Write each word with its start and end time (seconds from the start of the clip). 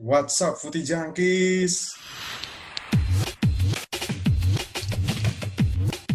What's 0.00 0.40
up, 0.40 0.56
Footy 0.56 0.80
Junkies? 0.80 1.92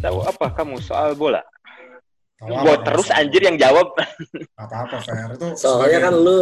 Tahu 0.02 0.18
apa 0.22 0.46
kamu 0.54 0.82
soal 0.82 1.14
bola? 1.14 1.42
Tahu 2.38 2.50
Gua 2.50 2.74
apa 2.76 2.84
terus 2.84 3.08
kamu? 3.08 3.20
anjir 3.22 3.42
yang 3.46 3.58
jawab. 3.58 3.88
Apa-apa, 4.66 4.98
Fer. 5.02 5.30
Itu 5.34 5.48
Soalnya 5.56 6.00
kan 6.02 6.14
lu 6.14 6.40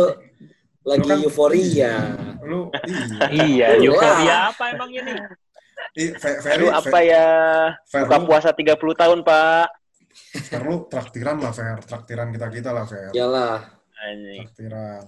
lagi 0.84 1.04
kan- 1.06 1.20
euforia. 1.20 1.94
Lu, 2.44 2.68
iya. 3.32 3.76
Iya, 3.76 3.92
Wah. 3.92 3.92
euforia 3.92 4.36
apa 4.50 4.64
emang 4.72 4.90
ini? 4.92 5.14
Ih, 5.96 6.10
Fer, 6.16 6.40
Fer, 6.40 6.52
Aduh 6.58 6.72
apa 6.72 7.00
ya? 7.04 7.28
Fer, 7.88 8.08
Buka 8.08 8.18
lu, 8.20 8.26
puasa 8.26 8.50
30 8.52 8.72
tahun, 8.96 9.20
Pak. 9.24 9.68
Fer, 10.48 10.62
lu 10.64 10.88
traktiran 10.88 11.38
lah, 11.40 11.52
Fer. 11.52 11.76
Traktiran 11.84 12.32
kita-kita 12.32 12.72
lah, 12.72 12.88
Fer. 12.88 13.12
Iyalah. 13.12 13.68
Traktiran. 13.94 15.04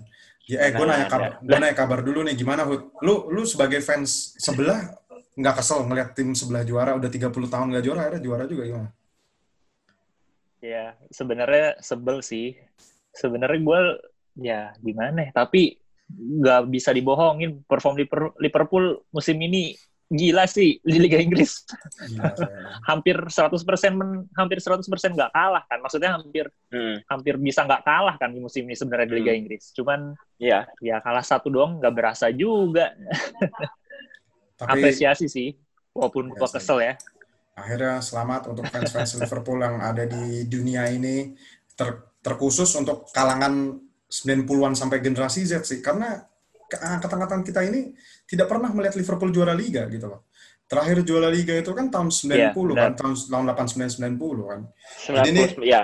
Ya, 0.46 0.62
eh, 0.62 0.72
gue 0.78 0.86
Mana 0.86 0.94
nanya 0.94 1.08
ada. 1.10 1.14
kabar, 1.18 1.32
gue 1.42 1.58
nanya 1.58 1.76
kabar 1.76 2.00
dulu 2.06 2.20
nih, 2.22 2.36
gimana, 2.38 2.62
Hud? 2.70 2.94
Lu, 3.02 3.34
lu 3.34 3.50
sebagai 3.50 3.82
fans 3.82 4.38
sebelah, 4.38 4.94
nggak 5.34 5.56
kesel 5.58 5.82
ngeliat 5.90 6.14
tim 6.14 6.38
sebelah 6.38 6.62
juara, 6.62 6.94
udah 6.94 7.10
30 7.10 7.50
tahun 7.50 7.74
nggak 7.74 7.84
juara, 7.86 8.00
akhirnya 8.06 8.22
juara 8.22 8.44
juga 8.46 8.64
gimana? 8.70 8.90
Ya, 10.62 10.94
sebenarnya 11.10 11.82
sebel 11.82 12.22
sih. 12.22 12.54
Sebenarnya 13.10 13.60
gue 13.62 13.82
ya 14.38 14.60
gimana 14.82 15.26
ya, 15.26 15.32
tapi 15.34 15.82
nggak 16.14 16.70
bisa 16.70 16.94
dibohongin 16.94 17.66
perform 17.66 17.98
Liver- 17.98 18.38
Liverpool 18.38 19.02
musim 19.10 19.42
ini 19.42 19.74
gila 20.06 20.46
sih 20.46 20.78
di 20.80 20.98
Liga 20.98 21.18
Inggris. 21.18 21.66
Gila, 22.06 22.30
Fer. 22.38 22.50
hampir 22.86 23.18
100% 23.18 23.58
men, 23.92 24.30
hampir 24.38 24.62
100% 24.62 24.86
nggak 24.86 25.32
kalah 25.34 25.64
kan. 25.66 25.80
Maksudnya 25.82 26.14
hampir 26.16 26.46
Hmm, 26.70 27.00
hampir 27.08 27.40
bisa 27.40 27.64
nggak 27.64 27.82
kalah 27.82 28.16
kan 28.20 28.30
di 28.30 28.38
musim 28.38 28.68
ini 28.68 28.76
sebenarnya 28.76 29.08
di 29.08 29.16
Liga 29.18 29.32
Hmm. 29.32 29.40
Inggris. 29.42 29.72
Cuman 29.72 30.12
Iya. 30.38 30.68
ya 30.78 31.00
kalah 31.00 31.24
satu 31.24 31.48
doang 31.48 31.80
nggak 31.80 31.94
berasa 31.96 32.28
juga. 32.30 32.92
Tapi 34.60 34.72
Apresiasi 34.80 35.28
sih. 35.28 35.52
Walaupun 35.92 36.28
Iya 36.30 36.38
gua 36.38 36.50
kesel 36.50 36.80
ya. 36.82 36.94
akhirnya 37.56 38.04
selamat 38.04 38.52
untuk 38.52 38.68
fans-fans 38.68 39.16
Liverpool 39.16 39.64
yang 39.64 39.80
ada 39.80 40.04
di 40.04 40.44
dunia 40.44 40.92
ini 40.92 41.32
ter- 41.72 42.04
terkhusus 42.20 42.68
untuk 42.76 43.08
kalangan 43.10 43.80
90-an 44.06 44.76
sampai 44.76 45.00
generasi 45.00 45.48
Z 45.48 45.64
sih 45.64 45.80
karena 45.80 46.20
angkatan-angkatan 46.72 47.42
kita 47.46 47.62
ini 47.66 47.94
tidak 48.26 48.50
pernah 48.50 48.74
melihat 48.74 48.98
Liverpool 48.98 49.30
juara 49.30 49.54
liga 49.54 49.86
gitu 49.90 50.10
loh. 50.10 50.30
Terakhir 50.66 51.06
juara 51.06 51.30
liga 51.30 51.54
itu 51.54 51.70
kan 51.78 51.94
tahun 51.94 52.10
90 52.10 52.52
kan, 52.52 52.54
benar. 52.54 52.92
tahun 52.98 53.14
tahun 53.30 53.46
89 53.54 54.18
90 54.18 54.50
kan. 54.50 54.62
90, 55.14 55.62
ya. 55.62 55.82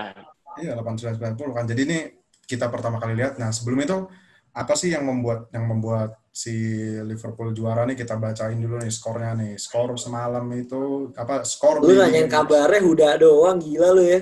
Iya, 0.57 0.71
89 0.81 1.37
90 1.37 1.57
kan. 1.57 1.65
Jadi 1.69 1.81
ini 1.85 1.99
kita 2.49 2.65
pertama 2.73 2.97
kali 2.97 3.13
lihat. 3.13 3.37
Nah, 3.37 3.53
sebelum 3.53 3.77
itu 3.85 3.97
apa 4.51 4.73
sih 4.75 4.91
yang 4.91 5.07
membuat 5.07 5.47
yang 5.55 5.69
membuat 5.69 6.19
si 6.31 6.51
Liverpool 7.03 7.55
juara 7.55 7.87
nih 7.87 7.95
kita 7.95 8.19
bacain 8.19 8.57
dulu 8.57 8.81
nih 8.81 8.91
skornya 8.91 9.37
nih. 9.37 9.53
Skor 9.61 9.95
semalam 9.95 10.43
itu 10.55 11.13
apa 11.15 11.45
skor 11.45 11.83
Lu 11.83 11.93
nanyain 11.95 12.27
kabarnya 12.27 12.81
Huda 12.83 13.09
doang, 13.21 13.61
gila 13.61 13.89
lu 13.95 14.03
ya. 14.03 14.19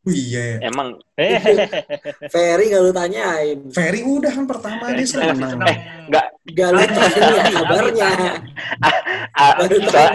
Oh 0.00 0.14
iya. 0.16 0.64
Emang 0.64 0.96
Hehehe. 1.12 1.68
Ferry 2.32 2.72
gak 2.72 2.82
lu 2.88 2.92
tanyain. 2.92 3.58
Ferry 3.68 4.00
udah 4.00 4.32
kan 4.32 4.44
pertama 4.48 4.96
dia 4.96 5.04
senang. 5.04 5.36
Eh, 5.68 5.76
enggak 6.08 6.26
Gak 6.56 6.68
lu 6.72 6.80
tanya 6.88 7.42
kabarnya. 7.52 8.08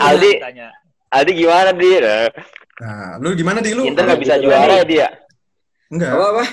Aldi, 0.02 0.32
Tanya. 0.42 0.68
Aldi 1.14 1.32
gimana 1.38 1.70
dia? 1.78 2.34
Nah, 2.82 3.22
lu 3.22 3.38
gimana 3.38 3.62
di 3.62 3.72
lu? 3.72 3.86
Inter 3.88 4.04
nggak 4.04 4.20
bisa 4.20 4.36
gitu 4.36 4.50
juara 4.50 4.68
kan. 4.68 4.80
ya 4.82 4.84
dia. 4.84 5.08
Enggak. 5.88 6.12
Apa-apa? 6.12 6.46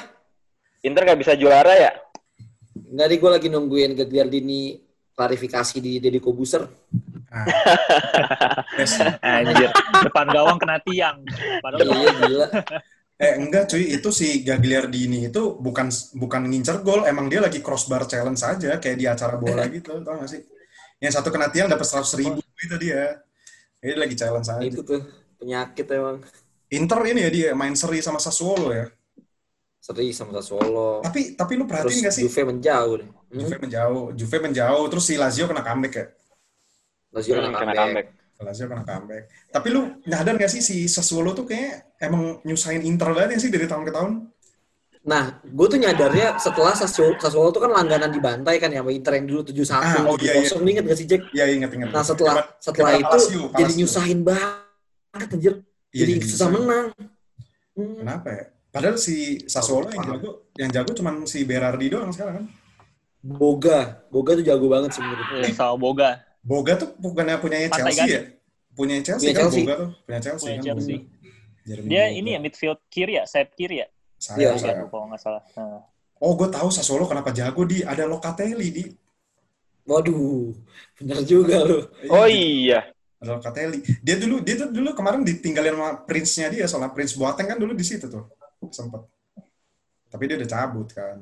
Inter 0.84 1.02
nggak 1.08 1.20
bisa 1.24 1.32
juara 1.34 1.72
ya? 1.72 1.90
Enggak 2.92 3.06
nih, 3.08 3.16
gue 3.18 3.30
lagi 3.32 3.48
nungguin 3.48 3.90
Gagliardini 3.96 4.76
klarifikasi 5.16 5.76
di 5.80 5.98
Deddy 5.98 6.20
Kobuser. 6.20 6.68
Nah. 7.32 7.46
Yes. 8.72 8.96
Anjir, 9.20 9.68
depan 10.00 10.32
gawang 10.32 10.56
kena 10.56 10.80
tiang. 10.80 11.20
Padahal 11.60 11.92
Iya, 11.92 12.10
gila. 12.24 12.46
Eh 13.22 13.38
enggak 13.38 13.70
cuy, 13.70 13.86
itu 13.94 14.10
si 14.10 14.42
Gagliardini 14.42 15.30
itu 15.30 15.54
bukan 15.54 15.86
bukan 16.18 16.42
ngincer 16.50 16.82
gol, 16.82 17.06
emang 17.06 17.30
dia 17.30 17.38
lagi 17.38 17.62
crossbar 17.62 18.02
challenge 18.10 18.42
saja 18.42 18.82
kayak 18.82 18.96
di 18.98 19.06
acara 19.06 19.38
bola 19.38 19.62
gitu, 19.70 20.02
tau 20.02 20.18
gak 20.18 20.26
sih? 20.26 20.42
Yang 20.98 21.22
satu 21.22 21.30
kena 21.30 21.46
tiang 21.54 21.70
dapat 21.70 21.86
seratus 21.86 22.18
ribu 22.18 22.42
itu 22.42 22.76
dia. 22.82 23.22
Dia 23.78 23.94
lagi 23.94 24.18
challenge 24.18 24.50
aja. 24.50 24.66
Itu 24.66 24.82
tuh 24.82 25.06
penyakit 25.38 25.86
emang. 25.94 26.18
Inter 26.74 26.98
ini 27.14 27.20
ya 27.22 27.30
dia 27.30 27.48
main 27.54 27.78
seri 27.78 28.02
sama 28.02 28.18
Sassuolo 28.18 28.74
ya. 28.74 28.90
Seri 29.78 30.10
sama 30.10 30.34
Sassuolo. 30.42 31.06
Tapi 31.06 31.38
tapi 31.38 31.52
lu 31.54 31.66
Terus 31.66 31.70
perhatiin 31.70 32.02
gak 32.02 32.14
sih? 32.18 32.22
Juve 32.26 32.42
menjauh 32.42 32.94
deh. 33.06 33.06
Hmm? 33.06 33.38
Juve 33.38 33.56
menjauh, 33.62 34.04
Juve 34.18 34.36
menjauh, 34.42 34.84
terus 34.90 35.04
si 35.06 35.14
Lazio 35.14 35.46
kena 35.46 35.62
comeback 35.62 35.94
ya. 35.94 36.06
Lazio 37.14 37.38
Hmm, 37.38 37.54
kena 37.54 37.58
kena 37.62 37.74
comeback. 37.78 38.06
Lazio 38.42 38.66
kena 38.66 38.84
comeback. 38.84 39.30
Tapi 39.48 39.66
lu 39.70 39.80
nyadar 40.04 40.34
gak 40.36 40.52
sih 40.52 40.62
si 40.62 40.84
Sassuolo 40.90 41.32
tuh 41.32 41.46
kayak 41.46 41.96
emang 42.02 42.42
nyusahin 42.42 42.82
Inter 42.82 43.14
banget 43.14 43.38
ya 43.38 43.48
sih 43.48 43.50
dari 43.54 43.66
tahun 43.70 43.86
ke 43.88 43.92
tahun? 43.94 44.12
Nah, 45.02 45.42
gue 45.42 45.66
tuh 45.66 45.78
nyadarnya 45.82 46.38
setelah 46.38 46.78
Sassuolo, 46.78 47.18
Sassuolo 47.18 47.50
tuh 47.50 47.66
kan 47.66 47.74
langganan 47.74 48.14
dibantai 48.14 48.62
kan 48.62 48.70
ya 48.70 48.86
sama 48.86 48.94
Inter 48.94 49.18
yang 49.18 49.26
dulu 49.26 49.40
7-1, 49.50 49.74
Ah, 49.74 50.06
oh 50.06 50.14
iya, 50.22 50.32
iya. 50.38 50.46
7-0, 50.46 50.62
inget 50.70 50.84
gak 50.86 50.98
sih 50.98 51.06
Jack? 51.10 51.22
Iya 51.34 51.44
inget-inget. 51.50 51.88
Nah, 51.90 52.04
setelah 52.06 52.34
setelah 52.62 52.94
itu 52.94 53.06
Palacio, 53.10 53.42
jadi 53.50 53.50
Palacio? 53.66 53.78
nyusahin 53.82 54.20
banget 54.22 55.28
anjir. 55.34 55.54
Iya, 55.90 56.00
jadi 56.06 56.12
jadi 56.14 56.26
susah 56.30 56.48
nyusahin. 56.48 56.54
menang. 56.62 56.86
Hmm. 57.74 57.96
Kenapa 57.98 58.28
ya? 58.30 58.44
Padahal 58.72 58.96
si 58.96 59.16
Sassuolo 59.50 59.90
yang 59.90 60.04
jago, 60.06 60.30
yang 60.54 60.70
jago 60.70 60.90
cuman 60.94 61.14
si 61.26 61.38
Berardi 61.44 61.86
doang 61.90 62.14
sekarang 62.14 62.34
kan. 62.40 62.46
Boga, 63.22 64.02
Boga 64.10 64.34
tuh 64.38 64.46
jago 64.46 64.66
banget 64.66 64.90
sih 64.94 65.02
menurut 65.02 65.26
gue. 65.30 65.50
Eh, 65.50 65.54
sama 65.54 65.74
Boga. 65.78 66.31
Boga 66.42 66.72
tuh 66.74 66.90
bukannya 66.98 67.38
Pantai 67.38 67.70
Chelsea 67.70 68.02
Gading. 68.02 68.10
ya? 68.10 68.20
Punya 68.72 68.94
Chelsea 69.00 69.26
Punya 69.30 69.34
kan 69.34 69.42
Chelsea. 69.46 69.60
Boga 69.62 69.74
tuh, 69.78 69.88
punya 70.02 70.20
Chelsea 70.20 70.42
Punya 70.42 70.56
kan. 70.58 70.66
Chelsea. 70.66 70.96
Jeremy 71.62 71.86
Dia 71.88 72.04
Boga. 72.04 72.18
ini 72.18 72.28
ya 72.34 72.38
midfield 72.42 72.80
kiri 72.90 73.12
ya, 73.14 73.24
sayap 73.24 73.54
kiri 73.54 73.76
ya. 73.80 73.88
Saya, 74.18 74.36
Iya, 74.38 74.50
saya. 74.58 74.74
Iya, 74.82 74.84
kalau 74.90 75.06
nggak 75.06 75.20
salah. 75.22 75.42
Nah. 75.54 75.82
Oh, 76.22 76.32
gue 76.38 76.48
tahu 76.50 76.68
Sassuolo 76.70 77.06
kenapa 77.06 77.30
jago 77.34 77.62
di 77.62 77.82
ada 77.82 78.06
Locatelli 78.06 78.68
di. 78.70 78.84
Waduh, 79.82 80.54
bener 80.94 81.18
juga 81.26 81.66
lu. 81.66 81.82
Oh 82.06 82.26
iya. 82.26 82.86
Ada 83.18 83.34
Locatelli. 83.34 83.82
Dia 83.98 84.14
dulu 84.18 84.38
dia 84.38 84.54
tuh 84.62 84.70
dulu 84.70 84.94
kemarin 84.94 85.26
ditinggalin 85.26 85.74
sama 85.74 85.90
prince-nya 86.06 86.46
dia 86.50 86.66
soalnya 86.70 86.94
Prince 86.94 87.18
Boateng 87.18 87.50
kan 87.50 87.58
dulu 87.58 87.74
di 87.74 87.82
situ 87.82 88.06
tuh. 88.06 88.30
Sempet. 88.70 89.02
Tapi 90.06 90.22
dia 90.30 90.38
udah 90.38 90.50
cabut 90.50 90.86
kan. 90.94 91.18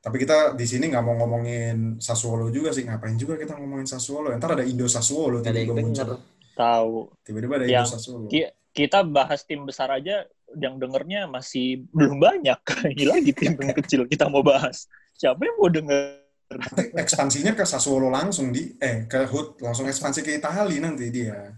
Tapi 0.00 0.16
kita 0.16 0.56
di 0.56 0.64
sini 0.64 0.88
nggak 0.88 1.04
mau 1.04 1.12
ngomongin 1.14 2.00
Sassuolo 2.00 2.48
juga 2.48 2.72
sih. 2.72 2.88
Ngapain 2.88 3.14
juga 3.14 3.36
kita 3.36 3.52
ngomongin 3.54 3.84
Sassuolo? 3.84 4.32
Ntar 4.32 4.56
ada 4.56 4.64
Indo 4.64 4.88
Sassuolo 4.88 5.44
tiba-tiba 5.44 5.76
muncul. 5.76 6.16
Tahu. 6.56 6.92
Tiba-tiba 7.20 7.54
ada 7.60 7.66
Yang- 7.68 7.84
Indo 7.84 7.92
Sassuolo. 7.92 8.26
Ki- 8.26 8.52
Kita 8.70 9.02
bahas 9.02 9.42
tim 9.44 9.66
besar 9.66 9.90
aja 9.90 10.22
yang 10.54 10.78
dengernya 10.78 11.26
masih 11.26 11.84
belum 11.90 12.16
banyak. 12.16 12.58
Ini 12.96 13.04
lagi 13.04 13.32
tim 13.34 13.58
kecil 13.82 14.06
kita 14.06 14.30
mau 14.30 14.40
bahas. 14.40 14.86
Siapa 15.18 15.42
yang 15.42 15.58
mau 15.58 15.68
denger? 15.68 16.22
Nanti 16.50 16.90
ekspansinya 16.94 17.52
ke 17.52 17.62
Sassuolo 17.62 18.08
langsung 18.08 18.50
di 18.50 18.74
eh 18.78 19.04
ke 19.04 19.26
Hut 19.26 19.58
langsung 19.60 19.84
ekspansi 19.86 20.22
ke 20.22 20.38
Itali 20.38 20.78
nanti 20.78 21.10
dia. 21.10 21.50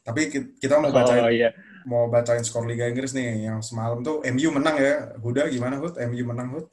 Tapi 0.00 0.30
ki- 0.30 0.56
kita 0.56 0.78
mau 0.78 0.88
bacain 0.88 1.20
Oh 1.20 1.28
iya. 1.28 1.50
mau 1.84 2.06
bacain 2.06 2.40
skor 2.40 2.64
Liga 2.64 2.86
Inggris 2.86 3.12
nih 3.12 3.44
yang 3.46 3.60
semalam 3.60 4.00
tuh 4.00 4.22
MU 4.24 4.48
menang 4.50 4.78
ya. 4.78 5.10
Huda 5.18 5.50
gimana 5.50 5.76
Hut? 5.76 5.98
MU 6.00 6.22
menang 6.24 6.48
Hut? 6.54 6.66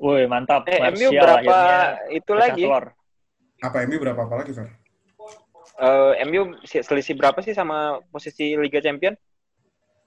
Woi, 0.00 0.24
mantap. 0.24 0.64
Eh, 0.64 0.80
MU 0.96 1.12
berapa 1.12 1.56
itu 2.08 2.32
lagi? 2.32 2.64
telur. 2.64 2.88
Apa 3.60 3.84
MU 3.84 3.96
berapa 4.00 4.20
apa 4.24 4.34
lagi 4.40 4.56
Fer? 4.56 4.68
Eh, 5.76 6.12
MU 6.24 6.56
si- 6.64 6.80
selisih 6.80 7.12
berapa 7.12 7.36
sih 7.44 7.52
sama 7.52 8.00
posisi 8.08 8.56
Liga 8.56 8.80
Champion? 8.80 9.12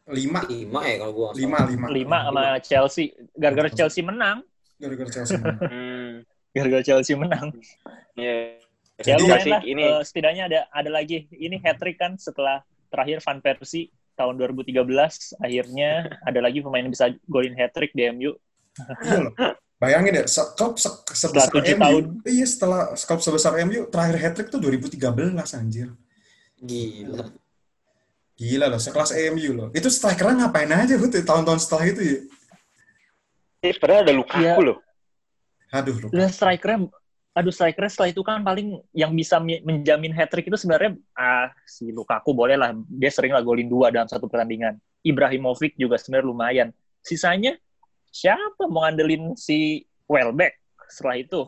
Lima, 0.09 0.44
Lima 0.50 0.81
ya 0.84 1.00
kalau 1.00 1.14
gua 1.16 1.30
lima, 1.31 1.64
lima. 1.64 1.86
Lima 1.88 2.18
sama 2.28 2.44
Chelsea. 2.59 3.14
Gara-gara 3.38 3.70
Chelsea 3.70 4.02
menang. 4.04 4.42
Gara-gara 4.81 5.09
Chelsea 5.14 5.38
menang. 5.38 5.62
Hmm. 5.72 6.12
Gara-gara 6.54 6.84
Chelsea 6.86 7.16
menang. 7.16 7.48
Iya. 8.13 8.60
Ya 8.94 9.18
Jadi 9.18 9.25
lumayan 9.25 9.42
sih, 9.42 9.54
lah. 9.54 9.62
ini 9.66 9.84
eh, 9.90 10.01
setidaknya 10.06 10.44
ada 10.50 10.60
ada 10.69 10.90
lagi. 10.94 11.25
Ini 11.30 11.57
hat 11.66 11.81
trick 11.81 11.98
kan 11.98 12.13
setelah 12.18 12.62
terakhir 12.94 13.25
Van 13.25 13.42
Persie 13.42 13.90
tahun 14.13 14.38
2013 14.38 14.86
akhirnya 15.42 15.92
ada 16.30 16.40
lagi 16.42 16.62
pemain 16.62 16.86
yang 16.86 16.94
bisa 16.94 17.10
golin 17.25 17.57
hat 17.57 17.74
trick 17.74 17.90
di 17.94 18.06
MU. 18.10 18.38
Iya 19.01 19.18
loh. 19.30 19.34
Bayangin 19.83 20.15
ya, 20.15 20.24
klub 20.56 20.80
se- 20.80 21.03
sebesar 21.12 21.51
MU. 21.51 21.75
tahun. 21.75 22.03
Iya, 22.24 22.45
setelah 22.47 22.81
klub 22.95 23.19
sebesar 23.19 23.51
MU 23.68 23.83
terakhir 23.91 24.15
hat-trick 24.24 24.47
tuh 24.47 24.63
2013 24.63 25.51
anjir. 25.51 25.91
Gila. 26.63 27.27
Gila 28.39 28.65
loh, 28.71 28.80
sekelas 28.80 29.12
MU 29.35 29.51
loh. 29.51 29.68
Itu 29.75 29.91
strikernya 29.91 30.47
ngapain 30.47 30.71
aja 30.71 30.95
Hut 30.95 31.12
tahun-tahun 31.12 31.59
setelah 31.59 31.85
itu 31.91 32.01
ya? 32.01 32.18
Eh, 33.59 33.75
padahal 33.75 34.07
ada 34.07 34.13
Lukaku 34.15 34.39
Iya. 34.39 34.56
loh. 34.63 34.77
Aduh, 35.69 35.95
loh. 36.00 36.09
Dan 36.15 36.31
strikernya 36.31 36.88
aduh 37.33 37.50
strikernya 37.50 37.89
setelah 37.89 38.09
itu 38.13 38.21
kan 38.21 38.45
paling 38.45 38.77
yang 38.94 39.09
bisa 39.09 39.41
mi- 39.41 39.57
menjamin 39.65 40.13
hat 40.13 40.30
trick 40.30 40.45
itu 40.45 40.53
sebenarnya 40.53 40.94
ah 41.18 41.50
si 41.65 41.89
Lukaku 41.89 42.30
boleh 42.30 42.53
lah 42.53 42.77
dia 42.85 43.09
sering 43.09 43.33
lah 43.33 43.41
golin 43.41 43.65
dua 43.65 43.89
dalam 43.89 44.06
satu 44.06 44.30
pertandingan 44.30 44.77
Ibrahimovic 45.01 45.74
juga 45.74 45.97
sebenarnya 45.97 46.30
lumayan 46.30 46.68
sisanya 47.01 47.57
siapa 48.13 48.69
mau 48.69 48.86
ngandelin 48.86 49.33
si 49.33 49.81
Welbeck 50.06 50.62
setelah 50.86 51.18
itu 51.18 51.42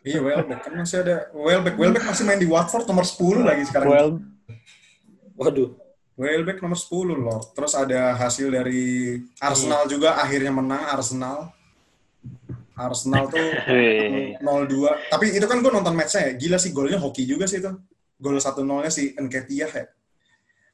Iya, 0.00 0.24
Welbeck 0.24 0.60
kan 0.64 0.72
masih 0.72 1.04
ada 1.04 1.28
Welbeck. 1.36 1.76
Welbeck 1.76 2.04
masih 2.08 2.24
main 2.24 2.40
di 2.40 2.48
Watford 2.48 2.88
nomor 2.88 3.04
10 3.04 3.44
lagi 3.44 3.68
sekarang. 3.68 3.92
Well, 3.92 4.10
Waduh. 5.36 5.76
Welbeck 6.16 6.64
nomor 6.64 6.80
10 6.80 7.12
loh. 7.12 7.40
Terus 7.52 7.76
ada 7.76 8.16
hasil 8.16 8.48
dari 8.48 9.20
Arsenal 9.36 9.84
juga 9.84 10.16
akhirnya 10.16 10.48
menang 10.52 10.80
Arsenal. 10.96 11.52
Arsenal 12.72 13.28
tuh 13.28 13.36
Wih. 13.76 14.40
0-2. 14.40 15.12
Tapi 15.12 15.26
itu 15.36 15.44
kan 15.44 15.60
gue 15.60 15.72
nonton 15.72 15.92
matchnya 15.92 16.28
ya. 16.28 16.32
Gila 16.40 16.56
sih 16.56 16.72
golnya 16.72 16.96
hoki 16.96 17.28
juga 17.28 17.44
sih 17.44 17.60
itu. 17.60 17.72
Gol 18.16 18.40
1-0-nya 18.40 18.88
si 18.88 19.12
Nketiah 19.16 19.72
ya. 19.72 19.84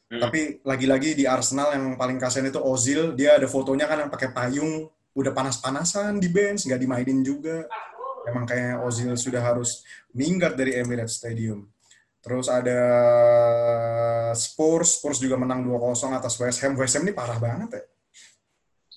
Hmm. 0.07 0.23
Tapi 0.23 0.63
lagi-lagi 0.63 1.19
di 1.19 1.27
Arsenal 1.27 1.75
yang 1.75 1.99
paling 1.99 2.19
kasihan 2.23 2.47
itu 2.47 2.63
Ozil. 2.63 3.19
Dia 3.19 3.39
ada 3.39 3.51
fotonya 3.51 3.91
kan 3.91 4.07
yang 4.07 4.11
pakai 4.11 4.31
payung. 4.31 4.87
Udah 5.17 5.33
panas-panasan 5.33 6.21
di 6.21 6.29
bench. 6.29 6.69
Nggak 6.69 6.81
dimainin 6.81 7.25
juga. 7.25 7.65
Emang 8.29 8.45
kayak 8.45 8.85
Ozil 8.85 9.17
sudah 9.17 9.41
harus 9.41 9.81
minggat 10.13 10.53
dari 10.55 10.77
Emirates 10.77 11.17
Stadium. 11.17 11.65
Terus 12.21 12.51
ada 12.51 12.81
Spurs. 14.35 14.99
Spurs 14.99 15.19
juga 15.23 15.39
menang 15.39 15.63
2-0 15.65 16.11
atas 16.13 16.35
West 16.37 16.59
Ham. 16.61 16.75
West 16.77 16.99
Ham 16.99 17.07
ini 17.07 17.15
parah 17.15 17.39
banget 17.39 17.71
ya. 17.73 17.83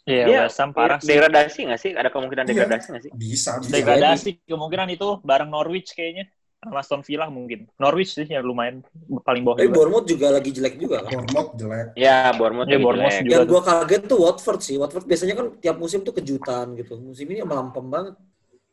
Iya, 0.10 0.24
Dia 0.26 0.40
West 0.50 0.58
Ham 0.58 0.74
parah 0.74 0.98
sih. 0.98 1.14
degradasi 1.14 1.60
nggak 1.70 1.80
sih? 1.80 1.92
Ada 1.94 2.10
kemungkinan 2.10 2.44
Iya. 2.44 2.52
degradasi 2.58 2.86
nggak 2.90 3.04
sih? 3.06 3.12
Bisa, 3.14 3.52
bisa. 3.62 3.70
Degradasi 3.70 4.30
kemungkinan 4.50 4.90
itu 4.90 5.08
bareng 5.22 5.50
Norwich 5.54 5.94
kayaknya. 5.94 6.26
Sama 6.60 6.84
Aston 6.84 7.00
Villa 7.02 7.32
mungkin. 7.32 7.72
Norwich 7.80 8.12
sih 8.12 8.28
yang 8.28 8.44
lumayan 8.44 8.84
paling 9.24 9.48
bawah 9.48 9.56
Tapi 9.56 9.66
juga. 9.66 9.76
Bournemouth 9.80 10.04
juga 10.06 10.28
lagi 10.30 10.50
jelek 10.52 10.76
juga 10.76 10.98
kan. 11.02 11.12
Bournemouth 11.16 11.52
jelek. 11.56 11.88
Ya, 11.96 12.18
Bournemouth. 12.36 12.68
Ya, 12.68 12.78
Bournemouth 12.78 13.12
jelek. 13.14 13.24
juga. 13.24 13.34
Yang 13.34 13.46
gua 13.48 13.62
kaget 13.64 14.02
tuh 14.04 14.20
Watford 14.20 14.60
sih. 14.60 14.76
Watford 14.76 15.06
biasanya 15.06 15.34
kan 15.34 15.46
tiap 15.56 15.76
musim 15.76 16.00
tuh 16.02 16.12
kejutan 16.12 16.76
gitu. 16.76 17.00
Musim 17.00 17.26
ini 17.26 17.40
melampem 17.42 17.86
banget. 17.86 18.16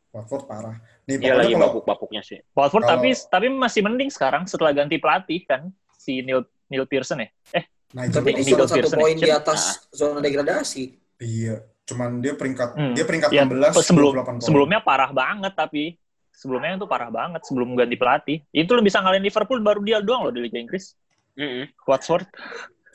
Watford 0.09 0.43
parah. 0.45 0.75
Nih, 1.05 1.15
Iya 1.15 1.31
pokoknya 1.31 1.35
lagi 1.37 1.53
kalau 1.53 1.63
babuk-babuknya 1.63 2.21
sih. 2.21 2.39
Watford 2.51 2.83
Kalau- 2.83 2.99
tapi 2.99 3.09
tapi 3.23 3.47
masih 3.49 3.81
mending 3.81 4.09
sekarang 4.09 4.43
setelah 4.43 4.71
ganti 4.73 4.97
pelatih 4.97 5.39
kan 5.41 5.61
si 5.93 6.19
Neil 6.19 6.43
Neil 6.67 6.83
Pearson 6.83 7.23
ya. 7.23 7.29
Eh, 7.53 7.63
Nigel 7.89 8.11
Tapi 8.13 8.29
Ini 8.29 8.41
cuma 8.43 8.51
Nigel 8.51 8.67
satu 8.67 8.75
Pearson 8.83 8.99
poin 8.99 9.15
ya. 9.15 9.23
di 9.23 9.31
atas 9.31 9.61
zona 9.89 10.19
degradasi. 10.19 10.83
Iya, 11.17 11.55
cuman 11.83 12.19
dia 12.19 12.35
peringkat 12.35 12.69
Hmm. 12.73 12.91
dia 12.93 13.05
peringkat 13.05 13.29
ya, 13.31 13.41
16 13.41 13.79
sebelum 13.79 14.11
28 14.11 14.35
poin. 14.35 14.43
sebelumnya 14.43 14.79
parah 14.81 15.09
banget 15.09 15.55
tapi 15.55 15.95
sebelumnya 16.37 16.77
itu 16.77 16.85
parah 16.85 17.09
banget 17.09 17.41
sebelum 17.49 17.73
ganti 17.73 17.97
pelatih. 17.97 18.37
Itu 18.53 18.77
lo 18.77 18.85
bisa 18.85 19.01
ngalahin 19.01 19.25
Liverpool 19.25 19.57
baru 19.65 19.81
dia 19.81 19.97
doang 20.05 20.29
loh 20.29 20.33
di 20.33 20.45
Liga 20.45 20.61
Inggris. 20.61 20.93
Mm-mm. 21.33 21.65
Watford. 21.89 22.29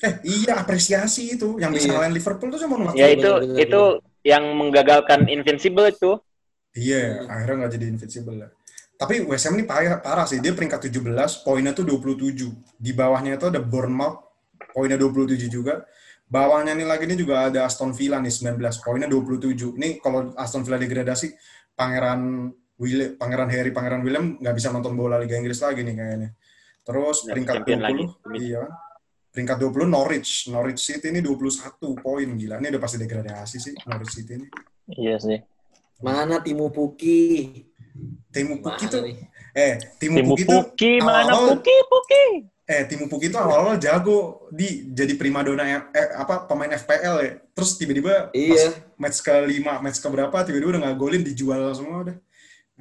Eh, 0.03 0.15
iya 0.23 0.63
apresiasi 0.63 1.35
itu 1.35 1.59
yang 1.59 1.75
bisa 1.75 1.91
Iya. 1.91 1.99
ngalahin 1.99 2.15
Liverpool 2.15 2.49
tuh 2.55 2.61
cuma 2.63 2.79
Watford. 2.79 3.03
Ya 3.03 3.11
itu 3.11 3.27
bener, 3.27 3.51
bener, 3.51 3.63
itu 3.67 3.83
yang 4.23 4.45
menggagalkan 4.55 5.27
Invincible 5.27 5.91
itu. 5.91 6.23
Iya, 6.73 7.29
akhirnya 7.29 7.67
nggak 7.67 7.73
jadi 7.77 7.87
invincible 7.93 8.37
lah. 8.47 8.51
Tapi 8.97 9.21
West 9.29 9.45
Ham 9.45 9.61
ini 9.61 9.69
parah, 9.69 10.01
parah 10.01 10.25
sih. 10.25 10.41
Dia 10.41 10.57
peringkat 10.57 10.89
17, 10.89 11.45
poinnya 11.45 11.77
tuh 11.77 11.85
27. 11.85 12.49
Di 12.81 12.97
bawahnya 12.97 13.37
itu 13.37 13.51
ada 13.51 13.61
Bournemouth, 13.61 14.25
poinnya 14.73 14.97
27 14.97 15.53
juga. 15.53 15.85
Bawahnya 16.33 16.73
nih 16.73 16.89
lagi 16.89 17.05
ini 17.05 17.19
juga 17.19 17.53
ada 17.53 17.69
Aston 17.69 17.93
Villa 17.93 18.17
nih 18.23 18.33
19, 18.33 18.81
poinnya 18.81 19.05
27. 19.05 19.77
Nih 19.77 20.01
kalau 20.01 20.33
Aston 20.33 20.65
Villa 20.65 20.81
degradasi, 20.81 21.35
Pangeran 21.77 22.49
William, 22.77 23.11
Pangeran 23.15 23.49
Harry, 23.49 23.71
Pangeran 23.71 24.01
William 24.01 24.37
nggak 24.37 24.55
bisa 24.55 24.69
nonton 24.69 24.93
bola 24.93 25.17
Liga 25.17 25.37
Inggris 25.37 25.61
lagi 25.61 25.81
nih 25.81 25.95
kayaknya. 25.95 26.29
Terus 26.83 27.17
Ya, 27.23 27.33
peringkat 27.33 27.55
champion 27.61 27.79
20, 27.79 27.85
lagi. 27.85 28.05
iya. 28.41 28.63
Peringkat 29.29 29.57
20 29.59 29.87
Norwich. 29.87 30.31
Norwich 30.47 30.83
City 30.83 31.09
ini 31.09 31.21
21 31.21 31.49
poin 31.97 32.29
gila. 32.29 32.59
Ini 32.59 32.69
udah 32.69 32.83
pasti 32.83 32.97
degradasi 32.99 33.57
sih 33.57 33.73
Norwich 33.87 34.13
City 34.13 34.33
ini. 34.35 34.47
Iya 34.91 35.17
sih. 35.17 35.39
Mana 36.03 36.43
Timu 36.43 36.69
Puki? 36.69 37.49
Timu 38.29 38.59
Puki 38.59 38.85
Mana 38.85 38.93
tuh 38.93 39.01
nih? 39.05 39.17
eh 39.53 39.73
Timu, 39.97 40.17
Timu 40.19 40.29
Puki 40.33 40.43
tuh 40.43 40.53
Puki 40.65 40.93
mana 40.99 41.29
awal-awal- 41.29 41.49
Puki 41.55 41.77
Puki? 41.87 42.25
eh 42.65 42.83
Timu 42.85 43.05
Puki 43.07 43.27
tuh 43.29 43.39
awal-awal 43.39 43.77
jago 43.77 44.19
di 44.49 44.89
jadi 44.89 45.13
primadona 45.15 45.63
eh, 45.63 45.83
eh, 45.93 46.09
apa 46.17 46.45
pemain 46.45 46.73
FPL 46.73 47.15
ya. 47.21 47.33
Terus 47.53 47.77
tiba-tiba 47.77 48.29
pas 48.29 48.35
Iya. 48.35 48.69
match 48.97 49.21
ke-5, 49.21 49.47
match 49.79 49.99
ke 49.99 50.09
berapa 50.09 50.37
tiba-tiba 50.43 50.71
udah 50.75 50.83
nggak 50.83 50.99
golin 50.99 51.23
dijual 51.23 51.71
semua 51.71 52.03
udah. 52.03 52.17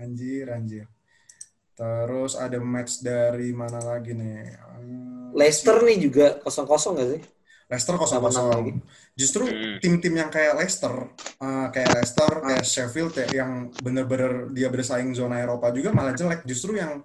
Anjir, 0.01 0.49
anjir. 0.49 0.85
Terus 1.77 2.33
ada 2.35 2.57
match 2.57 3.01
dari 3.01 3.53
mana 3.53 3.77
lagi 3.79 4.11
nih? 4.13 4.57
Hmm, 4.77 5.29
Leicester 5.33 5.77
nih 5.81 5.97
juga 6.01 6.25
kosong-kosong 6.41 6.93
gak 6.97 7.09
sih? 7.17 7.21
Leicester 7.71 7.95
kosong-kosong. 7.95 8.83
Justru 9.15 9.47
Hmm. 9.47 9.79
tim-tim 9.79 10.11
yang 10.11 10.27
kayak 10.27 10.59
Leicester, 10.59 10.91
eh, 11.39 11.67
kayak 11.71 11.89
Leicester, 11.95 12.31
kayak 12.43 12.63
Sheffield 12.67 13.13
ya, 13.15 13.27
yang 13.43 13.71
bener-bener 13.79 14.51
dia 14.51 14.67
bersaing 14.67 15.15
zona 15.15 15.39
Eropa 15.39 15.71
juga 15.71 15.95
malah 15.95 16.11
jelek. 16.11 16.43
Justru 16.43 16.75
yang 16.75 16.99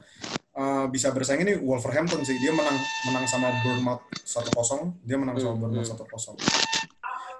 eh, 0.57 0.87
bisa 0.89 1.13
bersaing 1.13 1.45
ini 1.45 1.55
Wolverhampton 1.61 2.25
sih. 2.25 2.33
Dia 2.41 2.49
menang 2.51 2.81
menang 3.07 3.29
sama 3.29 3.53
Bournemouth 3.61 4.03
1-0. 4.25 4.97
Dia 5.05 5.21
menang 5.21 5.37
sama 5.37 5.53
Hmm, 5.53 5.61
Bournemouth 5.61 5.85
hmm. 5.85 6.01
1-0. 6.01 6.96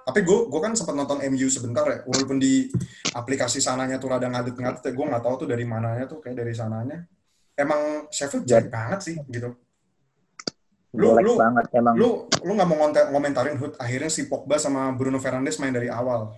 Tapi 0.07 0.23
gue 0.23 0.39
gue 0.47 0.61
kan 0.63 0.71
sempat 0.71 0.95
nonton 0.95 1.19
MU 1.27 1.47
sebentar 1.47 1.83
ya, 1.83 1.99
walaupun 2.07 2.39
di 2.39 2.71
aplikasi 3.11 3.59
sananya 3.59 3.99
tuh 3.99 4.07
rada 4.07 4.23
ngadet-ngadet 4.25 4.79
ya, 4.79 4.91
gue 4.95 5.05
nggak 5.05 5.19
tahu 5.19 5.35
tuh 5.37 5.47
dari 5.47 5.67
mananya 5.67 6.07
tuh, 6.07 6.23
kayak 6.23 6.39
dari 6.39 6.55
sananya. 6.55 7.03
Emang 7.53 8.07
Sheffield 8.07 8.47
jelek 8.47 8.71
banget 8.71 8.99
sih 9.03 9.15
gitu. 9.27 9.51
Lu- 10.95 11.11
Jelek 11.11 11.23
lu- 11.27 11.35
banget 11.35 11.65
emang. 11.73 11.93
Lu 11.93 12.09
lu 12.39 12.51
nggak 12.55 12.67
mau 12.67 12.77
ngomentarin 13.11 13.59
Hood 13.59 13.75
akhirnya 13.75 14.07
si 14.07 14.25
Pogba 14.25 14.55
sama 14.55 14.95
Bruno 14.95 15.19
Fernandes 15.19 15.59
main 15.59 15.75
dari 15.75 15.91
awal. 15.91 16.31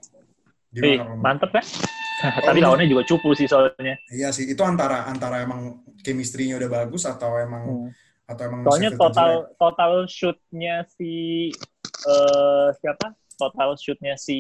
Gimana? 0.69 1.06
Rom? 1.06 1.21
mantep 1.21 1.51
ya. 1.51 1.63
Tapi 2.19 2.60
lawannya 2.60 2.83
juga 2.86 3.06
cupu 3.06 3.31
sih 3.31 3.45
soalnya. 3.45 3.95
Iya 4.10 4.33
sih, 4.33 4.50
itu 4.50 4.60
antara 4.60 5.06
antara 5.06 5.39
emang 5.39 5.80
chemistry-nya 6.00 6.57
udah 6.57 6.69
bagus 6.74 7.06
atau 7.06 7.38
emang 7.38 7.63
Hmm. 7.63 7.89
atau 8.25 8.44
emang 8.44 8.60
Soalnya 8.66 8.92
total 8.94 9.30
jelek. 9.45 9.56
total 9.56 9.92
shootnya 10.06 10.75
si 10.89 11.12
eh 12.04 12.68
siapa? 12.75 13.13
Total 13.40 13.70
shootnya 13.74 14.16
si 14.16 14.38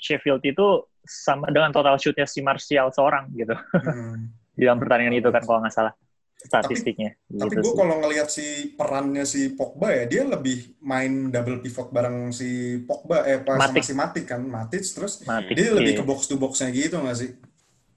Sheffield 0.00 0.40
itu 0.42 0.66
sama 0.98 1.46
dengan 1.46 1.68
total 1.68 1.94
shootnya 1.94 2.24
si 2.24 2.40
Martial 2.40 2.88
seorang 2.88 3.28
gitu 3.30 3.52
Hmm. 3.76 4.32
di 4.56 4.62
dalam 4.62 4.78
pertandingan 4.78 5.14
itu 5.14 5.28
kan 5.28 5.42
kalau 5.42 5.60
nggak 5.60 5.74
salah 5.74 5.92
statistiknya. 6.36 7.16
Tapi 7.26 7.50
gitu 7.50 7.60
gue 7.60 7.66
sih. 7.66 7.76
kalau 7.76 7.94
ngelihat 7.98 8.28
si 8.28 8.46
perannya 8.70 9.24
si 9.24 9.40
Pogba 9.50 9.90
ya, 9.90 10.04
dia 10.04 10.22
lebih 10.24 10.76
main 10.78 11.28
double 11.28 11.58
pivot 11.58 11.88
bareng 11.88 12.30
si 12.30 12.48
Pogba 12.80 13.24
eh 13.24 13.40
pas 13.40 13.56
sama 13.58 13.68
Matic. 13.70 13.82
si 13.82 13.92
Matic 13.92 14.24
kan, 14.26 14.40
Matic 14.42 14.82
terus 14.86 15.20
Mati. 15.22 15.52
dia 15.52 15.72
lebih 15.72 15.92
Iya. 15.92 16.00
ke 16.00 16.04
box 16.04 16.24
to 16.24 16.36
boxnya 16.36 16.68
gitu 16.70 16.96
nggak 16.96 17.16
sih? 17.16 17.30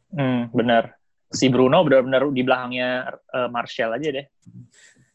Hmm, 0.10 0.48
benar. 0.50 0.95
Si 1.30 1.48
Bruno 1.48 1.84
benar-benar 1.84 2.24
di 2.27 2.41
belakangnya 2.41 2.89
eh, 3.29 3.50
Martial 3.50 3.91
aja 3.91 4.08
deh. 4.10 4.25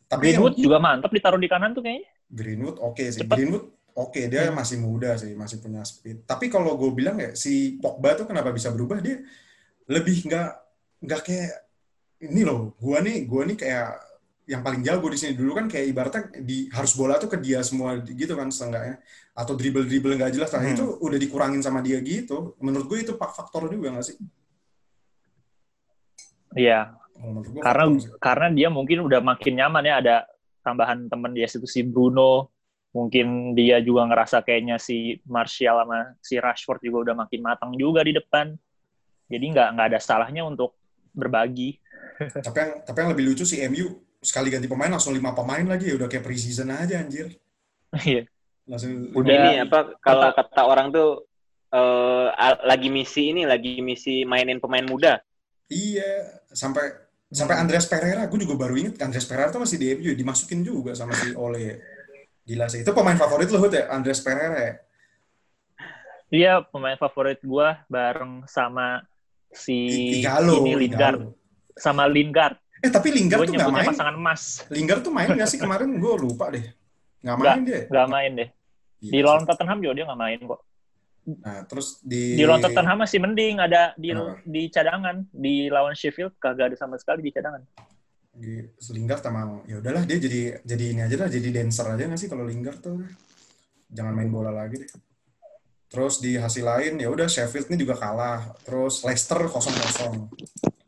Tapi 0.06 0.20
yang 0.28 0.44
Greenwood 0.44 0.54
juga 0.58 0.76
mantap 0.78 1.08
ditaruh 1.08 1.40
di 1.40 1.48
kanan 1.48 1.72
tuh 1.72 1.80
kayaknya. 1.80 2.04
Greenwood 2.28 2.76
oke 2.78 3.00
sih. 3.02 3.24
Cepet. 3.24 3.32
Greenwood 3.32 3.64
oke, 3.94 4.20
dia 4.28 4.48
Hmm. 4.48 4.56
masih 4.56 4.76
muda 4.80 5.14
sih, 5.16 5.32
masih 5.32 5.60
punya 5.60 5.82
speed. 5.82 6.24
Tapi 6.24 6.48
kalau 6.48 6.74
gue 6.76 6.90
bilang 6.92 7.16
ya 7.16 7.32
si 7.32 7.76
Pogba 7.76 8.14
tuh 8.14 8.24
kenapa 8.24 8.50
bisa 8.50 8.72
berubah 8.72 8.98
dia 8.98 9.20
lebih 9.88 10.26
nggak 10.28 10.50
nggak 11.02 11.20
kayak 11.22 11.52
ini 12.22 12.46
loh. 12.46 12.72
Gua 12.78 13.02
nih, 13.02 13.26
gua 13.26 13.42
nih 13.42 13.58
kayak 13.58 13.88
yang 14.42 14.58
paling 14.58 14.82
jago 14.82 15.06
di 15.06 15.14
sini 15.14 15.38
dulu 15.38 15.54
kan 15.54 15.70
kayak 15.70 15.86
ibaratnya 15.86 16.22
di 16.42 16.66
harus 16.74 16.98
bola 16.98 17.14
tuh 17.14 17.30
ke 17.30 17.38
dia 17.38 17.62
semua 17.62 17.94
gitu 18.02 18.34
kan 18.34 18.50
setengahnya 18.50 18.98
atau 19.38 19.54
dribble 19.54 19.86
dribble 19.86 20.18
nggak 20.18 20.34
jelas 20.34 20.50
nah 20.50 20.66
Hmm. 20.66 20.74
itu 20.74 20.84
udah 20.98 21.14
dikurangin 21.14 21.62
sama 21.62 21.78
dia 21.78 22.02
gitu 22.02 22.58
menurut 22.58 22.90
gue 22.90 23.06
itu 23.06 23.14
faktor 23.14 23.70
juga 23.70 23.94
nggak 23.94 24.02
sih 24.02 24.18
Iya, 26.52 26.92
gue 27.16 27.62
karena 27.64 27.84
faktor 27.86 28.18
karena 28.20 28.46
dia 28.52 28.68
mungkin 28.68 28.98
udah 29.06 29.20
makin 29.24 29.54
nyaman 29.56 29.84
ya 29.88 29.94
ada 30.02 30.16
tambahan 30.60 31.06
teman 31.08 31.32
dia 31.32 31.46
situ 31.48 31.64
si 31.64 31.80
Bruno 31.86 32.50
mungkin 32.92 33.56
dia 33.56 33.80
juga 33.80 34.04
ngerasa 34.04 34.44
kayaknya 34.44 34.76
si 34.76 35.16
Martial 35.24 35.80
sama 35.80 36.12
si 36.20 36.36
Rashford 36.36 36.80
juga 36.80 37.10
udah 37.10 37.24
makin 37.24 37.40
matang 37.40 37.72
juga 37.74 38.04
di 38.04 38.12
depan 38.12 38.52
jadi 39.26 39.44
nggak 39.48 39.68
nggak 39.74 39.86
ada 39.92 40.00
salahnya 40.00 40.44
untuk 40.44 40.76
berbagi 41.12 41.80
tapi 42.46 42.56
yang 42.56 42.72
tapi 42.84 42.96
yang 43.00 43.10
lebih 43.16 43.24
lucu 43.32 43.48
si 43.48 43.64
MU 43.64 43.88
sekali 44.20 44.52
ganti 44.52 44.68
pemain 44.68 44.92
langsung 44.92 45.16
lima 45.16 45.32
pemain 45.32 45.64
lagi 45.64 45.88
ya 45.88 45.96
udah 45.96 46.06
kayak 46.06 46.22
preseason 46.22 46.68
aja 46.68 47.00
anjir 47.00 47.32
Iya. 47.92 48.24
langsung 48.64 49.12
Udah. 49.12 49.28
Ini 49.28 49.68
apa 49.68 50.00
kalau 50.00 50.32
Kata- 50.32 50.48
kata 50.48 50.62
orang 50.64 50.88
tuh 50.88 51.28
eh, 51.68 52.28
a- 52.30 52.60
lagi 52.64 52.88
misi 52.88 53.32
ini, 53.32 53.44
lagi 53.44 53.80
misi 53.80 54.24
mainin 54.24 54.60
pemain 54.60 54.84
muda. 54.84 55.20
Iya, 55.68 56.40
sampai 56.48 56.88
sampai. 57.28 57.56
Andreas 57.56 57.88
Pereira, 57.88 58.28
gue 58.28 58.38
juga 58.40 58.56
baru 58.60 58.76
inget 58.76 59.00
Andreas 59.00 59.24
Pereira 59.24 59.48
tuh 59.48 59.60
masih 59.60 59.76
di 59.76 59.86
MU, 59.96 60.12
dimasukin 60.12 60.60
juga 60.60 60.92
sama 60.92 61.12
si 61.16 61.32
Ole. 61.32 61.80
Gila 62.42 62.66
sih, 62.66 62.82
itu 62.82 62.90
pemain 62.90 63.14
favorit 63.14 63.46
lo 63.48 63.58
Hud 63.58 63.70
ya, 63.70 63.86
Andreas 63.88 64.18
Pereira 64.18 64.58
ya? 64.58 64.74
Dia 66.32 66.52
pemain 66.64 66.96
favorit 66.96 67.38
gua 67.44 67.84
bareng 67.86 68.42
sama 68.48 69.04
si 69.52 70.18
Igalo, 70.18 70.64
ini 70.64 70.88
Lingard 70.88 71.20
Igalo. 71.20 71.36
sama 71.76 72.08
Lingard. 72.08 72.56
Eh 72.82 72.90
tapi 72.90 73.12
Lingard 73.12 73.44
Gue 73.44 73.48
tuh 73.52 73.56
nggak 73.60 73.70
main. 73.70 73.88
pasangan 73.92 74.16
emas. 74.16 74.42
Lingard 74.72 75.04
tuh 75.04 75.12
main 75.12 75.28
nggak 75.28 75.46
sih 75.46 75.60
kemarin? 75.60 75.92
Gue 76.00 76.14
lupa 76.18 76.50
deh. 76.50 76.66
Nggak 77.22 77.36
main 77.38 77.60
dia. 77.62 77.80
Nggak 77.86 78.08
main 78.10 78.30
deh. 78.34 78.48
Iya 78.98 79.10
Di 79.12 79.18
lawan 79.22 79.44
Tottenham 79.46 79.78
juga 79.78 79.92
dia 79.94 80.04
nggak 80.08 80.20
main 80.20 80.40
kok. 80.42 80.60
Nah, 81.22 81.60
terus 81.70 82.02
di 82.02 82.34
Di 82.34 82.42
lawan 82.42 82.58
Tottenham 82.58 82.98
masih 82.98 83.18
mending 83.22 83.54
ada 83.62 83.94
di 83.94 84.10
Kenapa? 84.10 84.40
di 84.42 84.62
cadangan. 84.72 85.16
Di 85.30 85.54
lawan 85.70 85.94
Sheffield 85.94 86.34
kagak 86.42 86.72
ada 86.72 86.76
sama 86.80 86.98
sekali 86.98 87.22
di 87.22 87.30
cadangan. 87.30 87.62
Di 88.32 88.64
Lingard 88.96 89.20
emang 89.28 89.60
ya 89.68 89.76
udahlah 89.76 90.08
dia 90.08 90.16
jadi 90.16 90.64
jadi 90.64 90.84
ini 90.88 91.00
aja 91.04 91.16
lah 91.20 91.28
jadi 91.28 91.48
dancer 91.52 91.84
aja 91.84 92.02
nggak 92.08 92.20
sih 92.20 92.28
kalau 92.32 92.48
Lingard 92.48 92.80
tuh? 92.80 93.04
Jangan 93.92 94.12
main 94.16 94.32
bola 94.32 94.48
lagi 94.48 94.80
deh. 94.80 94.90
Terus 95.92 96.24
di 96.24 96.40
hasil 96.40 96.64
lain 96.64 96.96
ya 96.96 97.12
udah 97.12 97.28
Sheffield 97.28 97.68
ini 97.68 97.84
juga 97.84 98.00
kalah. 98.00 98.56
Terus 98.64 99.04
Leicester 99.04 99.36
kosong 99.44 99.76
kosong 99.76 100.14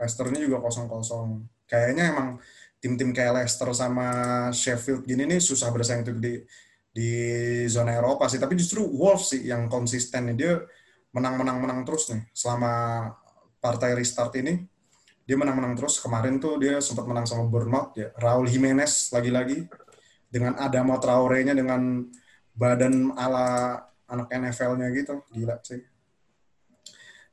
Leicester 0.00 0.26
ini 0.32 0.48
juga 0.48 0.64
kosong 0.64 0.88
kosong 0.88 1.44
kayaknya 1.68 2.16
emang 2.16 2.40
tim-tim 2.80 3.12
kayak 3.12 3.44
Leicester 3.44 3.68
sama 3.76 4.08
Sheffield 4.48 5.04
gini 5.04 5.28
nih 5.28 5.40
susah 5.40 5.68
bersaing 5.68 6.00
untuk 6.04 6.16
di 6.24 6.40
di 6.88 7.10
zona 7.68 7.92
Eropa 7.92 8.24
sih. 8.32 8.40
Tapi 8.40 8.56
justru 8.56 8.80
Wolves 8.88 9.36
sih 9.36 9.44
yang 9.44 9.68
konsisten 9.68 10.32
nih. 10.32 10.36
Dia 10.40 10.52
menang 11.12 11.44
menang 11.44 11.60
menang 11.60 11.80
terus 11.84 12.08
nih 12.08 12.24
selama 12.32 13.06
partai 13.60 13.92
restart 13.92 14.32
ini 14.40 14.73
dia 15.24 15.36
menang-menang 15.40 15.74
terus. 15.76 15.98
Kemarin 16.00 16.36
tuh 16.36 16.60
dia 16.60 16.78
sempat 16.84 17.08
menang 17.08 17.24
sama 17.24 17.48
Bournemouth 17.48 17.96
ya. 17.96 18.12
Raul 18.20 18.48
Jimenez 18.48 19.10
lagi-lagi 19.10 19.66
dengan 20.28 20.56
Adama 20.60 21.00
Traore-nya 21.00 21.56
dengan 21.56 22.04
badan 22.54 23.16
ala 23.16 23.80
anak 24.08 24.28
NFL-nya 24.30 24.88
gitu. 24.92 25.24
Gila 25.32 25.58
sih. 25.64 25.80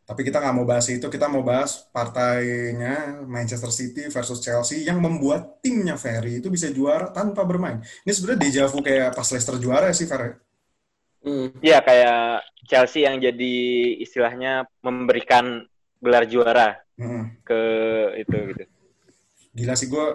Tapi 0.01 0.27
kita 0.27 0.43
nggak 0.43 0.55
mau 0.59 0.67
bahas 0.67 0.91
itu, 0.91 1.07
kita 1.07 1.31
mau 1.31 1.39
bahas 1.39 1.87
partainya 1.87 3.23
Manchester 3.23 3.71
City 3.71 4.11
versus 4.11 4.43
Chelsea 4.43 4.83
yang 4.83 4.99
membuat 4.99 5.63
timnya 5.63 5.95
Ferry 5.95 6.43
itu 6.43 6.51
bisa 6.51 6.67
juara 6.67 7.15
tanpa 7.15 7.47
bermain. 7.47 7.79
Ini 8.03 8.11
sebenarnya 8.11 8.39
deja 8.43 8.63
vu 8.67 8.83
kayak 8.83 9.15
pas 9.15 9.23
Leicester 9.31 9.55
juara 9.55 9.87
ya 9.87 9.95
sih 9.95 10.11
Ferry. 10.11 10.35
Hmm. 11.23 11.55
Iya 11.63 11.79
kayak 11.85 12.43
Chelsea 12.67 13.07
yang 13.07 13.23
jadi 13.23 13.55
istilahnya 14.03 14.67
memberikan 14.83 15.63
gelar 16.01 16.25
juara 16.27 16.81
Hmm. 17.01 17.25
ke 17.41 17.61
itu 18.21 18.37
gitu. 18.53 18.63
Gila 19.57 19.73
sih 19.73 19.89
gue, 19.89 20.05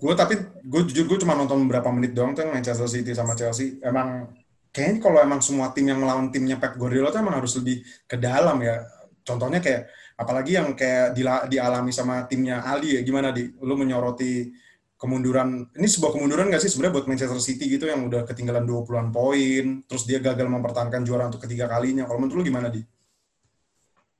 gue 0.00 0.14
tapi 0.16 0.34
gue 0.64 0.80
jujur 0.88 1.04
gue 1.04 1.18
cuma 1.20 1.36
nonton 1.36 1.60
beberapa 1.68 1.92
menit 1.92 2.16
doang 2.16 2.32
tuh 2.32 2.48
Manchester 2.48 2.88
City 2.88 3.12
sama 3.12 3.36
Chelsea. 3.36 3.76
Emang 3.84 4.32
kayaknya 4.72 5.04
kalau 5.04 5.18
emang 5.20 5.44
semua 5.44 5.68
tim 5.76 5.92
yang 5.92 6.00
melawan 6.00 6.32
timnya 6.32 6.56
Pep 6.56 6.80
Guardiola 6.80 7.12
tuh 7.12 7.20
emang 7.20 7.36
harus 7.36 7.52
lebih 7.60 7.84
ke 8.08 8.16
dalam 8.16 8.56
ya. 8.64 8.80
Contohnya 9.20 9.60
kayak 9.60 9.92
apalagi 10.18 10.58
yang 10.58 10.74
kayak 10.74 11.14
dila- 11.14 11.46
dialami 11.46 11.92
sama 11.94 12.26
timnya 12.26 12.64
Ali 12.66 12.98
ya 12.98 13.00
gimana 13.06 13.30
di 13.30 13.54
lu 13.62 13.78
menyoroti 13.78 14.50
kemunduran 14.98 15.70
ini 15.78 15.86
sebuah 15.86 16.10
kemunduran 16.18 16.50
gak 16.50 16.58
sih 16.58 16.74
sebenarnya 16.74 16.94
buat 16.98 17.06
Manchester 17.06 17.38
City 17.38 17.70
gitu 17.70 17.86
yang 17.86 18.10
udah 18.10 18.26
ketinggalan 18.26 18.66
20-an 18.66 19.14
poin 19.14 19.86
terus 19.86 20.02
dia 20.10 20.18
gagal 20.18 20.50
mempertahankan 20.50 21.06
juara 21.06 21.30
untuk 21.30 21.46
ketiga 21.46 21.70
kalinya 21.70 22.02
kalau 22.02 22.18
menurut 22.18 22.42
lu 22.42 22.44
gimana 22.50 22.66
di 22.66 22.82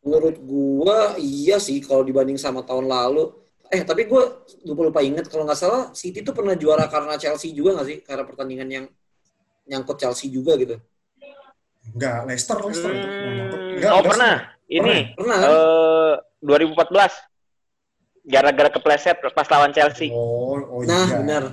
Menurut 0.08 0.36
gua 0.40 1.20
iya 1.20 1.60
sih 1.60 1.84
kalau 1.84 2.00
dibanding 2.00 2.40
sama 2.40 2.64
tahun 2.64 2.88
lalu. 2.88 3.28
Eh 3.68 3.84
tapi 3.84 4.08
gua 4.08 4.40
lupa 4.64 4.88
lupa 4.88 5.00
inget 5.04 5.28
kalau 5.28 5.44
nggak 5.44 5.60
salah 5.60 5.92
City 5.92 6.24
tuh 6.24 6.32
pernah 6.32 6.56
juara 6.56 6.88
karena 6.88 7.20
Chelsea 7.20 7.52
juga 7.52 7.76
nggak 7.76 7.86
sih? 7.92 7.98
Karena 8.00 8.24
pertandingan 8.24 8.68
yang 8.72 8.84
nyangkut 9.68 10.00
Chelsea 10.00 10.32
juga 10.32 10.56
gitu. 10.56 10.80
Enggak, 11.92 12.24
Leicester, 12.24 12.56
Leicester 12.64 12.90
itu. 12.92 13.08
Hmm, 13.08 13.76
Enggak, 13.76 13.92
oh 13.92 14.00
Leicester. 14.00 14.10
pernah. 14.16 14.34
Ini 14.68 14.96
Pernah 15.16 15.36
kan? 15.40 15.48
eh 15.52 16.14
2014 16.40 18.28
gara-gara 18.28 18.68
kepleset 18.68 19.16
pas 19.32 19.48
lawan 19.48 19.72
Chelsea. 19.72 20.08
Oh, 20.12 20.56
oh 20.56 20.80
nah 20.84 21.08
iya. 21.08 21.16
benar. 21.20 21.44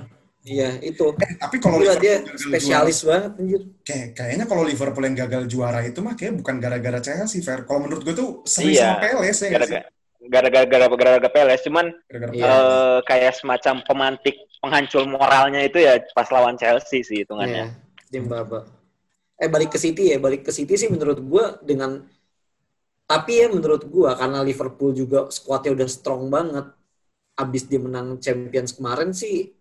Iya 0.46 0.78
itu. 0.78 1.10
Tapi 1.12 1.56
kalau 1.58 1.82
dia 1.82 1.98
Liverpool 1.98 2.22
gagal 2.22 2.38
spesialis 2.38 2.98
banget 3.02 3.30
anjir. 3.34 3.60
juara- 3.60 3.82
kayak, 3.82 4.08
kayaknya 4.14 4.44
kalau 4.46 4.62
Liverpool 4.62 5.04
yang 5.04 5.16
gagal 5.18 5.42
juara 5.50 5.80
itu 5.82 5.98
mah 5.98 6.14
kayak 6.14 6.38
bukan 6.38 6.62
gara-gara 6.62 7.02
Chelsea, 7.02 7.42
Fair. 7.42 7.66
Kalau 7.66 7.82
menurut 7.82 8.06
gue 8.06 8.14
tuh 8.14 8.46
seri 8.46 8.72
Iya. 8.72 8.94
sama 8.94 9.02
Peles 9.02 9.38
ya. 9.42 9.50
Gara-gara 9.50 9.82
gara-gara 10.26 10.86
gara-gara 10.88 11.28
Peles 11.28 11.60
cuman 11.62 11.86
Gara-gara 12.06 12.30
Iya. 12.30 12.46
Peles. 12.46 12.62
eh, 12.62 12.98
kayak 13.04 13.32
semacam 13.34 13.74
pemantik 13.82 14.36
penghancur 14.62 15.02
moralnya 15.04 15.60
itu 15.62 15.78
ya 15.78 15.98
pas 16.14 16.30
lawan 16.30 16.54
Chelsea 16.54 17.02
sih 17.02 17.26
hitungannya. 17.26 17.66
Iya, 17.66 18.08
tim 18.08 18.24
baba. 18.24 18.70
Eh 19.36 19.50
balik 19.50 19.74
ke 19.74 19.78
City 19.78 20.14
ya, 20.14 20.18
balik 20.18 20.46
ke 20.46 20.54
City 20.54 20.74
sih 20.74 20.86
menurut 20.86 21.18
gua 21.20 21.58
dengan 21.60 22.06
tapi 23.04 23.38
ya 23.38 23.46
menurut 23.46 23.82
gua 23.86 24.14
karena 24.14 24.42
Liverpool 24.42 24.90
juga 24.90 25.26
skuadnya 25.28 25.74
udah 25.74 25.88
strong 25.90 26.26
banget. 26.26 26.70
Abis 27.34 27.66
dia 27.66 27.76
menang 27.76 28.16
Champions 28.16 28.72
kemarin 28.72 29.10
sih 29.10 29.52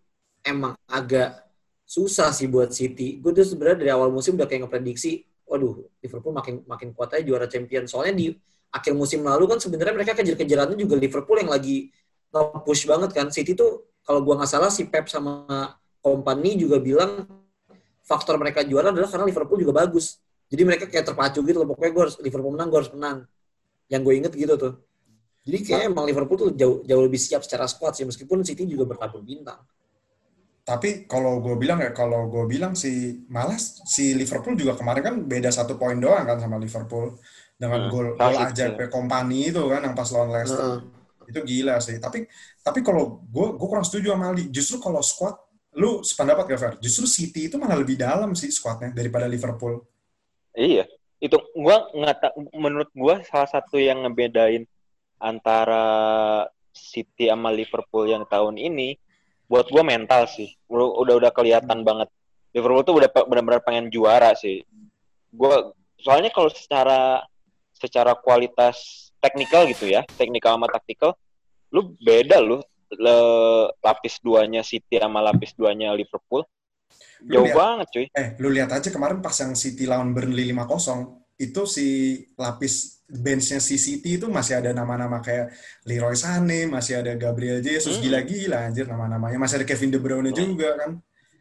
emang 0.46 0.78
agak 0.86 1.44
susah 1.86 2.30
sih 2.30 2.46
buat 2.46 2.70
City. 2.72 3.18
Gue 3.20 3.34
tuh 3.34 3.46
sebenarnya 3.46 3.78
dari 3.82 3.92
awal 3.92 4.14
musim 4.14 4.38
udah 4.38 4.46
kayak 4.46 4.70
ngeprediksi, 4.70 5.26
waduh 5.50 5.86
Liverpool 6.02 6.34
makin 6.34 6.62
makin 6.70 6.94
kuat 6.94 7.18
aja 7.18 7.24
juara 7.26 7.50
Champions. 7.50 7.92
Soalnya 7.92 8.14
di 8.14 8.28
akhir 8.70 8.94
musim 8.94 9.26
lalu 9.26 9.50
kan 9.50 9.58
sebenarnya 9.58 9.94
mereka 9.98 10.14
kejar-kejarannya 10.14 10.78
juga 10.78 10.96
Liverpool 10.96 11.38
yang 11.42 11.50
lagi 11.50 11.90
nge-push 12.30 12.86
banget 12.86 13.10
kan. 13.12 13.28
City 13.34 13.58
tuh 13.58 13.90
kalau 14.06 14.22
gua 14.22 14.38
nggak 14.40 14.50
salah 14.50 14.70
si 14.70 14.86
Pep 14.86 15.10
sama 15.10 15.46
company 16.06 16.54
juga 16.62 16.78
bilang 16.78 17.26
faktor 18.06 18.38
mereka 18.38 18.62
juara 18.62 18.94
adalah 18.94 19.10
karena 19.10 19.26
Liverpool 19.26 19.58
juga 19.58 19.74
bagus. 19.74 20.22
Jadi 20.46 20.62
mereka 20.62 20.86
kayak 20.86 21.10
terpacu 21.10 21.42
gitu 21.42 21.58
loh. 21.58 21.74
Pokoknya 21.74 21.92
gue 21.92 22.04
harus 22.06 22.16
Liverpool 22.22 22.54
menang, 22.54 22.70
gue 22.70 22.80
harus 22.86 22.94
menang. 22.94 23.18
Yang 23.90 24.02
gue 24.06 24.14
inget 24.14 24.34
gitu 24.38 24.54
tuh. 24.54 24.74
Jadi 25.46 25.58
kayak 25.66 25.82
emang 25.90 26.06
Liverpool 26.06 26.38
tuh 26.38 26.50
jauh 26.54 26.86
jauh 26.86 27.02
lebih 27.02 27.18
siap 27.18 27.42
secara 27.42 27.66
squad 27.66 27.98
sih. 27.98 28.06
Meskipun 28.06 28.46
City 28.46 28.70
juga 28.70 28.86
bertabur 28.86 29.26
bintang. 29.26 29.58
Tapi 30.66 31.06
kalau 31.06 31.46
gue 31.46 31.56
bilang 31.62 31.78
ya, 31.78 31.94
kalau 31.94 32.26
gue 32.26 32.50
bilang 32.50 32.74
si 32.74 33.22
malas 33.30 33.86
si 33.86 34.18
Liverpool 34.18 34.58
juga 34.58 34.74
kemarin 34.74 35.04
kan 35.06 35.16
beda 35.22 35.54
satu 35.54 35.78
poin 35.78 36.02
doang 36.02 36.26
kan 36.26 36.42
sama 36.42 36.58
Liverpool 36.58 37.22
dengan 37.56 37.86
Hmm, 37.86 37.92
gol 37.94 38.08
gol 38.18 38.36
aja 38.36 38.74
iya. 38.74 38.90
kompani 38.90 39.54
itu 39.54 39.62
kan 39.70 39.86
yang 39.86 39.94
pas 39.94 40.10
lawan 40.10 40.34
Leicester. 40.34 40.66
Heeh. 40.66 41.30
Itu 41.30 41.40
gila 41.46 41.78
sih. 41.78 42.02
Tapi 42.02 42.26
tapi 42.66 42.82
kalau 42.82 43.22
gue 43.30 43.48
gue 43.56 43.68
kurang 43.70 43.86
setuju 43.86 44.18
sama 44.18 44.34
Ali. 44.34 44.50
Justru 44.50 44.82
kalau 44.82 45.06
squad 45.06 45.38
lu 45.76 46.02
sependapat 46.02 46.44
gak 46.50 46.60
Fer? 46.60 46.74
Justru 46.80 47.06
City 47.06 47.52
itu 47.52 47.60
malah 47.60 47.78
lebih 47.78 48.00
dalam 48.00 48.32
sih 48.34 48.50
squadnya 48.50 48.96
daripada 48.96 49.28
Liverpool. 49.28 49.84
Iya, 50.56 50.88
itu 51.20 51.36
gua 51.52 51.92
nggak 51.92 52.40
menurut 52.56 52.90
gua 52.96 53.20
salah 53.28 53.52
satu 53.52 53.76
yang 53.76 54.08
ngebedain 54.08 54.64
antara 55.20 55.84
City 56.72 57.28
sama 57.28 57.52
Liverpool 57.52 58.08
yang 58.08 58.24
tahun 58.24 58.56
ini 58.56 58.96
buat 59.46 59.70
gua 59.70 59.84
mental 59.86 60.26
sih. 60.30 60.54
Udah 60.70 61.18
udah, 61.18 61.32
kelihatan 61.32 61.86
banget. 61.86 62.10
Liverpool 62.56 62.84
tuh 62.88 62.96
udah 62.98 63.10
benar-benar 63.28 63.62
pengen 63.62 63.92
juara 63.92 64.32
sih. 64.34 64.64
Gua 65.30 65.72
soalnya 66.00 66.32
kalau 66.32 66.50
secara 66.50 67.24
secara 67.76 68.16
kualitas 68.16 69.10
teknikal 69.20 69.68
gitu 69.68 69.90
ya, 69.90 70.06
teknikal 70.16 70.56
sama 70.56 70.70
taktikal, 70.72 71.12
lu 71.74 71.94
beda 72.00 72.40
lu 72.40 72.62
le- 72.96 73.70
lapis 73.84 74.22
duanya 74.22 74.62
City 74.64 74.96
sama 75.02 75.20
lapis 75.20 75.52
duanya 75.58 75.92
Liverpool. 75.92 76.46
Lu 77.26 77.42
Jauh 77.42 77.48
lihat, 77.50 77.58
banget 77.58 77.88
cuy. 77.92 78.06
eh 78.14 78.28
lu 78.40 78.48
lihat 78.54 78.70
aja 78.72 78.88
kemarin 78.94 79.20
pas 79.20 79.34
yang 79.42 79.52
City 79.58 79.84
lawan 79.90 80.14
Burnley 80.14 80.54
5-0 80.54 81.20
itu 81.36 81.62
si 81.68 81.88
lapis 82.40 82.95
benchnya 83.06 83.62
City 83.62 84.18
itu 84.18 84.26
masih 84.26 84.58
ada 84.60 84.74
nama-nama 84.74 85.22
kayak 85.22 85.54
Leroy 85.86 86.18
Sané, 86.18 86.66
masih 86.66 87.06
ada 87.06 87.14
Gabriel 87.14 87.62
Jesus, 87.62 88.02
Hmm. 88.02 88.04
gila-gila 88.10 88.66
anjir 88.66 88.90
nama-namanya. 88.90 89.38
Masih 89.38 89.62
ada 89.62 89.66
Kevin 89.70 89.94
De 89.94 90.00
Bruyne 90.02 90.34
Hmm. 90.34 90.38
juga 90.38 90.70
kan. 90.74 90.92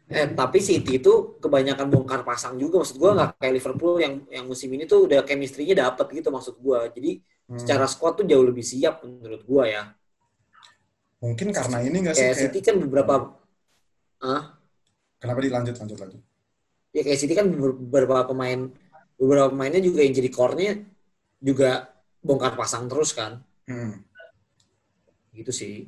Eh 0.05 0.29
tapi 0.29 0.61
City 0.61 1.01
itu 1.01 1.41
kebanyakan 1.41 1.89
bongkar 1.89 2.21
pasang 2.21 2.61
juga. 2.61 2.85
Maksud 2.85 3.01
gue 3.01 3.09
nggak 3.09 3.41
kayak 3.41 3.53
Liverpool 3.57 3.97
yang 3.97 4.13
yang 4.29 4.45
musim 4.45 4.69
ini 4.69 4.85
tuh 4.85 5.09
udah 5.09 5.25
chemistry-nya 5.25 5.89
dapet 5.89 6.05
gitu 6.13 6.29
maksud 6.29 6.61
gue. 6.61 6.79
Jadi 6.93 7.11
Hmm. 7.49 7.57
secara 7.57 7.89
squad 7.89 8.21
tuh 8.21 8.25
jauh 8.29 8.45
lebih 8.45 8.61
siap 8.61 9.01
menurut 9.01 9.41
gue 9.41 9.63
ya. 9.65 9.89
Mungkin 11.25 11.49
karena 11.49 11.81
ini 11.81 11.97
nggak 12.05 12.13
sih 12.13 12.21
Kayak 12.21 12.37
kayak, 12.37 12.51
City 12.53 12.59
kan 12.61 12.75
beberapa 12.77 13.13
ah 14.21 14.43
kenapa 15.17 15.39
dilanjut 15.41 15.75
lanjut 15.81 15.97
lanjut. 15.97 16.21
ya 16.93 17.01
kayak 17.01 17.19
City 17.19 17.33
kan 17.33 17.49
beberapa 17.49 18.29
pemain 18.29 18.69
beberapa 19.17 19.49
pemainnya 19.49 19.81
juga 19.81 20.05
yang 20.05 20.13
jadi 20.13 20.29
core-nya 20.29 20.73
juga 21.45 21.93
bongkar 22.19 22.57
pasang 22.57 22.89
terus 22.89 23.13
kan 23.13 23.45
Hmm. 23.65 24.01
gitu 25.29 25.49
sih 25.49 25.85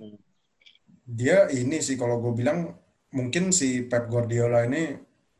Dia 1.07 1.47
ini 1.49 1.79
sih 1.79 1.95
kalau 1.95 2.19
gue 2.19 2.33
bilang 2.35 2.73
mungkin 3.15 3.55
si 3.55 3.87
Pep 3.87 4.11
Guardiola 4.11 4.67
ini 4.67 4.91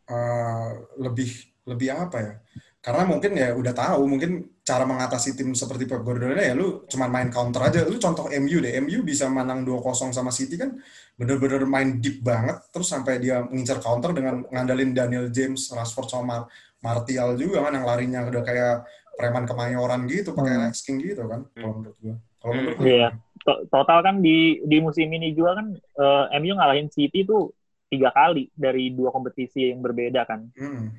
eh, 0.07 0.69
lebih 0.95 1.29
lebih 1.67 1.89
apa 1.91 2.17
ya? 2.23 2.33
Karena 2.79 3.03
mungkin 3.03 3.35
ya 3.35 3.51
udah 3.51 3.75
tahu 3.75 4.07
mungkin 4.07 4.31
cara 4.63 4.87
mengatasi 4.87 5.35
tim 5.35 5.51
seperti 5.51 5.83
Pep 5.83 5.99
Guardiola 6.07 6.39
ya 6.39 6.55
lu 6.55 6.87
cuma 6.87 7.11
main 7.11 7.27
counter 7.27 7.67
aja. 7.67 7.83
Lu 7.83 7.99
contoh 7.99 8.31
MU 8.31 8.63
deh. 8.63 8.79
MU 8.79 9.03
bisa 9.03 9.27
menang 9.27 9.67
2-0 9.67 10.15
sama 10.15 10.31
City 10.31 10.55
kan 10.55 10.71
bener-bener 11.19 11.67
main 11.67 11.99
deep 11.99 12.23
banget 12.23 12.63
terus 12.71 12.87
sampai 12.87 13.19
dia 13.19 13.43
mengincar 13.43 13.83
counter 13.83 14.15
dengan 14.15 14.47
ngandalin 14.47 14.95
Daniel 14.95 15.27
James, 15.27 15.67
Rashford 15.73 16.07
sama 16.07 16.23
Mar- 16.23 16.47
Martial 16.77 17.33
juga 17.35 17.65
kan 17.65 17.73
yang 17.75 17.83
larinya 17.83 18.23
udah 18.23 18.43
kayak 18.45 18.75
preman 19.17 19.49
kemayoran 19.49 20.05
gitu 20.05 20.31
pakai 20.31 20.61
legs 20.61 20.85
king 20.85 21.01
gitu 21.01 21.25
kan 21.25 21.49
kalau 21.57 21.81
menurut 21.81 21.97
gua. 21.97 22.15
Kalau 22.37 22.51
Hmm. 22.53 22.59
menurut 22.61 22.77
gua 22.77 22.85
Iya. 22.87 23.07
To- 23.41 23.63
Total 23.69 23.99
kan 24.05 24.15
di 24.21 24.61
di 24.61 24.77
musim 24.77 25.09
ini 25.09 25.33
juga 25.33 25.57
kan 25.57 25.67
eh, 25.73 26.25
MU 26.37 26.53
ngalahin 26.53 26.93
City 26.93 27.25
tuh 27.25 27.49
tiga 27.89 28.13
kali 28.13 28.51
dari 28.53 28.93
dua 28.93 29.09
kompetisi 29.09 29.71
yang 29.73 29.81
berbeda 29.81 30.21
kan. 30.27 30.45
Hmm. 30.53 30.93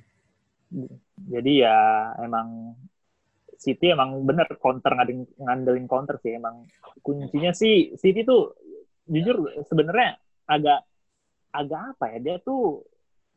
Jadi 1.29 1.65
ya 1.65 1.77
emang 2.21 2.75
City 3.59 3.91
emang 3.91 4.23
bener 4.23 4.47
counter 4.63 4.95
ngandelin, 4.95 5.27
ngandelin 5.35 5.87
counter 5.91 6.15
sih 6.23 6.39
emang 6.39 6.63
kuncinya 7.03 7.51
sih 7.51 7.95
City 7.99 8.23
tuh 8.23 8.55
jujur 9.09 9.65
sebenarnya 9.67 10.15
agak 10.47 10.87
agak 11.51 11.97
apa 11.97 12.05
ya 12.15 12.19
dia 12.23 12.37
tuh 12.39 12.87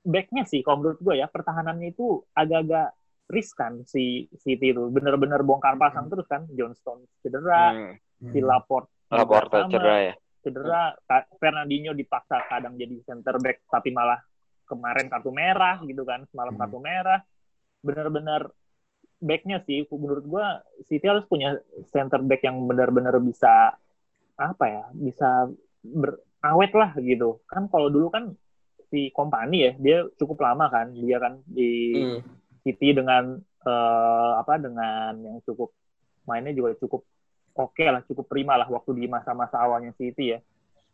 backnya 0.06 0.46
sih 0.46 0.62
kalau 0.62 0.84
menurut 0.84 1.00
gue 1.02 1.16
ya 1.18 1.26
pertahanannya 1.26 1.96
itu 1.96 2.22
agak-agak 2.38 2.94
riskan 3.32 3.82
si 3.84 4.04
City 4.36 4.70
itu 4.70 4.86
bener-bener 4.88 5.40
bongkar 5.40 5.76
pasang 5.76 6.06
terus 6.06 6.28
kan 6.28 6.44
John 6.52 6.76
Stones 6.76 7.08
cedera 7.18 7.72
Hmm. 7.72 7.96
Hmm. 8.22 8.32
si 8.32 8.40
Laporte 8.40 8.92
juga 9.08 9.18
Laporte 9.18 9.56
sama, 9.58 9.72
cedera 9.72 9.96
ya. 9.98 10.14
cedera 10.38 10.82
Ka- 11.02 11.28
Fernandinho 11.34 11.92
dipaksa 11.92 12.44
kadang 12.46 12.76
jadi 12.76 13.00
center 13.02 13.36
back 13.38 13.64
tapi 13.66 13.90
malah 13.90 14.20
kemarin 14.64 15.08
kartu 15.08 15.32
merah 15.32 15.80
gitu 15.82 16.04
kan 16.04 16.28
semalam 16.28 16.52
Hmm. 16.52 16.62
kartu 16.62 16.78
merah 16.78 17.20
bener-bener 17.80 18.52
backnya 19.18 19.62
sih 19.62 19.88
menurut 19.88 20.26
gua 20.26 20.60
City 20.84 21.04
harus 21.04 21.24
punya 21.24 21.56
center 21.88 22.20
back 22.20 22.42
yang 22.42 22.60
benar-benar 22.62 23.16
bisa 23.18 23.74
apa 24.36 24.66
ya 24.66 24.84
bisa 24.92 25.46
berawet 25.82 26.72
lah 26.72 26.94
gitu 26.96 27.40
kan 27.46 27.66
kalau 27.68 27.88
dulu 27.88 28.10
kan 28.10 28.34
si 28.88 29.08
kompani 29.10 29.58
ya 29.62 29.72
dia 29.78 29.98
cukup 30.16 30.42
lama 30.42 30.68
kan 30.68 30.92
dia 30.92 31.18
kan 31.18 31.40
di 31.44 31.72
Hmm. 31.96 32.22
City 32.62 32.94
dengan 32.94 33.38
eh, 33.42 34.32
apa 34.38 34.58
dengan 34.62 35.14
yang 35.22 35.38
cukup 35.46 35.74
mainnya 36.30 36.54
juga 36.54 36.78
cukup 36.78 37.02
oke 37.58 37.84
lah 37.84 38.02
cukup 38.06 38.26
prima 38.30 38.56
lah 38.56 38.70
waktu 38.70 38.96
di 38.98 39.06
masa-masa 39.10 39.60
awalnya 39.62 39.94
City 39.98 40.38
ya. 40.38 40.40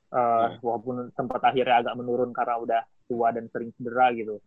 Eh, 0.07 0.47
walaupun 0.63 1.11
sempat 1.11 1.43
akhirnya 1.43 1.83
agak 1.83 1.95
menurun 1.99 2.31
karena 2.31 2.55
udah 2.63 2.81
tua 3.11 3.35
dan 3.35 3.51
sering 3.51 3.75
cedera 3.75 4.07
gitu. 4.15 4.39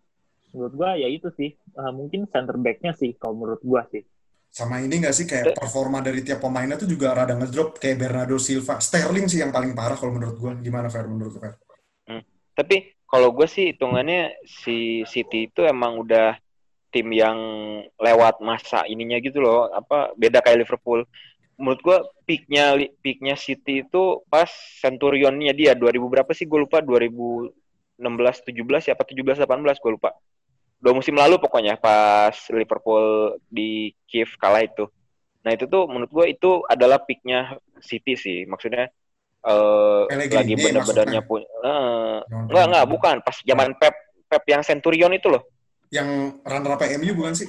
Menurut 0.56 0.72
gua 0.72 0.96
ya 0.96 1.08
itu 1.08 1.28
sih. 1.36 1.52
Eh, 1.52 1.92
mungkin 1.92 2.24
center 2.32 2.56
backnya 2.56 2.96
sih 2.96 3.12
kalau 3.20 3.36
menurut 3.36 3.60
gua 3.60 3.84
sih. 3.92 4.00
Sama 4.50 4.82
ini 4.82 4.98
nggak 4.98 5.14
sih 5.14 5.30
kayak 5.30 5.54
performa 5.54 6.02
dari 6.02 6.26
tiap 6.26 6.42
pemainnya 6.42 6.80
tuh 6.80 6.88
juga 6.88 7.12
rada 7.12 7.36
ngedrop. 7.36 7.76
Kayak 7.76 8.08
Bernardo 8.08 8.40
Silva. 8.40 8.82
Sterling 8.82 9.30
sih 9.30 9.44
yang 9.44 9.54
paling 9.54 9.76
parah 9.76 9.94
kalau 9.94 10.16
menurut 10.16 10.36
gua. 10.40 10.52
Gimana 10.58 10.90
Fer? 10.90 11.06
Menurut 11.06 11.36
lu, 11.36 11.40
Fer? 11.44 11.54
Tapi 12.60 12.92
kalau 13.08 13.32
gue 13.32 13.48
sih 13.48 13.72
hitungannya 13.72 14.36
si 14.44 15.08
City 15.08 15.48
itu 15.48 15.64
emang 15.64 15.96
udah 15.96 16.36
tim 16.90 17.06
yang 17.10 17.38
lewat 17.96 18.42
masa 18.42 18.84
ininya 18.84 19.16
gitu 19.18 19.38
loh. 19.38 19.70
Apa 19.70 20.10
beda 20.14 20.42
kayak 20.42 20.66
Liverpool. 20.66 21.06
Menurut 21.54 21.80
gue 21.80 21.96
peaknya 22.24 22.72
peaknya 23.00 23.34
City 23.36 23.84
itu 23.84 24.24
pas 24.26 24.48
Centurionnya 24.80 25.52
dia 25.52 25.72
2000 25.76 26.08
berapa 26.08 26.30
sih 26.32 26.44
gue 26.44 26.66
lupa 26.66 26.80
2016 26.80 27.52
17 28.00 28.88
ya 28.88 28.92
apa 28.96 29.04
17 29.04 29.38
18 29.38 29.82
gue 29.82 29.92
lupa. 29.92 30.10
Dua 30.80 30.92
musim 30.96 31.12
lalu 31.12 31.36
pokoknya 31.36 31.76
pas 31.76 32.32
Liverpool 32.48 33.36
di 33.46 33.92
Kiev 34.08 34.32
kalah 34.40 34.64
itu. 34.64 34.88
Nah 35.44 35.52
itu 35.52 35.68
tuh 35.68 35.84
menurut 35.88 36.08
gue 36.08 36.26
itu 36.32 36.64
adalah 36.64 37.00
peaknya 37.00 37.56
City 37.80 38.16
sih. 38.16 38.48
Maksudnya 38.48 38.88
eh 39.40 40.02
Pellegrini 40.08 40.36
lagi 40.36 40.54
bener-benernya 40.56 41.20
punya 41.24 41.48
eh, 41.64 42.18
Yang- 42.28 42.44
Enggak, 42.48 42.64
enggak, 42.68 42.86
bukan. 42.88 43.16
Pas 43.20 43.36
zaman 43.40 43.68
Pep 43.76 43.94
Pep 44.28 44.42
yang 44.48 44.62
Centurion 44.64 45.12
itu 45.12 45.28
loh. 45.28 45.44
Yang 45.90 46.08
runner 46.46 46.72
up 46.78 46.82
MU 46.86 47.12
bukan 47.18 47.34
sih? 47.34 47.48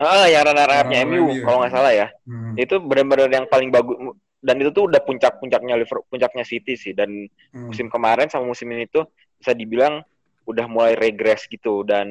Ah, 0.00 0.24
yang 0.32 0.48
runner-up-nya 0.48 1.04
Runner-up 1.04 1.12
MU 1.12 1.24
MU, 1.28 1.44
kalau 1.44 1.58
nggak 1.60 1.72
salah 1.76 1.92
ya. 1.92 2.08
Hmm. 2.24 2.56
Itu 2.56 2.80
benar-benar 2.80 3.28
yang 3.28 3.46
paling 3.48 3.68
bagus 3.68 3.96
dan 4.40 4.56
itu 4.56 4.72
tuh 4.72 4.88
udah 4.88 5.04
puncak-puncaknya 5.04 5.76
Liverpool, 5.76 6.08
puncaknya 6.08 6.44
City 6.48 6.72
sih 6.72 6.96
dan 6.96 7.28
Hmm. 7.52 7.68
musim 7.68 7.92
kemarin 7.92 8.32
sama 8.32 8.48
musim 8.48 8.72
ini 8.72 8.88
tuh 8.88 9.04
bisa 9.36 9.52
dibilang 9.52 10.00
udah 10.48 10.64
mulai 10.64 10.96
regres 10.96 11.44
gitu 11.52 11.84
dan 11.84 12.08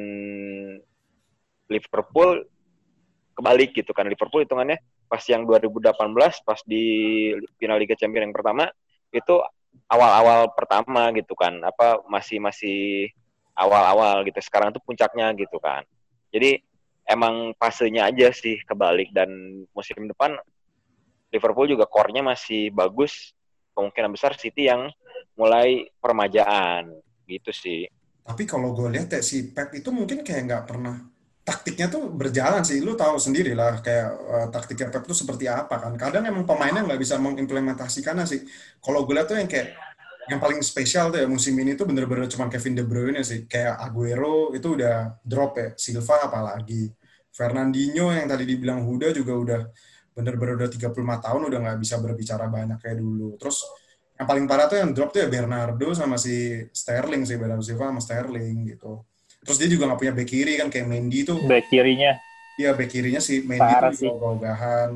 Liverpool 1.65 2.46
kebalik 3.34 3.74
gitu 3.74 3.89
kan. 3.93 4.05
Liverpool 4.05 4.46
hitungannya 4.46 4.77
pas 5.10 5.25
yang 5.25 5.50
2018 5.50 6.46
pas 6.46 6.62
di 6.69 6.86
final 7.58 7.81
Liga 7.81 7.98
Champions 7.98 8.29
yang 8.29 8.36
pertama 8.38 8.69
itu 9.10 9.41
awal-awal 9.89 10.53
pertama 10.53 11.10
gitu 11.17 11.34
kan. 11.34 11.58
Apa 11.65 12.06
masih 12.06 12.38
masih 12.38 13.10
awal-awal 13.60 14.24
gitu. 14.24 14.39
Sekarang 14.39 14.72
tuh 14.72 14.80
puncaknya 14.80 15.36
gitu 15.36 15.60
kan. 15.60 15.84
Jadi 16.32 16.63
emang 17.04 17.52
fasenya 17.60 18.08
aja 18.08 18.32
sih 18.32 18.62
kebalik 18.63 19.12
dan 19.12 19.28
musim 19.76 20.08
depan 20.08 20.39
Liverpool 21.30 21.69
juga 21.69 21.86
core-nya 21.86 22.24
masih 22.24 22.72
bagus. 22.72 23.36
Kemungkinan 23.76 24.12
besar 24.12 24.36
City 24.36 24.67
yang 24.67 24.91
mulai 25.39 25.88
permajaan 26.04 26.89
gitu 27.30 27.52
sih. 27.54 27.88
Tapi 28.26 28.43
kalau 28.43 28.76
gue 28.76 28.91
lihat 28.91 29.10
ya 29.13 29.22
si 29.24 29.50
Pep 29.56 29.72
itu 29.74 29.89
mungkin 29.89 30.22
kayak 30.22 30.41
nggak 30.45 30.63
pernah 30.67 31.00
taktiknya 31.48 31.88
tuh 31.89 32.12
berjalan 32.12 32.62
sih. 32.62 32.78
Lu 32.84 32.93
tahu 32.93 33.17
sendiri 33.17 33.56
lah 33.56 33.80
kayak 33.80 34.10
eh, 34.10 34.48
taktiknya 34.52 34.91
Pep 34.93 35.08
tuh 35.08 35.17
seperti 35.17 35.48
apa 35.48 35.80
kan. 35.80 35.95
Kadang 35.95 36.28
emang 36.28 36.43
pemainnya 36.43 36.84
nggak 36.86 37.00
bisa 37.00 37.17
mengimplementasikannya 37.17 38.26
sih. 38.28 38.43
Kalau 38.84 39.08
gue 39.08 39.15
lihat 39.15 39.32
tuh 39.32 39.39
yang 39.39 39.50
kayak 39.50 39.74
yang 40.29 40.39
paling 40.39 40.61
spesial 40.61 41.09
tuh 41.09 41.19
ya 41.19 41.27
musim 41.27 41.57
ini 41.57 41.73
tuh 41.73 41.83
bener-bener 41.83 42.29
cuma 42.29 42.45
Kevin 42.47 42.77
De 42.77 42.85
Bruyne 42.85 43.21
sih. 43.21 43.43
Kayak 43.45 43.81
Aguero 43.81 44.53
itu 44.53 44.77
udah 44.77 45.17
drop 45.21 45.57
ya. 45.57 45.67
Silva 45.73 46.29
apalagi. 46.29 46.93
Fernandinho 47.29 48.09
yang 48.09 48.27
tadi 48.27 48.45
dibilang 48.45 48.83
Huda 48.83 49.09
juga 49.09 49.33
udah 49.33 49.61
bener-bener 50.13 50.59
udah 50.59 50.69
35 50.69 50.91
tahun 51.23 51.41
udah 51.47 51.59
nggak 51.63 51.77
bisa 51.79 51.95
berbicara 51.97 52.45
banyak 52.45 52.77
kayak 52.77 52.97
dulu. 52.99 53.39
Terus 53.39 53.63
yang 54.19 54.27
paling 54.27 54.45
parah 54.45 54.67
tuh 54.67 54.77
yang 54.77 54.91
drop 54.91 55.09
tuh 55.09 55.23
ya 55.23 55.29
Bernardo 55.31 55.87
sama 55.95 56.19
si 56.19 56.35
Sterling 56.69 57.23
sih 57.23 57.39
Bernardo 57.39 57.63
Silva 57.63 57.87
sama 57.87 58.01
Sterling 58.03 58.67
gitu. 58.67 59.01
Terus 59.39 59.55
dia 59.55 59.69
juga 59.71 59.87
nggak 59.87 59.99
punya 59.99 60.13
back 60.13 60.27
kiri 60.27 60.53
kan 60.59 60.67
kayak 60.67 60.85
Mendy 60.85 61.23
tuh. 61.23 61.39
back 61.47 61.71
kirinya 61.71 62.19
Iya 62.59 62.75
back 62.75 62.91
kirinya 62.91 63.23
si 63.23 63.39
Mendy 63.39 63.63
Parah 63.63 63.87
tuh 63.89 63.95
sih. 63.95 64.07
juga 64.11 64.15
ogah-ogahan. 64.19 64.89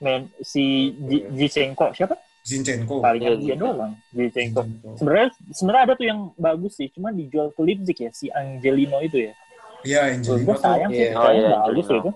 men 0.00 0.30
si 0.40 0.94
Ji- 0.96 1.26
Zinchenko 1.34 1.90
siapa 1.92 2.14
Zinchenko. 2.40 3.00
palingan 3.00 3.30
Iya, 3.32 3.38
dia 3.38 3.56
doang 3.56 3.92
Zinchenko 4.10 4.60
Zinchenko. 4.62 4.90
sebenarnya 4.96 5.28
sebenarnya 5.50 5.82
ada 5.82 5.94
tuh 5.94 6.06
yang 6.06 6.20
bagus 6.34 6.72
sih 6.74 6.88
cuma 6.90 7.08
dijual 7.10 7.50
ke 7.50 7.60
Leipzig 7.60 7.98
ya 7.98 8.10
si 8.10 8.26
Angelino 8.28 8.98
itu 9.00 9.18
ya 9.20 9.32
Iya 9.80 10.00
Angelino 10.12 10.44
gue 10.46 10.56
sayang 10.56 10.90
sih 10.90 11.06
Iya. 11.06 11.16
Oh, 11.16 11.30
iya, 11.30 11.48
bagus 11.62 11.86
Angelino. 11.86 12.00
itu 12.00 12.10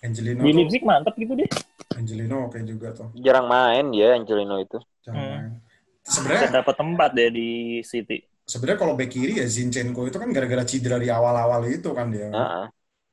Angelino 0.00 0.40
di. 0.40 0.52
Leipzig 0.54 0.82
mantap 0.82 1.14
gitu 1.14 1.32
deh 1.34 1.48
Angelino 1.92 2.36
oke 2.46 2.58
juga 2.62 2.88
tuh. 2.90 3.08
Jarang 3.14 3.46
main 3.46 3.86
ya 3.90 4.14
Angelino 4.14 4.56
itu. 4.56 4.78
Jangan 5.02 5.20
Hmm. 5.20 5.30
main. 5.30 5.52
Sebenarnya 6.00 6.48
dapat 6.50 6.74
tempat 6.74 7.10
deh 7.12 7.28
di 7.28 7.50
City 7.82 8.18
sebenarnya 8.42 8.78
kalau 8.78 8.94
back 8.96 9.10
kiri 9.10 9.38
ya 9.38 9.46
Zinchenko 9.46 10.04
itu 10.04 10.16
kan 10.16 10.28
gara-gara 10.30 10.64
cedera 10.64 10.98
di 10.98 11.06
awal-awal 11.06 11.62
itu 11.66 11.86
kan 11.92 12.10
dia. 12.10 12.26
Heeh. 12.28 12.66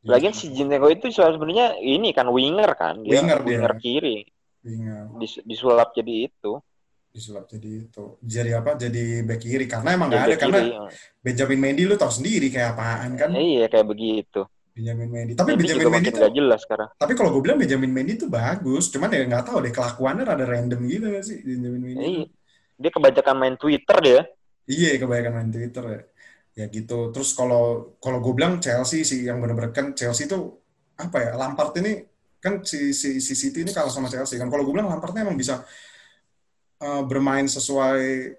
Lagian 0.08 0.32
si 0.32 0.50
Zinchenko 0.50 0.88
itu 0.90 1.12
sebenarnya 1.12 1.78
ini 1.78 2.10
kan 2.10 2.26
winger 2.32 2.72
kan, 2.74 3.04
dia 3.04 3.20
Winger 3.20 3.44
winger, 3.44 3.72
dia. 3.76 3.82
kiri, 3.82 4.18
Ingat. 4.68 5.06
Dis- 5.24 5.44
disulap 5.48 5.96
jadi 5.96 6.28
itu. 6.28 6.60
disulap 7.18 7.50
jadi 7.50 7.90
itu. 7.90 8.06
Jadi 8.22 8.52
apa? 8.54 8.78
Jadi 8.78 9.26
back 9.26 9.42
kiri 9.42 9.66
karena 9.66 9.98
emang 9.98 10.14
Jadi 10.14 10.18
nggak 10.22 10.28
ada 10.28 10.30
back 10.30 10.42
karena 10.44 10.60
kiri. 10.62 10.72
Benjamin 11.26 11.60
Mendy 11.66 11.84
lu 11.90 11.96
tau 11.98 12.14
sendiri 12.14 12.48
kayak 12.54 12.78
apaan 12.78 13.18
kan? 13.18 13.34
Eh, 13.34 13.58
iya 13.58 13.66
kayak 13.66 13.90
begitu. 13.90 14.46
Benjamin 14.78 15.10
Mendy. 15.10 15.34
Tapi 15.34 15.58
Mendy 15.58 15.62
Benjamin 15.66 15.90
Mendy 15.98 16.10
tuh 16.14 16.22
gak 16.22 16.36
jelas 16.38 16.60
sekarang. 16.62 16.90
Tapi 16.94 17.14
kalau 17.18 17.30
gue 17.34 17.42
bilang 17.42 17.58
Benjamin 17.58 17.90
Mendy 17.90 18.14
tuh 18.22 18.30
bagus, 18.30 18.94
cuman 18.94 19.10
ya 19.10 19.26
nggak 19.26 19.50
tahu 19.50 19.66
deh 19.66 19.74
kelakuannya 19.74 20.24
rada 20.30 20.46
random 20.46 20.82
gitu 20.86 21.06
gak 21.10 21.26
sih 21.26 21.38
Benjamin 21.42 21.82
Mendy. 21.82 22.06
Iya. 22.06 22.26
Dia 22.78 22.92
kebanyakan 22.94 23.36
main 23.42 23.56
Twitter 23.58 23.98
dia. 24.06 24.20
Iya, 24.70 24.90
kebanyakan 25.02 25.34
main 25.34 25.50
Twitter 25.50 25.84
ya. 25.90 26.02
Ya 26.58 26.66
gitu. 26.70 27.10
Terus 27.10 27.30
kalau 27.34 27.98
kalau 27.98 28.22
gue 28.22 28.34
bilang 28.38 28.62
Chelsea 28.62 29.02
sih 29.02 29.26
yang 29.26 29.42
benar-benar 29.42 29.74
kan 29.74 29.98
Chelsea 29.98 30.30
tuh 30.30 30.62
apa 31.02 31.18
ya? 31.26 31.32
Lampard 31.34 31.74
ini 31.82 32.06
kan 32.38 32.62
si 32.62 32.94
si, 32.94 33.18
si 33.18 33.34
City 33.34 33.66
ini 33.66 33.72
kalah 33.74 33.92
sama 33.92 34.08
Chelsea 34.08 34.38
kan. 34.38 34.48
Kalau 34.48 34.64
gue 34.64 34.74
bilang 34.74 34.90
Lampardnya 34.90 35.26
emang 35.26 35.38
bisa 35.38 35.66
eh, 36.82 37.04
bermain 37.06 37.46
sesuai 37.50 38.34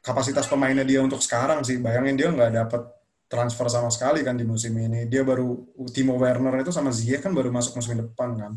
kapasitas 0.00 0.48
pemainnya 0.48 0.82
dia 0.82 1.00
untuk 1.04 1.20
sekarang 1.22 1.62
sih. 1.62 1.78
Bayangin 1.78 2.16
dia 2.16 2.28
nggak 2.32 2.52
dapat 2.66 2.82
transfer 3.30 3.70
sama 3.70 3.88
sekali 3.94 4.26
kan 4.26 4.34
di 4.34 4.42
musim 4.42 4.74
ini. 4.74 5.06
Dia 5.06 5.22
baru 5.22 5.54
Timo 5.94 6.18
Werner 6.18 6.58
itu 6.60 6.74
sama 6.74 6.90
Ziyech 6.90 7.22
kan 7.22 7.30
baru 7.30 7.54
masuk 7.54 7.78
musim 7.78 7.94
depan 7.94 8.34
kan. 8.34 8.52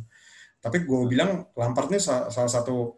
Tapi 0.63 0.81
gue 0.87 1.01
bilang 1.05 1.45
Lampard 1.53 1.91
ini 1.93 1.99
sa- 2.01 2.31
salah 2.33 2.49
satu 2.49 2.97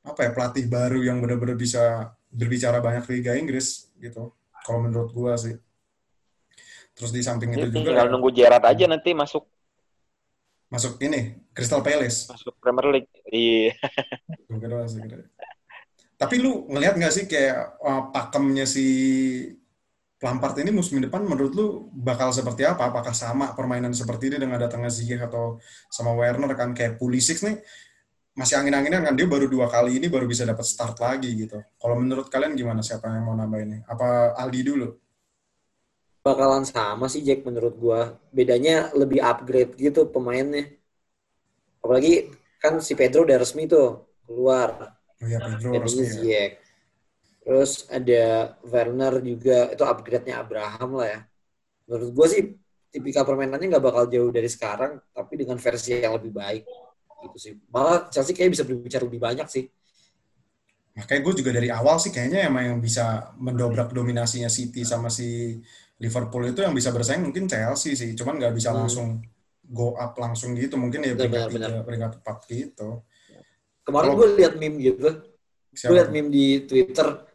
apa 0.00 0.24
ya 0.24 0.30
pelatih 0.32 0.64
baru 0.64 1.04
yang 1.04 1.20
benar-benar 1.20 1.58
bisa 1.60 2.14
berbicara 2.32 2.80
banyak 2.80 3.04
Liga 3.12 3.36
Inggris 3.36 3.92
gitu. 4.00 4.32
Kalau 4.64 4.80
menurut 4.80 5.12
gue 5.12 5.32
sih. 5.36 5.54
Terus 6.96 7.10
di 7.12 7.20
samping 7.20 7.52
itu 7.52 7.68
Dia 7.68 7.72
juga 7.72 7.90
tinggal 7.92 8.08
nunggu 8.08 8.30
Gerrard 8.32 8.64
aja 8.64 8.84
nanti 8.88 9.12
masuk 9.12 9.44
masuk 10.70 11.02
ini 11.02 11.36
Crystal 11.50 11.82
Palace. 11.82 12.30
masuk 12.30 12.54
Premier 12.62 12.86
League. 12.94 13.10
Iya. 13.26 13.74
Tapi 16.20 16.34
lu 16.38 16.70
ngelihat 16.70 16.94
nggak 16.94 17.14
sih 17.14 17.24
kayak 17.26 17.80
uh, 17.82 18.08
pakemnya 18.14 18.64
si 18.64 18.86
Lampard 20.20 20.52
ini 20.60 20.68
musim 20.68 21.00
depan 21.00 21.24
menurut 21.24 21.52
lu 21.56 21.66
bakal 21.96 22.28
seperti 22.30 22.68
apa? 22.68 22.92
Apakah 22.92 23.16
sama 23.16 23.56
permainan 23.56 23.96
seperti 23.96 24.28
ini 24.28 24.36
dengan 24.36 24.60
datangnya 24.60 24.92
Ziyech 24.92 25.26
atau 25.26 25.56
sama 25.88 26.12
Werner 26.12 26.52
kan 26.52 26.76
kayak 26.76 27.00
Pulisic 27.00 27.40
nih 27.40 27.56
masih 28.36 28.60
angin-anginnya 28.62 29.00
kan 29.02 29.16
dia 29.16 29.26
baru 29.26 29.50
dua 29.50 29.66
kali 29.66 29.98
ini 29.98 30.06
baru 30.06 30.28
bisa 30.28 30.46
dapat 30.46 30.62
start 30.62 31.00
lagi 31.02 31.34
gitu. 31.34 31.58
Kalau 31.80 31.96
menurut 31.98 32.28
kalian 32.28 32.54
gimana 32.54 32.84
siapa 32.84 33.10
yang 33.10 33.26
mau 33.26 33.34
nambah 33.34 33.60
ini? 33.64 33.78
Apa 33.88 34.36
Aldi 34.38 34.60
dulu? 34.60 34.88
Bakalan 36.30 36.62
sama 36.62 37.10
sih 37.10 37.26
Jack 37.26 37.42
menurut 37.42 37.74
gua. 37.74 38.00
Bedanya 38.30 38.94
lebih 38.94 39.18
upgrade 39.18 39.74
gitu 39.74 40.06
pemainnya. 40.06 40.70
Apalagi 41.82 42.30
kan 42.62 42.78
si 42.78 42.94
Pedro 42.94 43.26
udah 43.26 43.38
resmi 43.42 43.66
tuh 43.66 44.06
keluar. 44.22 44.94
Oh 45.18 45.26
iya 45.26 45.42
Pedro 45.42 45.74
Gantinya 45.74 45.80
resmi 45.82 46.04
ya. 46.06 46.12
Ziyech. 46.14 46.52
Terus 47.40 47.72
ada 47.90 48.24
Werner 48.62 49.14
juga 49.24 49.58
itu 49.72 49.82
upgrade-nya 49.82 50.44
Abraham 50.44 51.02
lah 51.02 51.08
ya. 51.08 51.20
Menurut 51.88 52.10
gue 52.14 52.26
sih 52.30 52.42
tipikal 52.94 53.26
permainannya 53.26 53.66
nggak 53.70 53.86
bakal 53.86 54.04
jauh 54.06 54.30
dari 54.30 54.46
sekarang, 54.46 55.02
tapi 55.10 55.40
dengan 55.40 55.58
versi 55.58 55.98
yang 55.98 56.14
lebih 56.14 56.30
baik 56.30 56.62
gitu 57.26 57.36
sih. 57.36 57.52
Malah 57.72 58.12
Chelsea 58.12 58.36
kayak 58.36 58.54
bisa 58.54 58.64
berbicara 58.64 59.02
lebih 59.08 59.20
banyak 59.20 59.48
sih. 59.48 59.64
Makanya 60.94 61.20
gue 61.22 61.34
juga 61.40 61.50
dari 61.54 61.68
awal 61.70 61.96
sih 62.02 62.12
kayaknya 62.12 62.50
emang 62.50 62.76
yang 62.76 62.78
bisa 62.82 63.32
mendobrak 63.38 63.94
dominasinya 63.94 64.50
City 64.50 64.82
sama 64.84 65.08
si 65.08 65.56
Liverpool 66.00 66.48
itu 66.48 66.60
yang 66.64 66.72
bisa 66.72 66.88
bersaing 66.90 67.20
mungkin 67.20 67.44
Chelsea 67.44 67.92
sih. 67.92 68.16
Cuman 68.16 68.40
nggak 68.40 68.54
bisa 68.56 68.72
Hmm. 68.72 68.82
langsung 68.82 69.20
go 69.62 69.94
up 69.94 70.16
langsung 70.16 70.56
gitu. 70.56 70.74
Mungkin 70.74 71.04
ya 71.04 71.12
Benar, 71.14 71.46
peringkat 71.46 71.50
tiga, 71.52 71.80
peringkat 71.84 72.12
empat 72.24 72.38
gitu. 72.48 72.88
Kemarin 73.80 74.10
gue 74.14 74.28
lihat 74.38 74.54
meme 74.56 74.76
gitu, 74.78 75.08
gue 75.72 75.94
lihat 75.94 76.10
meme 76.10 76.30
di 76.30 76.46
Twitter. 76.64 77.26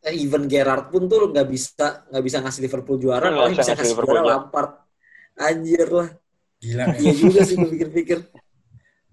eh, 0.00 0.16
Even 0.16 0.48
Gerrard 0.48 0.88
pun 0.88 1.04
tuh 1.04 1.28
nggak 1.28 1.44
bisa 1.44 2.08
nggak 2.08 2.24
bisa 2.24 2.40
ngasih 2.40 2.60
Liverpool 2.64 2.96
juara, 2.96 3.28
Nggak 3.28 3.36
paling 3.36 3.52
bisa 3.52 3.60
bisa 3.60 3.72
ngasih 3.76 3.88
Liverpool 3.92 4.16
juara. 4.16 4.30
Lampard. 4.32 4.70
Anjir 5.36 5.88
lah, 5.88 6.08
Gila. 6.56 6.84
ya. 6.88 6.96
iya 7.00 7.12
juga 7.12 7.40
sih 7.44 7.54
gue 7.54 7.68
pikir-pikir. 7.68 8.18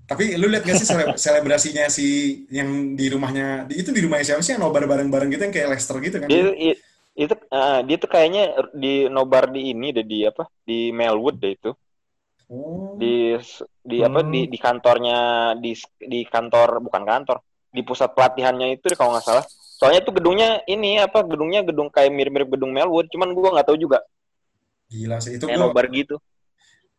Tapi 0.08 0.40
lu 0.40 0.48
lihat 0.48 0.64
gak 0.64 0.80
sih 0.80 0.88
sele- 0.88 1.20
selebrasinya 1.20 1.92
si 1.92 2.08
yang 2.48 2.96
di 2.96 3.12
rumahnya, 3.12 3.68
di- 3.68 3.84
itu 3.84 3.92
di 3.92 4.00
rumahnya 4.00 4.32
siapa 4.32 4.40
sih 4.40 4.56
yang 4.56 4.64
nobar 4.64 4.88
bareng-bareng 4.88 5.28
gitu 5.28 5.44
yang 5.44 5.52
kayak 5.52 5.68
Leicester 5.76 6.00
gitu 6.00 6.24
kan? 6.24 6.32
Dia 6.32 6.56
i- 6.56 6.80
itu 7.24 7.34
ah, 7.58 7.80
dia 7.88 7.98
tuh 8.04 8.10
kayaknya 8.14 8.42
di 8.84 8.88
nobar 9.16 9.44
di 9.56 9.62
ini 9.74 9.88
deh 9.96 10.06
di 10.12 10.18
apa? 10.30 10.44
Di 10.68 10.94
Melwood 10.98 11.36
deh 11.44 11.52
itu. 11.58 11.72
Oh. 12.50 12.96
Di 13.02 13.38
di 13.90 13.98
apa 14.08 14.20
Hmm. 14.24 14.32
di 14.34 14.40
di 14.54 14.58
kantornya 14.66 15.18
di 15.64 15.72
di 16.12 16.20
kantor 16.34 16.70
bukan 16.86 17.04
kantor, 17.12 17.38
di 17.76 17.82
pusat 17.88 18.10
pelatihannya 18.16 18.68
itu 18.76 18.86
deh 18.92 18.98
kalau 19.00 19.12
nggak 19.16 19.26
salah. 19.28 19.46
Soalnya 19.78 20.02
tuh 20.08 20.14
gedungnya 20.18 20.50
ini 20.74 20.98
apa? 21.06 21.20
Gedungnya 21.32 21.62
gedung 21.68 21.90
kayak 21.94 22.12
mirip-mirip 22.18 22.50
gedung 22.54 22.72
Melwood, 22.74 23.08
cuman 23.14 23.30
gua 23.38 23.50
nggak 23.58 23.68
tahu 23.70 23.78
juga. 23.86 24.00
Gila 24.92 25.18
sih. 25.24 25.32
Itu 25.38 25.46
Kayak 25.48 25.60
gua 25.60 25.70
nobar 25.72 25.86
gitu. 25.92 26.16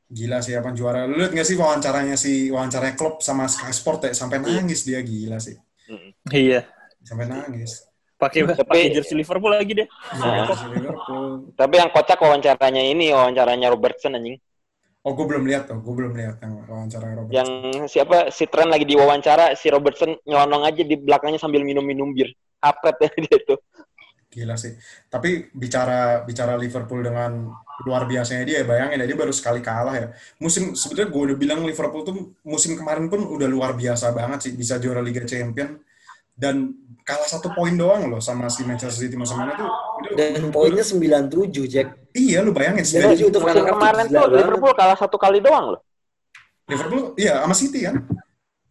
gila 0.09 0.39
sih 0.41 0.55
apa 0.57 0.71
juara. 0.73 1.05
Lu 1.05 1.21
lihat 1.21 1.33
gak 1.37 1.49
sih 1.49 1.57
wawancaranya 1.61 2.17
si 2.17 2.49
wawancaranya 2.49 2.97
Klopp 2.97 3.21
sama 3.21 3.45
Sky 3.45 3.73
Sport 3.77 4.09
ya 4.09 4.13
sampai 4.17 4.41
Iya. 4.45 4.65
nangis 4.65 4.81
dia 4.89 5.01
gila 5.05 5.37
sih. 5.37 5.57
Mm. 5.89 6.11
Iya. 6.33 6.61
Sampai 7.05 7.27
nangis. 7.29 7.88
Pakai 8.19 8.43
Tapi- 8.43 8.67
pakai 8.67 8.91
jersey 8.91 9.15
Liverpool 9.15 9.55
lagi 9.55 9.73
deh. 9.79 9.87
Iya, 9.87 10.43
Ah. 10.43 10.67
Liverpool. 10.69 11.55
Tapi 11.55 11.75
yang 11.79 11.91
kocak 11.91 12.19
wawancaranya 12.19 12.83
ini, 12.83 13.15
wawancaranya 13.15 13.71
Robertson 13.71 14.19
anjing. 14.19 14.43
Oh, 15.07 15.15
gue 15.15 15.25
belum 15.25 15.47
lihat 15.47 15.71
tuh. 15.71 15.79
Gue 15.79 15.95
belum 15.95 16.13
lihat 16.19 16.43
yang 16.43 16.67
wawancara 16.67 17.15
Robert. 17.15 17.31
Yang 17.31 17.49
siapa 17.87 18.35
si 18.35 18.51
Trent 18.51 18.69
lagi 18.69 18.83
diwawancara, 18.85 19.55
si 19.55 19.71
Robertson 19.71 20.19
nyelonong 20.27 20.67
aja 20.67 20.83
di 20.83 20.99
belakangnya 20.99 21.39
sambil 21.39 21.63
minum-minum 21.63 22.11
bir. 22.11 22.35
Hapret 22.59 22.99
ya 22.99 23.09
dia 23.25 23.39
tuh. 23.47 23.63
Gila 24.29 24.59
sih. 24.59 24.75
Tapi 25.07 25.55
bicara 25.55 26.27
bicara 26.27 26.59
Liverpool 26.59 27.01
dengan 27.01 27.55
luar 27.87 28.05
biasanya 28.05 28.43
dia, 28.43 28.67
bayangin 28.67 28.99
ya 28.99 29.07
dia 29.07 29.17
baru 29.17 29.31
sekali 29.31 29.63
kalah 29.63 29.95
ya. 29.95 30.07
Musim 30.43 30.75
sebenarnya 30.75 31.09
gue 31.09 31.23
udah 31.33 31.37
bilang 31.39 31.61
Liverpool 31.63 32.03
tuh 32.03 32.15
musim 32.43 32.75
kemarin 32.75 33.07
pun 33.07 33.23
udah 33.23 33.47
luar 33.47 33.73
biasa 33.73 34.11
banget 34.11 34.51
sih 34.51 34.53
bisa 34.53 34.77
juara 34.77 34.99
Liga 34.99 35.23
Champion 35.23 35.79
dan 36.39 36.71
kalah 37.03 37.27
satu 37.27 37.51
poin 37.51 37.75
doang 37.75 38.07
loh 38.07 38.23
sama 38.23 38.47
si 38.47 38.63
Manchester 38.63 38.95
City 38.95 39.19
musim 39.19 39.35
ini 39.43 39.53
tuh. 39.59 39.71
Dan 40.15 40.55
poinnya 40.55 40.87
97, 40.87 41.67
Jack. 41.67 41.89
iya 42.15 42.39
lu 42.47 42.55
bayangin. 42.55 42.87
Jadi 42.87 43.27
itu 43.27 43.39
Musim 43.43 43.67
kemarin 43.67 44.07
tuh 44.07 44.23
banget. 44.23 44.39
Liverpool 44.39 44.73
kalah 44.79 44.95
satu 44.97 45.17
kali 45.19 45.43
doang 45.43 45.75
loh. 45.77 45.81
Liverpool 46.71 47.19
iya 47.19 47.43
sama 47.43 47.55
City 47.59 47.81
kan? 47.83 47.97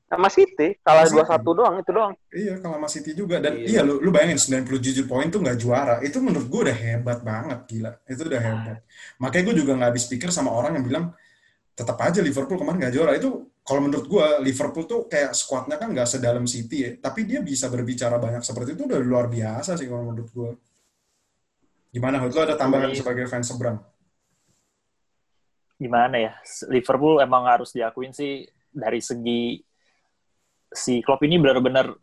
Sama 0.07 0.29
City 0.31 0.79
kalah 0.85 1.03
City. 1.03 1.19
2-1 1.19 1.59
doang 1.59 1.73
itu 1.83 1.91
doang. 1.91 2.13
Iya 2.31 2.53
kalah 2.63 2.77
sama 2.79 2.87
City 2.87 3.11
juga 3.11 3.43
dan 3.43 3.59
Iya. 3.59 3.67
iya, 3.67 3.81
lu, 3.83 3.99
lu 3.99 4.09
bayangin 4.13 4.39
97 4.39 5.03
poin 5.03 5.27
tuh 5.27 5.43
nggak 5.43 5.57
juara. 5.59 5.99
Itu 5.99 6.23
menurut 6.23 6.47
gue 6.47 6.61
udah 6.71 6.77
hebat 6.77 7.19
banget 7.25 7.59
gila. 7.67 7.91
Itu 8.07 8.23
udah 8.23 8.39
hebat. 8.39 8.77
Makanya 9.19 9.43
gue 9.51 9.55
juga 9.65 9.71
nggak 9.75 9.89
habis 9.91 10.05
pikir 10.07 10.29
sama 10.31 10.53
orang 10.55 10.79
yang 10.79 10.85
bilang 10.87 11.05
tetap 11.75 11.97
aja 11.99 12.23
Liverpool 12.23 12.55
kemarin 12.55 12.87
nggak 12.87 12.93
juara. 12.95 13.11
Itu 13.19 13.51
kalau 13.67 13.83
menurut 13.83 14.07
gue 14.07 14.25
Liverpool 14.47 14.87
tuh 14.87 15.11
kayak 15.11 15.35
skuadnya 15.35 15.75
kan 15.75 15.91
nggak 15.91 16.07
sedalam 16.07 16.47
City 16.47 16.77
ya, 16.87 16.91
tapi 17.03 17.27
dia 17.27 17.43
bisa 17.43 17.67
berbicara 17.67 18.15
banyak 18.15 18.39
seperti 18.39 18.79
itu 18.79 18.87
udah 18.87 18.99
luar 19.03 19.27
biasa 19.27 19.75
sih 19.75 19.91
kalau 19.91 20.07
menurut 20.07 20.31
gue. 20.31 20.51
Gimana 21.91 22.23
Hud? 22.23 22.31
Lu 22.31 22.41
ada 22.47 22.55
tambahan 22.55 22.95
Iya. 22.95 23.03
sebagai 23.03 23.27
fans 23.27 23.51
seberang? 23.51 23.83
gimana 25.77 26.17
ya 26.17 26.33
Liverpool 26.73 27.21
emang 27.21 27.45
harus 27.45 27.69
diakuin 27.69 28.09
sih 28.09 28.49
dari 28.73 28.97
segi 28.97 29.61
si 30.73 31.05
Klopp 31.05 31.21
ini 31.21 31.37
benar-benar 31.37 31.93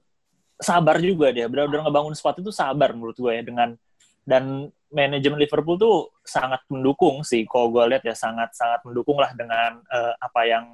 sabar 0.54 1.02
juga 1.02 1.34
dia 1.34 1.50
benar-benar 1.50 1.82
ngebangun 1.90 2.14
sepatu 2.14 2.38
itu 2.38 2.54
sabar 2.54 2.94
menurut 2.94 3.18
gue 3.18 3.34
ya 3.34 3.42
dengan 3.42 3.74
dan 4.22 4.70
manajemen 4.94 5.42
Liverpool 5.42 5.74
tuh 5.74 6.14
sangat 6.22 6.62
mendukung 6.70 7.26
sih 7.26 7.42
kalau 7.50 7.74
gue 7.74 7.82
lihat 7.90 8.06
ya 8.06 8.14
sangat 8.14 8.54
sangat 8.54 8.78
mendukung 8.86 9.18
lah 9.18 9.34
dengan 9.34 9.82
eh, 9.90 10.14
apa 10.22 10.40
yang 10.46 10.64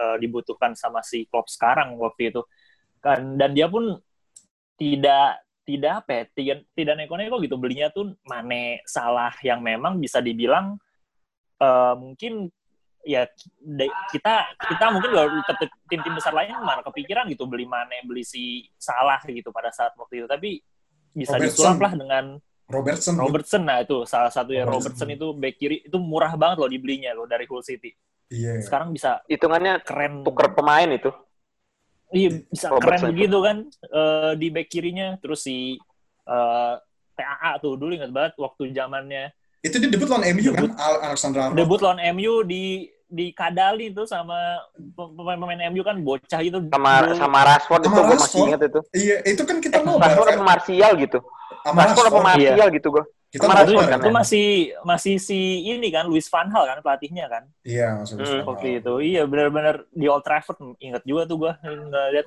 eh, 0.00 0.16
dibutuhkan 0.16 0.72
sama 0.72 1.04
si 1.04 1.28
Klopp 1.28 1.52
sekarang 1.52 2.00
waktu 2.00 2.32
itu. 2.32 2.40
Kan 3.04 3.36
dan 3.36 3.52
dia 3.52 3.68
pun 3.68 4.00
tidak 4.80 5.44
tidak 5.68 5.92
apa 6.02 6.10
ya 6.10 6.22
tidak, 6.32 6.58
tidak 6.72 6.94
neko-neko 7.04 7.36
gitu. 7.44 7.60
Belinya 7.60 7.92
tuh 7.92 8.16
Mane 8.24 8.80
salah 8.88 9.36
yang 9.44 9.60
memang 9.60 10.00
bisa 10.00 10.24
dibilang 10.24 10.80
eh, 11.60 11.94
mungkin 12.00 12.48
ya 13.00 13.24
de- 13.64 13.96
kita 14.12 14.60
kita 14.60 14.84
mungkin 14.92 15.10
kalau 15.16 15.28
ke 15.40 15.66
tim-tim 15.88 16.12
besar 16.12 16.36
lain 16.36 16.52
mana 16.60 16.84
kepikiran 16.84 17.28
gitu 17.32 17.48
beli 17.48 17.64
Mane 17.64 18.04
beli 18.04 18.24
si 18.24 18.68
Salah 18.76 19.20
gitu 19.24 19.52
pada 19.52 19.68
saat 19.72 19.92
waktu 19.96 20.24
itu. 20.24 20.28
Tapi 20.28 20.50
bisa 21.12 21.36
disulap 21.36 21.78
lah 21.80 21.92
dengan 21.96 22.24
Robertson. 22.70 23.14
Robertson 23.14 23.62
nah 23.62 23.78
itu 23.78 24.02
salah 24.04 24.28
satu 24.28 24.50
ya 24.50 24.62
Robertson. 24.62 24.94
Robertson 24.94 25.08
itu 25.10 25.26
back 25.32 25.54
kiri 25.56 25.76
itu 25.82 25.96
murah 25.96 26.32
banget 26.32 26.56
loh 26.56 26.68
dibelinya 26.68 27.10
loh 27.12 27.24
dari 27.24 27.44
Hull 27.44 27.60
City 27.60 27.90
Iya. 28.28 28.62
sekarang 28.62 28.90
bisa 28.90 29.18
Hitungannya 29.26 29.82
keren 29.82 30.22
tuker 30.22 30.52
pemain 30.52 30.86
itu. 30.86 31.10
iya 32.10 32.30
bisa 32.44 32.66
Robertson 32.68 32.80
keren 32.80 33.00
itu. 33.02 33.10
begitu 33.12 33.38
kan 33.40 33.56
eh, 33.84 34.32
di 34.34 34.46
back 34.48 34.68
kirinya 34.68 35.08
terus 35.16 35.40
si 35.40 35.74
eh, 36.24 36.74
TAA 37.12 37.52
tuh 37.58 37.74
dulu 37.74 37.90
ingat 37.92 38.08
banget 38.08 38.32
waktu 38.36 38.70
zamannya 38.70 39.34
Itu 39.60 39.76
dia 39.76 39.86
debut 39.86 40.08
lawan 40.08 40.24
MU 40.30 40.40
kan? 40.48 40.56
Debut. 40.56 40.72
Al- 40.74 41.02
Alexander 41.04 41.40
Arnold. 41.42 41.58
debut 41.58 41.80
lawan 41.80 42.00
MU 42.14 42.32
di 42.42 42.64
di 43.04 43.26
kadali 43.30 43.90
tuh 43.90 44.06
sama 44.06 44.38
pemain-pemain 44.94 45.66
MU 45.68 45.82
kan 45.82 45.98
bocah 45.98 46.40
gitu 46.40 46.62
Sama 46.64 46.92
Dulu. 47.02 47.14
sama 47.18 47.38
Rashford 47.44 47.80
Sama 47.80 47.84
itu 47.84 47.90
gue 47.90 48.06
masih 48.06 48.16
Rashford. 48.16 48.46
ingat 48.46 48.60
itu. 48.62 48.80
Iya, 48.94 49.16
itu 49.26 49.42
kan 49.42 49.56
kita 49.58 49.76
Eh, 49.76 49.82
nobar 49.82 50.06
Rashford 50.06 50.28
kan? 50.28 50.36
apa 50.36 50.44
Martial 50.46 50.92
gitu. 50.96 51.18
Sama 51.60 51.80
Rashford 51.84 52.08
apa. 52.08 52.20
Martial 52.24 52.68
gitu 52.72 52.88
gue. 52.90 53.04
Kita 53.30 53.46
kan, 53.46 53.62
itu 53.62 53.78
ya? 53.78 54.10
masih 54.10 54.46
masih 54.82 55.14
si 55.22 55.38
ini 55.62 55.86
kan 55.94 56.10
Luis 56.10 56.26
Van 56.26 56.50
Hal 56.50 56.66
kan 56.66 56.82
pelatihnya 56.82 57.30
kan 57.30 57.46
Iya, 57.62 58.02
maksudnya. 58.02 58.26
Hmm, 58.26 58.42
waktu 58.42 58.82
itu 58.82 58.94
iya 59.06 59.22
benar-benar 59.22 59.86
di 59.94 60.10
Old 60.10 60.26
Trafford 60.26 60.58
ingat 60.82 61.06
juga 61.06 61.30
tuh 61.30 61.46
gua 61.46 61.54
nggak 61.62 62.06
lihat 62.10 62.26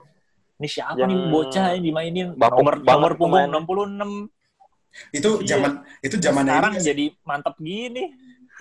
ini 0.64 0.68
siapa 0.72 0.96
Yang 0.96 1.12
nih 1.12 1.20
bocah 1.28 1.66
yang 1.76 1.84
dimainin 1.84 2.28
bapuk 2.40 2.64
nomor 2.64 2.76
nomor 2.80 3.12
punggung 3.20 3.52
pemainnya. 3.52 4.32
66 4.32 4.32
Itu 5.12 5.30
Iya. 5.44 5.48
zaman 5.52 5.72
itu 6.00 6.16
zamannya 6.24 6.54
sekarang 6.56 6.74
ini 6.74 6.84
jadi 6.88 7.06
mantap 7.28 7.56
gini 7.60 8.04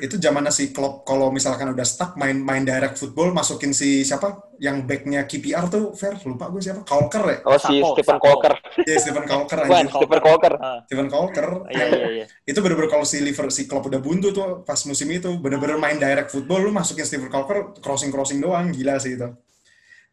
itu 0.02 0.18
zamannya 0.18 0.50
si 0.50 0.74
Klopp 0.74 1.06
kalau 1.06 1.30
misalkan 1.30 1.70
udah 1.70 1.86
stuck 1.86 2.18
main 2.18 2.34
main 2.34 2.66
direct 2.66 2.98
football 2.98 3.30
masukin 3.30 3.70
si 3.70 4.02
siapa? 4.02 4.50
Yang 4.58 4.76
backnya 4.82 5.30
KPR 5.30 5.70
tuh 5.70 5.94
fair 5.94 6.18
lupa 6.26 6.50
gue 6.50 6.58
siapa? 6.58 6.82
Colker 6.82 7.22
ya? 7.22 7.38
Oh 7.46 7.54
si 7.54 7.78
Stephen 7.78 8.18
Sako. 8.18 8.26
Colker. 8.26 8.54
ya 8.82 8.98
Stephen 8.98 9.26
Colker 9.30 9.58
Bukan, 9.62 9.78
anjir 9.78 9.94
Stephen 9.94 10.20
Colker. 10.26 10.54
Ah, 10.58 10.78
Stephen 10.90 11.06
Colker. 11.06 11.48
Iya 11.70 11.86
iya 11.86 12.06
iya. 12.18 12.26
Itu 12.42 12.58
bener-bener 12.66 12.90
kalau 12.90 13.06
si 13.06 13.22
Liver 13.22 13.46
si 13.54 13.70
Klopp 13.70 13.86
udah 13.86 14.02
buntu 14.02 14.34
tuh 14.34 14.66
pas 14.66 14.78
musim 14.90 15.06
itu 15.06 15.30
bener-bener 15.38 15.78
main 15.78 15.94
direct 16.02 16.34
football 16.34 16.66
lu 16.66 16.74
masukin 16.74 17.06
Stephen 17.06 17.30
Colker 17.30 17.70
crossing 17.78 18.10
crossing 18.10 18.42
doang 18.42 18.74
gila 18.74 18.98
sih 18.98 19.14
itu. 19.14 19.30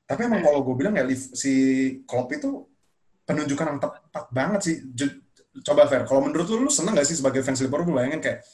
Tapi 0.05 0.21
emang 0.21 0.45
kalau 0.45 0.61
gue 0.61 0.75
bilang 0.77 0.93
ya 0.93 1.05
si 1.33 1.53
Klopp 2.05 2.29
itu 2.29 2.61
penunjukan 3.25 3.65
yang 3.73 3.79
tepat 3.81 4.25
banget 4.29 4.61
sih. 4.61 4.75
Coba 5.65 5.89
fair 5.89 6.05
kalau 6.05 6.29
menurut 6.29 6.45
lu 6.45 6.69
lu 6.69 6.69
seneng 6.69 6.93
gak 6.93 7.09
sih 7.09 7.17
sebagai 7.17 7.41
fans 7.41 7.57
Liverpool? 7.65 7.97
Bayangin 7.97 8.21
kayak 8.21 8.45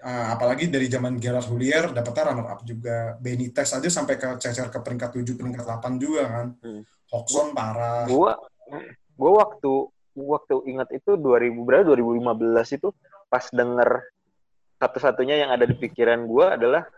eh, 0.00 0.26
apalagi 0.32 0.72
dari 0.72 0.88
zaman 0.88 1.20
Gerard 1.20 1.44
Houllier 1.46 1.92
dapetnya 1.92 2.32
runner 2.32 2.48
up 2.48 2.60
juga. 2.64 3.20
Benitez 3.20 3.70
aja 3.76 3.88
sampai 3.88 4.16
ke 4.16 4.28
cecer 4.40 4.72
ke 4.72 4.78
peringkat 4.80 5.12
7 5.12 5.36
peringkat 5.36 5.64
8 5.68 6.00
juga 6.00 6.22
kan. 6.26 6.46
Hmm. 6.64 6.82
Hodgson 7.12 7.52
parah. 7.52 8.08
Gua 8.08 8.38
gua 9.14 9.32
waktu 9.44 9.72
waktu 10.16 10.54
ingat 10.70 10.88
itu 10.96 11.14
2000 11.20 11.66
berapa? 11.66 11.84
2015 11.92 12.76
itu 12.80 12.88
pas 13.28 13.44
denger 13.52 14.02
satu-satunya 14.80 15.44
yang 15.44 15.50
ada 15.52 15.68
di 15.68 15.76
pikiran 15.76 16.24
gua 16.24 16.56
adalah 16.56 16.88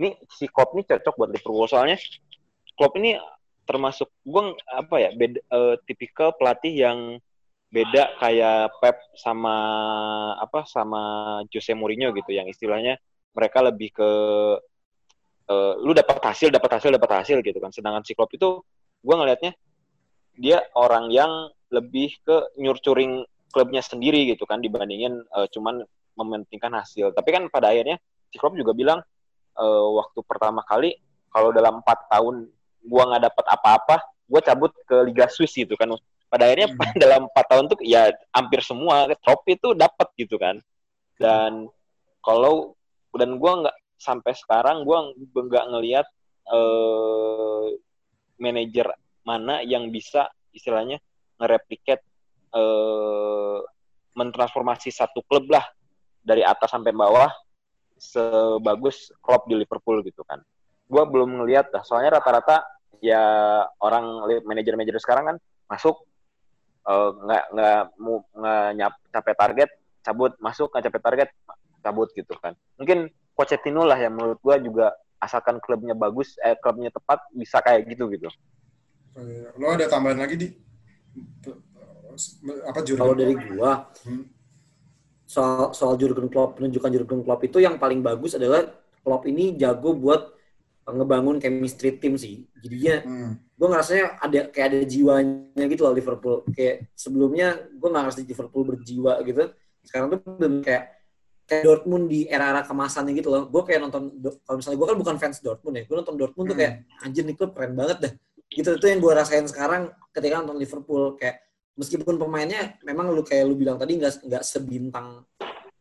ini 0.00 0.16
si 0.32 0.48
Klopp 0.48 0.74
ini 0.74 0.82
cocok 0.88 1.14
buat 1.14 1.30
Liverpool. 1.30 1.68
Soalnya 1.68 2.00
Klopp 2.74 2.96
ini 2.98 3.20
termasuk 3.68 4.08
gua 4.24 4.50
ng- 4.50 4.60
apa 4.64 4.96
ya 5.02 5.10
beda, 5.12 5.38
eh, 5.40 5.74
tipikal 5.84 6.32
pelatih 6.34 6.72
yang 6.72 6.98
beda 7.74 8.14
kayak 8.22 8.78
Pep 8.78 9.02
sama 9.18 9.56
apa 10.38 10.62
sama 10.70 11.02
Jose 11.50 11.74
Mourinho 11.74 12.14
gitu 12.14 12.30
yang 12.30 12.46
istilahnya 12.46 13.02
mereka 13.34 13.58
lebih 13.66 13.90
ke 13.90 14.10
uh, 15.50 15.74
lu 15.82 15.90
dapat 15.90 16.22
hasil, 16.22 16.54
dapat 16.54 16.78
hasil, 16.78 16.94
dapat 16.94 17.10
hasil 17.18 17.42
gitu 17.42 17.58
kan. 17.58 17.74
Sedangkan 17.74 18.06
si 18.06 18.14
Klopp 18.14 18.30
itu 18.30 18.62
gue 19.02 19.14
ngelihatnya 19.14 19.52
dia 20.38 20.62
orang 20.78 21.10
yang 21.10 21.50
lebih 21.74 22.14
ke 22.22 22.54
nyurcuring 22.62 23.26
klubnya 23.50 23.82
sendiri 23.82 24.26
gitu 24.30 24.46
kan 24.46 24.62
dibandingin 24.62 25.22
uh, 25.34 25.50
cuman 25.50 25.82
mementingkan 26.14 26.70
hasil. 26.78 27.10
Tapi 27.10 27.28
kan 27.34 27.50
pada 27.50 27.74
akhirnya 27.74 27.98
si 28.30 28.38
Klopp 28.38 28.54
juga 28.54 28.70
bilang 28.70 29.02
uh, 29.58 29.86
waktu 29.98 30.22
pertama 30.22 30.62
kali 30.62 30.94
kalau 31.34 31.50
dalam 31.50 31.82
empat 31.82 32.06
tahun 32.06 32.46
gua 32.86 33.02
nggak 33.10 33.22
dapat 33.34 33.46
apa-apa, 33.50 33.96
gua 34.30 34.40
cabut 34.46 34.70
ke 34.86 34.96
Liga 35.10 35.26
Swiss 35.26 35.58
gitu 35.58 35.74
kan. 35.74 35.90
Pada 36.34 36.50
akhirnya 36.50 36.74
hmm. 36.74 36.98
dalam 37.02 37.30
empat 37.30 37.46
tahun 37.46 37.64
tuh 37.70 37.78
ya 37.86 38.10
hampir 38.34 38.58
semua 38.66 39.06
trofi 39.22 39.54
itu 39.54 39.70
dapat 39.78 40.10
gitu 40.18 40.34
kan. 40.34 40.58
Dan 41.14 41.70
kalau 42.26 42.74
dan 43.14 43.38
gua 43.38 43.62
nggak 43.62 43.76
sampai 44.02 44.34
sekarang 44.34 44.82
gua 44.82 45.14
nggak 45.14 45.64
ngelihat 45.70 46.06
uh, 46.50 47.70
manajer 48.42 48.90
mana 49.22 49.62
yang 49.62 49.94
bisa 49.94 50.28
istilahnya 50.52 51.00
ngereplikat 51.40 51.98
eh, 52.54 53.58
mentransformasi 54.14 54.94
satu 54.94 55.24
klub 55.26 55.50
lah 55.50 55.64
dari 56.22 56.46
atas 56.46 56.70
sampai 56.70 56.94
bawah 56.94 57.28
sebagus 57.98 59.10
Klopp 59.18 59.50
di 59.50 59.58
Liverpool 59.58 60.04
gitu 60.06 60.22
kan. 60.22 60.38
Gue 60.86 61.02
belum 61.08 61.42
ngelihat 61.42 61.72
dah, 61.74 61.82
soalnya 61.82 62.20
rata-rata 62.20 62.62
ya 63.02 63.20
orang 63.82 64.22
manajer-manajer 64.46 64.96
sekarang 65.02 65.34
kan 65.34 65.36
masuk 65.66 65.96
eh, 65.98 66.13
nggak 66.84 67.44
uh, 67.56 67.84
nggak 68.36 68.66
nyap 68.76 68.94
capek 69.08 69.36
target 69.36 69.70
cabut 70.04 70.32
masuk 70.36 70.68
nggak 70.68 70.84
capek 70.92 71.02
target 71.02 71.28
cabut 71.80 72.08
gitu 72.12 72.32
kan. 72.40 72.52
Mungkin 72.76 73.08
Pochettino 73.34 73.82
lah 73.82 73.98
yang 73.98 74.14
menurut 74.14 74.38
gue 74.38 74.70
juga 74.70 74.94
asalkan 75.18 75.58
klubnya 75.58 75.96
bagus, 75.96 76.36
eh 76.44 76.54
klubnya 76.60 76.92
tepat 76.92 77.24
bisa 77.34 77.58
kayak 77.64 77.88
gitu 77.88 78.06
gitu. 78.12 78.28
Eh, 79.16 79.48
lo 79.58 79.74
ada 79.74 79.88
tambahan 79.88 80.22
lagi 80.22 80.36
di 80.36 80.48
apa 82.62 82.78
Jurgen 82.86 83.02
Kalau 83.02 83.14
dari 83.18 83.34
gua 83.34 83.90
hmm. 84.06 84.24
soal 85.26 85.74
soal 85.74 85.94
Jurgen 85.98 86.30
Klopp 86.30 86.58
penunjukan 86.58 86.90
Jurgen 86.94 87.20
Klopp 87.26 87.42
itu 87.42 87.58
yang 87.58 87.78
paling 87.78 88.02
bagus 88.02 88.38
adalah 88.38 88.62
Klopp 89.02 89.26
ini 89.26 89.58
jago 89.58 89.94
buat 89.98 90.30
ngebangun 90.92 91.36
chemistry 91.40 91.96
tim 91.96 92.20
sih. 92.20 92.44
Jadinya 92.60 92.94
hmm. 93.04 93.32
gue 93.56 93.68
ngerasanya 93.70 94.04
ada 94.20 94.40
kayak 94.52 94.66
ada 94.68 94.78
jiwanya 94.84 95.64
gitu 95.70 95.82
loh 95.88 95.94
Liverpool. 95.96 96.36
Kayak 96.52 96.92
sebelumnya 96.92 97.56
gue 97.72 97.88
nggak 97.88 98.02
ngerasa 98.04 98.20
Liverpool 98.26 98.62
berjiwa 98.68 99.12
gitu. 99.24 99.42
Sekarang 99.84 100.06
tuh 100.12 100.20
bener 100.24 100.60
kayak 100.60 100.84
kayak 101.44 101.62
Dortmund 101.64 102.08
di 102.08 102.24
era-era 102.28 102.64
kemasannya 102.64 103.12
gitu 103.16 103.28
loh. 103.32 103.48
Gue 103.48 103.62
kayak 103.64 103.80
nonton 103.88 104.12
kalau 104.44 104.56
misalnya 104.60 104.78
gue 104.80 104.88
kan 104.92 104.96
bukan 105.00 105.16
fans 105.16 105.38
Dortmund 105.40 105.76
ya. 105.80 105.84
Gue 105.88 105.96
nonton 105.96 106.16
Dortmund 106.20 106.46
hmm. 106.48 106.52
tuh 106.52 106.58
kayak 106.60 106.72
anjir 107.00 107.22
nih 107.24 107.36
klub 107.36 107.52
keren 107.56 107.72
banget 107.72 107.98
dah 108.00 108.14
gitu 108.54 108.70
itu 108.78 108.86
yang 108.86 109.00
gue 109.02 109.12
rasain 109.12 109.46
sekarang 109.50 109.90
ketika 110.14 110.40
nonton 110.40 110.62
Liverpool 110.62 111.18
kayak 111.18 111.42
meskipun 111.74 112.14
pemainnya 112.16 112.78
memang 112.86 113.10
lu 113.10 113.26
kayak 113.26 113.50
lu 113.50 113.58
bilang 113.58 113.74
tadi 113.74 113.98
nggak 113.98 114.22
nggak 114.22 114.42
sebintang 114.46 115.26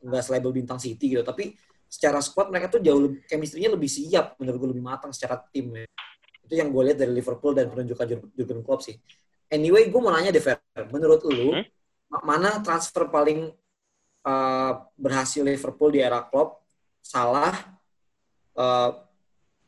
nggak 0.04 0.24
selabel 0.26 0.52
bintang 0.52 0.82
City 0.82 1.13
gitu 1.13 1.22
tapi 1.22 1.54
secara 1.93 2.17
squad 2.25 2.49
mereka 2.49 2.73
tuh 2.73 2.82
jauh 2.82 2.97
lebih 3.06 3.21
chemistry-nya 3.29 3.69
lebih 3.69 3.86
siap 3.86 4.34
menurut 4.41 4.58
gue 4.58 4.69
lebih 4.73 4.86
matang 4.86 5.13
secara 5.13 5.38
tim 5.53 5.69
ya. 5.77 5.86
itu 6.49 6.53
yang 6.58 6.73
gue 6.73 6.82
lihat 6.89 6.97
dari 6.97 7.13
Liverpool 7.13 7.53
dan 7.53 7.69
penunjukan 7.69 8.06
Jurgen 8.34 8.65
Klopp 8.65 8.82
sih 8.82 8.97
anyway 9.53 9.86
gue 9.93 10.01
mau 10.01 10.10
nanya 10.10 10.34
deh 10.34 10.41
Fer 10.41 10.58
menurut 10.89 11.21
lu 11.29 11.53
hmm? 11.53 11.65
mana 12.25 12.58
transfer 12.65 13.06
paling 13.13 13.53
uh, 14.25 14.71
berhasil 14.97 15.45
Liverpool 15.45 15.93
di 15.93 16.01
era 16.01 16.25
Klopp 16.25 16.65
Salah 17.03 17.53
uh, 18.58 18.89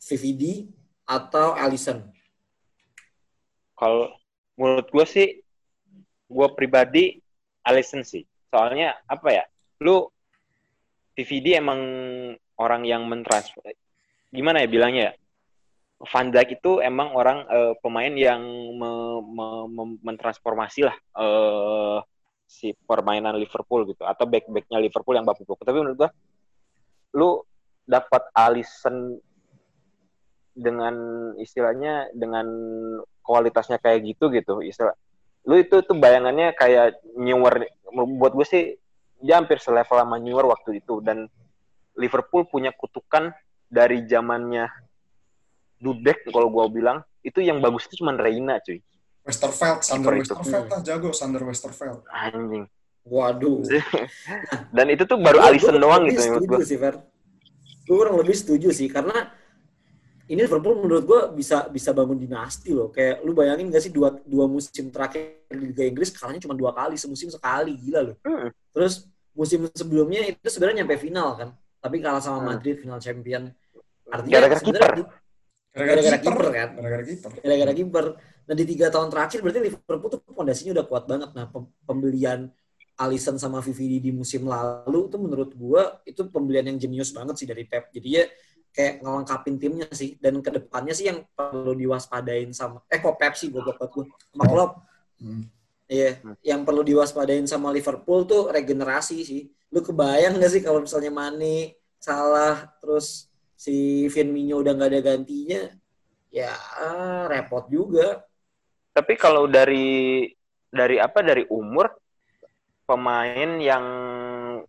VVD 0.01 0.73
atau 1.05 1.53
Alisson 1.53 2.15
kalau 3.75 4.07
menurut 4.55 4.87
gue 4.87 5.05
sih, 5.05 5.27
gue 6.31 6.47
pribadi 6.55 7.19
Alisson 7.67 8.07
sih. 8.07 8.23
Soalnya 8.47 8.95
apa 9.05 9.29
ya? 9.35 9.43
Lu 9.83 10.07
VVD 11.15 11.55
emang 11.57 11.79
orang 12.59 12.83
yang 12.83 13.07
mentransfer. 13.07 13.63
Gimana 14.29 14.63
ya 14.63 14.67
bilangnya 14.67 15.03
ya? 15.11 15.13
Van 15.95 16.27
Dijk 16.27 16.59
itu 16.59 16.83
emang 16.83 17.15
orang 17.15 17.47
uh, 17.47 17.73
pemain 17.79 18.11
yang 18.11 18.43
me, 18.75 18.91
me, 19.23 19.47
me, 19.71 19.83
mentransformasi 20.03 20.83
lah 20.83 20.95
uh, 21.15 22.03
si 22.43 22.75
permainan 22.83 23.39
Liverpool 23.39 23.87
gitu 23.87 24.03
atau 24.03 24.27
back-backnya 24.27 24.83
Liverpool 24.83 25.15
yang 25.15 25.23
bapuk 25.23 25.55
Tapi 25.55 25.79
menurut 25.79 25.97
gua 25.97 26.11
lu 27.15 27.39
dapat 27.87 28.27
Alisson 28.35 29.15
dengan 30.51 30.95
istilahnya 31.39 32.11
dengan 32.11 32.47
kualitasnya 33.23 33.79
kayak 33.79 34.03
gitu 34.03 34.31
gitu 34.35 34.59
istilah 34.63 34.95
lu 35.45 35.59
itu 35.59 35.83
tuh 35.83 35.95
bayangannya 35.95 36.55
kayak 36.55 36.99
newer 37.15 37.67
buat 37.91 38.33
gue 38.33 38.47
sih 38.47 38.63
dia 39.21 39.39
hampir 39.39 39.59
selevel 39.59 39.97
sama 39.99 40.17
newer 40.17 40.45
waktu 40.49 40.83
itu. 40.83 40.99
Dan 40.99 41.27
Liverpool 41.95 42.47
punya 42.47 42.75
kutukan 42.75 43.31
dari 43.71 44.03
zamannya 44.05 44.67
Dudek 45.75 46.27
kalau 46.31 46.47
gue 46.47 46.81
bilang 46.81 47.03
itu 47.19 47.43
yang 47.43 47.59
bagus 47.59 47.85
itu 47.91 48.03
cuma 48.03 48.15
Reina 48.15 48.57
cuy. 48.63 48.79
Westerveld 49.25 49.81
Sander 49.81 50.13
Westerveld 50.21 50.67
lah 50.69 50.81
jago 50.85 51.09
Sander 51.11 51.43
Westerveld. 51.43 52.05
Anjing. 52.13 52.69
Waduh. 53.05 53.65
Dan 54.75 54.87
itu 54.93 55.03
tuh 55.05 55.17
baru 55.17 55.41
Alisson 55.45 55.77
doang 55.77 56.09
gitu 56.09 56.41
gue 56.41 56.59
kurang 57.85 58.17
lebih 58.17 58.33
setuju 58.33 58.73
sih 58.73 58.89
karena 58.89 59.29
ini 60.25 60.41
Liverpool 60.41 60.81
menurut 60.81 61.03
gue 61.05 61.21
bisa 61.37 61.69
bisa 61.69 61.93
bangun 61.93 62.17
dinasti 62.17 62.73
loh. 62.73 62.89
Kayak 62.89 63.21
lu 63.21 63.37
bayangin 63.37 63.69
gak 63.69 63.83
sih 63.85 63.93
dua 63.93 64.09
dua 64.25 64.49
musim 64.49 64.89
terakhir 64.89 65.45
di 65.53 65.69
Liga 65.69 65.85
Inggris 65.85 66.09
kalahnya 66.09 66.41
cuma 66.41 66.57
dua 66.57 66.73
kali 66.73 66.97
semusim 66.97 67.29
sekali 67.29 67.77
gila 67.77 68.11
loh. 68.11 68.15
Hmm. 68.25 68.49
Terus 68.73 69.05
musim 69.37 69.69
sebelumnya 69.75 70.25
itu 70.25 70.47
sebenarnya 70.49 70.81
nyampe 70.81 70.97
final 70.97 71.35
kan, 71.37 71.49
tapi 71.77 71.99
kalah 72.01 72.23
sama 72.23 72.41
hmm. 72.41 72.47
Madrid 72.55 72.75
final 72.81 72.97
champion. 72.97 73.43
Artinya 74.09 74.33
gara-gara 74.41 74.61
kiper. 74.61 74.91
Gara-gara 75.75 76.19
kiper 76.19 76.47
kan. 76.49 76.69
Gara-gara 76.73 77.03
kiper. 77.05 77.31
Gara-gara 77.43 77.73
kiper. 77.75 78.05
Nah 78.45 78.55
di 78.55 78.65
tiga 78.65 78.87
tahun 78.93 79.09
terakhir 79.09 79.39
berarti 79.41 79.59
Liverpool 79.61 80.09
tuh 80.09 80.21
fondasinya 80.33 80.71
udah 80.81 80.85
kuat 80.89 81.03
banget. 81.05 81.29
Nah 81.37 81.45
pembelian 81.85 82.49
Alisson 82.95 83.35
sama 83.35 83.59
Vivi 83.59 83.99
di 83.99 84.11
musim 84.15 84.47
lalu 84.47 85.11
itu 85.11 85.17
menurut 85.19 85.51
gue 85.51 85.83
itu 86.07 86.21
pembelian 86.31 86.71
yang 86.71 86.77
jenius 86.79 87.11
banget 87.11 87.35
sih 87.35 87.47
dari 87.49 87.67
Pep. 87.67 87.91
Jadi 87.91 88.07
ya 88.07 88.23
kayak 88.75 88.99
ngelengkapin 88.99 89.55
timnya 89.55 89.87
sih. 89.95 90.19
Dan 90.19 90.43
ke 90.43 90.51
depannya 90.51 90.91
sih 90.91 91.07
yang 91.07 91.23
perlu 91.31 91.71
diwaspadain 91.71 92.51
sama 92.51 92.83
eh 92.91 92.99
kok 92.99 93.15
Pepsi 93.15 93.47
gue 93.47 93.63
buat 93.63 93.79
gue 93.79 94.05
sama 94.11 94.45
Klopp. 94.45 94.73
Hmm. 95.15 95.47
iya 95.87 96.19
hmm. 96.19 96.35
yang 96.43 96.67
perlu 96.67 96.83
diwaspadain 96.83 97.47
sama 97.47 97.71
Liverpool 97.71 98.27
tuh 98.27 98.51
regenerasi 98.51 99.23
sih. 99.23 99.47
Lu 99.71 99.79
kebayang 99.79 100.35
gak 100.37 100.51
sih 100.51 100.61
kalau 100.61 100.83
misalnya 100.83 101.09
Mane 101.09 101.79
salah 101.97 102.67
terus 102.83 103.31
si 103.55 104.05
Firmino 104.11 104.59
udah 104.59 104.75
nggak 104.75 104.91
ada 104.91 105.01
gantinya? 105.01 105.71
Ya 106.29 106.51
repot 107.31 107.65
juga. 107.71 108.27
Tapi 108.91 109.15
kalau 109.15 109.47
dari 109.47 110.27
dari 110.67 110.99
apa 110.99 111.23
dari 111.23 111.47
umur 111.47 111.87
pemain 112.85 113.57
yang 113.57 113.85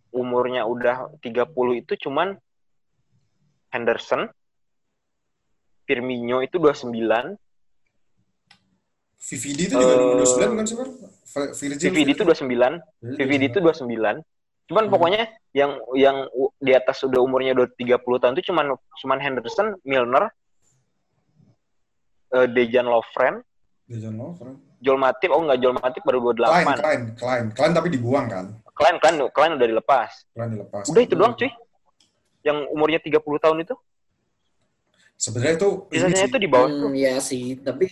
umurnya 0.09 0.65
udah 0.65 1.19
30 1.21 1.83
itu 1.83 1.93
cuman 2.07 2.39
Henderson, 3.71 4.27
Firmino 5.87 6.43
itu 6.43 6.59
29. 6.59 7.35
VVD 9.17 9.59
itu 9.71 9.75
juga 9.75 9.95
uh, 9.97 10.23
29 10.23 10.59
kan 10.59 10.65
sih, 10.67 10.77
Virgil, 10.77 11.89
VVD 11.91 12.09
itu 12.15 12.23
29. 12.23 13.17
VVD 13.17 13.43
itu 13.51 13.59
29. 13.59 14.23
Cuman 14.67 14.83
hmm. 14.83 14.91
pokoknya 14.91 15.23
yang 15.55 15.79
yang 15.95 16.27
di 16.59 16.71
atas 16.75 17.01
udah 17.07 17.19
umurnya 17.23 17.55
udah 17.55 17.67
30 17.75 18.03
tahun 18.03 18.33
itu 18.35 18.51
cuman 18.51 18.75
cuman 18.75 19.19
Henderson, 19.23 19.67
Milner, 19.87 20.27
uh, 22.35 22.47
Dejan 22.51 22.87
Lovren, 22.87 23.41
Dejan 23.87 24.15
Lovren. 24.19 24.59
Joel 24.77 25.01
Matip, 25.01 25.33
oh 25.33 25.41
enggak 25.41 25.59
Joel 25.63 25.75
Matip 25.79 26.01
baru 26.05 26.19
28. 26.35 26.37
Klein, 26.37 26.67
Klein, 26.77 27.01
Klein. 27.17 27.45
Klein 27.55 27.71
tapi 27.73 27.87
dibuang 27.89 28.29
kan? 28.29 28.45
Klein, 28.77 28.95
Klein, 29.01 29.15
Klein 29.33 29.51
udah 29.57 29.67
dilepas. 29.67 30.11
Klein 30.37 30.49
dilepas. 30.53 30.83
Udah 30.85 31.01
itu 31.01 31.15
doang 31.17 31.33
cuy 31.33 31.49
yang 32.47 32.63
umurnya 32.71 33.03
30 33.03 33.19
tahun 33.19 33.57
itu? 33.67 33.75
Sebenarnya 35.17 35.55
itu 35.59 35.69
biasanya 35.89 36.29
itu 36.29 36.39
di 36.39 36.49
bawah 36.49 36.69
hmm, 36.69 36.93
Iya 36.93 37.17
sih, 37.19 37.57
tapi 37.59 37.89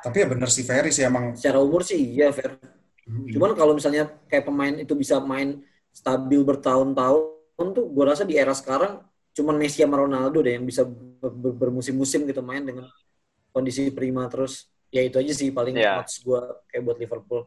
tapi 0.00 0.16
ya 0.24 0.26
bener 0.28 0.48
sih 0.48 0.64
Ferry 0.64 0.94
sih 0.94 1.04
emang. 1.04 1.36
Secara 1.36 1.60
umur 1.60 1.84
sih 1.84 1.98
iya 1.98 2.32
Fer. 2.32 2.56
Hmm. 3.04 3.26
Cuman 3.28 3.52
kalau 3.58 3.76
misalnya 3.76 4.08
kayak 4.28 4.48
pemain 4.48 4.74
itu 4.78 4.92
bisa 4.96 5.20
main 5.20 5.60
stabil 5.90 6.40
bertahun-tahun 6.46 7.68
tuh 7.76 7.84
gue 7.90 8.04
rasa 8.06 8.24
di 8.24 8.38
era 8.40 8.54
sekarang 8.56 9.04
cuman 9.36 9.56
Messi 9.60 9.84
sama 9.84 10.00
Ronaldo 10.00 10.42
deh 10.42 10.56
yang 10.58 10.64
bisa 10.64 10.82
ber 10.86 11.30
bermusim-musim 11.34 12.24
gitu 12.26 12.40
main 12.40 12.64
dengan 12.64 12.88
kondisi 13.52 13.90
prima 13.92 14.26
terus 14.26 14.70
ya 14.90 15.06
itu 15.06 15.20
aja 15.20 15.32
sih 15.34 15.54
paling 15.54 15.78
yeah. 15.78 16.02
gue 16.02 16.40
kayak 16.70 16.82
buat 16.82 16.98
Liverpool. 16.98 17.46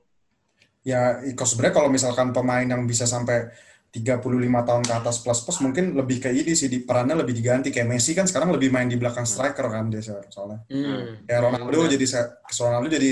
Ya, 0.83 1.23
sebenarnya 1.23 1.75
kalau 1.79 1.87
misalkan 1.87 2.35
pemain 2.35 2.67
yang 2.67 2.83
bisa 2.83 3.07
sampai 3.07 3.47
35 3.93 4.25
tahun 4.65 4.81
ke 4.81 4.93
atas 4.97 5.21
plus 5.21 5.45
plus 5.45 5.61
mungkin 5.61 5.93
lebih 5.93 6.17
kayak 6.17 6.41
ini 6.41 6.57
sih 6.57 6.65
di 6.65 6.81
perannya 6.81 7.13
lebih 7.13 7.37
diganti 7.37 7.69
kayak 7.69 7.85
Messi 7.85 8.17
kan 8.17 8.25
sekarang 8.25 8.49
lebih 8.49 8.73
main 8.73 8.89
di 8.89 8.97
belakang 8.97 9.21
striker 9.23 9.69
kan 9.69 9.85
dia 9.87 10.01
soalnya 10.01 10.65
Hmm. 10.65 11.21
kayak 11.29 11.41
Ronaldo 11.45 11.77
Benar. 11.77 11.93
jadi 11.93 12.05
Ronaldo 12.41 12.87
jadi 12.89 13.11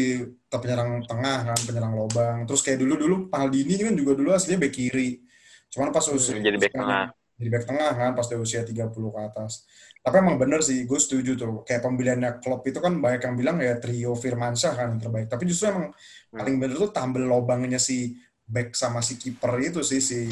penyerang 0.49 0.91
tengah 1.05 1.37
kan 1.45 1.57
penyerang 1.61 1.93
lobang 1.93 2.37
terus 2.49 2.65
kayak 2.65 2.81
dulu 2.81 2.97
dulu 2.97 3.15
Maldini 3.29 3.77
kan 3.77 3.93
juga 3.93 4.17
dulu 4.17 4.33
aslinya 4.33 4.57
bek 4.57 4.73
kiri 4.73 5.21
cuman 5.69 5.93
pas 5.93 6.03
usia 6.09 6.35
Jadi 6.35 6.57
bek 6.57 6.73
tengah. 6.73 7.13
jadi 7.37 7.49
bek 7.53 7.63
tengah 7.63 7.91
kan 7.93 8.11
pas 8.11 8.25
dia 8.25 8.39
usia 8.41 8.65
30 8.65 8.89
ke 8.89 9.19
atas 9.21 9.69
tapi 10.01 10.17
emang 10.17 10.41
bener 10.41 10.65
sih 10.65 10.81
gue 10.83 10.97
setuju 10.97 11.37
tuh 11.37 11.61
kayak 11.61 11.85
pembeliannya 11.85 12.41
Klopp 12.41 12.65
itu 12.65 12.81
kan 12.81 12.97
banyak 12.97 13.21
yang 13.21 13.35
bilang 13.37 13.57
ya 13.61 13.77
trio 13.77 14.17
Firmansyah 14.17 14.73
kan 14.73 14.87
yang 14.97 14.99
terbaik 14.99 15.29
tapi 15.29 15.45
justru 15.45 15.69
emang 15.69 15.93
Hmm. 16.31 16.39
paling 16.41 16.55
bener 16.57 16.79
tuh 16.79 16.89
tampil 16.89 17.27
lobangnya 17.27 17.75
si 17.75 18.15
back 18.51 18.75
sama 18.75 18.99
si 18.99 19.15
kiper 19.15 19.55
itu 19.63 19.79
sih 19.81 20.03
si 20.03 20.27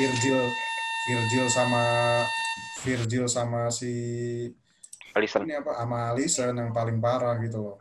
Virgil 0.00 0.40
Virgil 1.08 1.46
sama 1.52 1.84
Virgil 2.80 3.24
sama 3.28 3.68
si 3.68 3.92
Alisson. 5.12 5.44
ini 5.44 5.60
apa 5.60 5.76
sama 5.76 5.98
Alisson 6.16 6.56
yang 6.56 6.72
paling 6.72 6.98
parah 6.98 7.36
gitu 7.44 7.58
loh. 7.60 7.76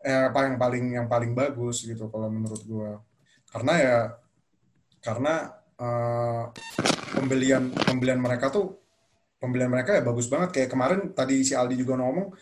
Eh 0.00 0.28
apa 0.28 0.48
yang 0.48 0.56
paling 0.56 0.84
yang 0.96 1.06
paling 1.08 1.32
bagus 1.36 1.84
gitu 1.84 2.08
kalau 2.08 2.28
menurut 2.32 2.62
gua. 2.64 3.00
Karena 3.48 3.72
ya 3.80 3.98
karena 5.04 5.52
eh, 5.76 6.42
pembelian 7.16 7.72
pembelian 7.72 8.20
mereka 8.20 8.48
tuh 8.48 8.80
pembelian 9.40 9.68
mereka 9.68 9.92
ya 9.92 10.02
bagus 10.04 10.28
banget 10.32 10.50
kayak 10.56 10.70
kemarin 10.72 11.00
tadi 11.12 11.44
si 11.44 11.52
Aldi 11.52 11.76
juga 11.76 12.00
ngomong 12.00 12.32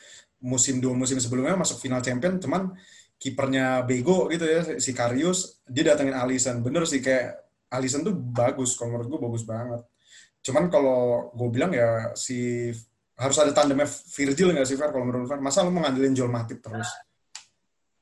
musim 0.42 0.78
dua 0.78 0.94
musim 0.94 1.18
sebelumnya 1.18 1.58
masuk 1.58 1.82
final 1.82 2.02
champion 2.02 2.38
cuman 2.38 2.74
kipernya 3.22 3.86
bego 3.86 4.26
gitu 4.26 4.42
ya 4.42 4.82
si 4.82 4.90
Karius 4.90 5.62
dia 5.70 5.94
datengin 5.94 6.18
Alisson. 6.18 6.58
Bener 6.58 6.82
sih 6.90 6.98
kayak 6.98 7.38
Alisson 7.70 8.02
tuh 8.02 8.18
bagus 8.18 8.74
kalau 8.74 8.98
menurut 8.98 9.08
gue 9.14 9.20
bagus 9.30 9.46
banget. 9.46 9.86
Cuman 10.42 10.66
kalau 10.66 11.30
gue 11.30 11.48
bilang 11.54 11.70
ya 11.70 12.10
si 12.18 12.66
harus 13.14 13.38
ada 13.38 13.54
tandemnya 13.54 13.86
Virgil 13.86 14.50
nggak 14.50 14.66
sih 14.66 14.74
Fer 14.74 14.90
kalau 14.90 15.06
menurut 15.06 15.30
Fer? 15.30 15.38
Masa 15.38 15.62
lu 15.62 15.70
mau 15.70 15.86
ngandelin 15.86 16.18
Joel 16.18 16.34
Matip 16.34 16.58
terus? 16.58 16.90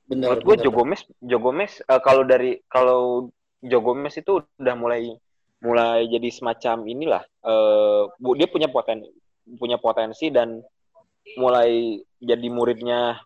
Benar. 0.09 0.41
Menurut 0.41 0.43
gue 0.43 0.73
Gomez, 0.73 1.01
Joe 1.21 1.39
Gomez 1.39 1.73
eh, 1.85 2.01
kalau 2.01 2.25
dari 2.25 2.57
kalau 2.67 3.29
Joe 3.61 3.85
Gomez 3.85 4.17
itu 4.17 4.41
udah 4.57 4.75
mulai 4.75 5.13
mulai 5.61 6.09
jadi 6.09 6.33
semacam 6.33 6.89
inilah 6.89 7.23
eh, 7.45 8.03
bu- 8.17 8.35
dia 8.41 8.49
punya 8.49 8.73
poten 8.73 9.05
punya 9.61 9.77
potensi 9.77 10.33
dan 10.33 10.65
mulai 11.37 12.01
jadi 12.17 12.49
muridnya 12.49 13.21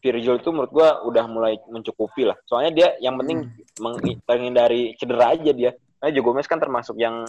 Virgil 0.00 0.40
itu 0.40 0.48
menurut 0.48 0.72
gua 0.72 1.04
udah 1.04 1.24
mulai 1.28 1.60
mencukupi 1.68 2.24
lah. 2.24 2.36
Soalnya 2.48 2.72
dia 2.72 2.88
yang 2.98 3.20
penting 3.20 3.52
meng- 3.78 4.00
menghindari 4.24 4.96
cedera 4.96 5.36
aja 5.36 5.52
dia. 5.52 5.70
Karena 6.00 6.10
Joe 6.10 6.24
Gomez 6.24 6.48
kan 6.48 6.56
termasuk 6.56 6.96
yang 6.96 7.28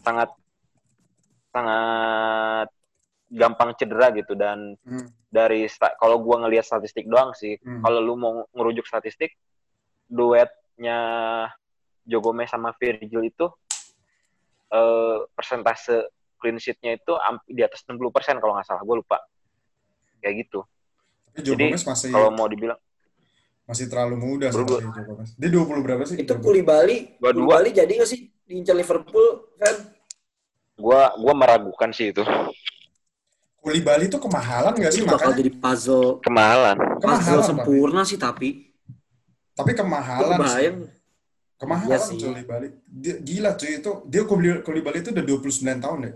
sangat 0.00 0.30
sangat 1.50 2.68
gampang 3.32 3.74
cedera 3.74 4.12
gitu 4.12 4.32
dan 4.32 4.76
Hmm. 4.84 5.08
dari 5.28 5.66
kalau 5.98 6.20
gua 6.20 6.46
ngelihat 6.46 6.62
statistik 6.62 7.08
doang 7.08 7.34
sih. 7.34 7.58
Hmm. 7.60 7.82
Kalau 7.82 7.98
lu 7.98 8.14
mau 8.14 8.46
ngerujuk 8.54 8.86
statistik 8.86 9.34
duetnya 10.06 10.98
Joe 12.04 12.22
Gomez 12.22 12.48
sama 12.48 12.70
Virgil 12.76 13.24
itu 13.24 13.46
eh, 14.68 15.18
persentase 15.36 16.08
clean 16.40 16.56
sheet-nya 16.56 16.96
itu 16.96 17.12
di 17.46 17.60
atas 17.60 17.84
60% 17.84 18.00
kalau 18.40 18.56
nggak 18.56 18.64
salah, 18.64 18.80
gue 18.80 18.96
lupa. 18.98 19.20
Kayak 20.18 20.48
gitu. 20.48 20.64
Tapi 21.32 21.40
Joe 21.42 21.54
Jadi, 21.54 21.64
Gomez 21.66 21.82
masih 21.82 22.08
Kalau 22.08 22.30
mau 22.30 22.44
dibilang 22.46 22.76
masih 23.62 23.86
terlalu 23.86 24.16
muda 24.18 24.46
sih 24.48 24.60
tapi 24.60 24.84
Joe 24.86 25.04
Gomez. 25.06 25.30
Dia 25.34 25.48
20 25.48 25.80
berapa 25.80 26.02
sih? 26.04 26.16
Itu 26.18 26.32
Kulibali, 26.36 27.16
Dua-dua. 27.16 27.56
Kulibali 27.56 27.70
jadi 27.72 27.92
nggak 27.94 28.06
sih 28.06 28.20
diincar 28.42 28.74
Liverpool, 28.74 29.26
kan? 29.56 29.76
gua 30.74 31.14
gua 31.16 31.32
meragukan 31.32 31.88
sih 31.90 32.10
itu. 32.10 32.20
Kulibali 33.56 34.10
itu 34.10 34.18
kemahalan 34.18 34.74
nggak 34.74 34.90
sih 34.90 35.00
Itu 35.00 35.06
bakal 35.06 35.30
makanya? 35.30 35.38
jadi 35.38 35.50
puzzle 35.54 36.08
Kemahalan. 36.20 36.76
puzzle 36.76 37.00
Kemahalan 37.00 37.38
tapi, 37.38 37.48
sempurna 37.48 38.02
sih 38.02 38.18
tapi. 38.18 38.48
tapi 39.52 39.72
kemahalan 39.72 40.38
sih. 40.50 40.68
Kemahalan 41.54 41.88
Iya 41.88 41.98
sih. 42.02 42.18
Kulibali. 42.18 42.68
Dia, 42.84 43.14
gila 43.22 43.50
cuy 43.54 43.70
itu. 43.78 43.92
Dia 44.04 44.22
Kulibali, 44.26 44.60
Kulibali 44.60 44.98
itu 44.98 45.14
udah 45.14 45.24
29 45.24 45.78
tahun 45.78 45.98
deh. 46.02 46.14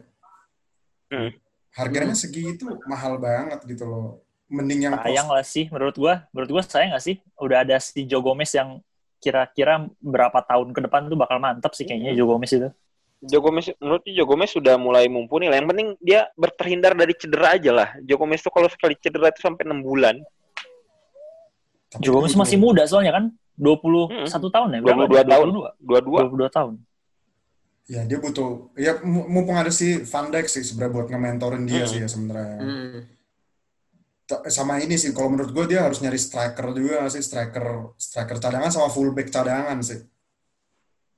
Hmm. 1.07 1.31
Harganya 1.71 2.11
Hmm. 2.11 2.19
segitu 2.19 2.67
mahal 2.85 3.15
banget 3.17 3.63
gitu 3.65 3.87
loh. 3.87 4.26
Mending 4.47 4.81
yang 4.81 4.95
sayang 4.97 5.27
lah 5.27 5.43
sih 5.43 5.67
menurut 5.69 5.95
gua 5.95 6.23
menurut 6.31 6.51
gua 6.51 6.63
sayang 6.63 6.95
gak 6.95 7.03
sih 7.03 7.19
udah 7.37 7.67
ada 7.67 7.77
si 7.77 8.07
Joe 8.07 8.23
Gomez 8.23 8.51
yang 8.51 8.79
kira-kira 9.19 9.83
berapa 9.99 10.39
tahun 10.41 10.71
ke 10.71 10.87
depan 10.87 11.09
tuh 11.09 11.17
bakal 11.17 11.39
mantap 11.39 11.75
sih 11.75 11.83
kayaknya 11.83 12.15
Joe 12.15 12.29
Gomez 12.29 12.51
itu 12.51 12.71
Joe 13.19 13.41
Gomez 13.41 13.67
menurut 13.77 14.07
Joe 14.07 14.23
Gomez 14.25 14.53
sudah 14.53 14.77
mulai 14.77 15.09
mumpuni 15.09 15.49
lah. 15.49 15.57
Yang 15.57 15.69
penting 15.73 15.89
dia 15.99 16.29
berterhindar 16.37 16.93
dari 16.93 17.17
cedera 17.17 17.57
aja 17.57 17.73
lah. 17.73 17.89
Joe 18.05 18.15
Gomez 18.15 18.39
tuh 18.39 18.53
kalau 18.53 18.69
sekali 18.69 18.93
cedera 18.95 19.33
itu 19.33 19.41
sampai 19.41 19.65
6 19.65 19.81
bulan. 19.81 20.21
Joe 21.97 22.13
Gomez 22.13 22.37
masih 22.37 22.55
muda 22.57 22.85
soalnya 22.85 23.15
kan 23.15 23.25
21 23.57 24.29
tahun 24.29 24.69
ya 24.69 24.81
berapa 24.85 25.05
22 25.07 25.17
dia? 25.17 25.25
tahun. 25.27 25.47
22 25.49 25.81
Dua-dua. 25.81 26.21
22 26.29 26.51
tahun 26.53 26.75
Ya 27.87 28.03
dia 28.03 28.19
butuh. 28.19 28.51
Ya 28.75 28.93
mu- 29.01 29.27
mumpung 29.27 29.55
ada 29.55 29.71
si 29.71 30.03
Van 30.03 30.27
Dijk 30.27 30.47
sih 30.47 30.61
sebenarnya 30.61 30.93
buat 30.93 31.07
nge-mentorin 31.07 31.65
dia 31.65 31.83
Hmm. 31.83 31.89
sih 31.89 31.99
ya 32.03 32.09
sebenarnya. 32.11 32.59
Hmm. 32.59 32.99
Sama 34.51 34.83
ini 34.83 34.99
sih 34.99 35.15
kalau 35.15 35.31
menurut 35.31 35.55
gue 35.55 35.71
dia 35.71 35.87
harus 35.87 36.03
nyari 36.03 36.19
striker 36.19 36.75
juga 36.75 36.99
nggak 37.01 37.15
sih 37.15 37.23
striker 37.23 37.95
striker 37.95 38.37
cadangan 38.37 38.69
sama 38.69 38.91
fullback 38.91 39.31
cadangan 39.31 39.79
sih. 39.81 40.03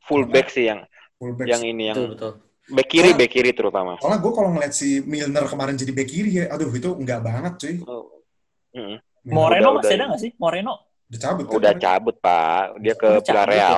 Fullback 0.05 0.49
sih 0.49 0.69
yang 0.69 0.85
Fullback. 1.17 1.47
yang 1.49 1.63
ini 1.65 1.89
yang 1.89 1.97
Betul, 1.97 2.09
betul. 2.15 2.33
back 2.69 2.89
kiri, 2.89 3.11
back 3.13 3.31
kiri 3.33 3.51
terutama. 3.53 3.97
Soalnya 3.99 4.21
gue 4.21 4.33
kalau 4.33 4.51
ngeliat 4.53 4.73
si 4.73 5.01
Milner 5.03 5.45
kemarin 5.45 5.75
jadi 5.75 5.93
back 5.93 6.09
kiri 6.09 6.31
ya, 6.31 6.45
aduh 6.49 6.69
itu 6.69 6.89
enggak 6.95 7.21
banget 7.21 7.53
cuy. 7.57 7.75
Mm-mm. 7.81 8.97
Milner 9.25 9.35
Moreno 9.35 9.69
udah- 9.69 9.77
masih 9.81 9.89
udah 9.89 9.97
ada 9.97 10.05
ini. 10.05 10.13
gak 10.13 10.21
sih 10.21 10.31
Moreno 10.37 10.73
udah 11.09 11.19
cabut 11.19 11.45
kan? 11.45 11.57
Udah 11.57 11.73
cabut, 11.75 12.17
Pak. 12.21 12.65
Dia 12.79 12.95
ke 12.95 13.09
Villarreal. 13.25 13.77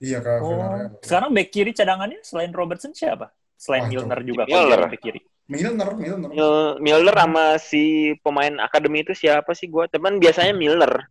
Iya 0.00 0.18
ke 0.20 0.32
oh 0.36 0.48
Villarreal. 0.48 0.88
sekarang 1.00 1.30
back 1.32 1.48
kiri 1.48 1.72
cadangannya 1.72 2.20
selain 2.20 2.52
Robertson 2.52 2.92
siapa 2.92 3.32
selain 3.56 3.84
Wah. 3.84 4.04
Milner 4.04 4.20
juga 4.20 4.42
Milner. 4.44 4.88
back 4.88 5.00
kiri 5.00 5.20
Milner, 5.50 5.90
Milner. 5.98 6.30
Mil- 6.30 6.78
Milner 6.78 7.16
sama 7.18 7.44
si 7.58 8.14
pemain 8.22 8.54
akademi 8.62 9.02
itu 9.02 9.12
siapa 9.18 9.50
sih 9.50 9.66
gua? 9.66 9.90
Teman 9.90 10.22
biasanya 10.22 10.54
Milner. 10.54 11.10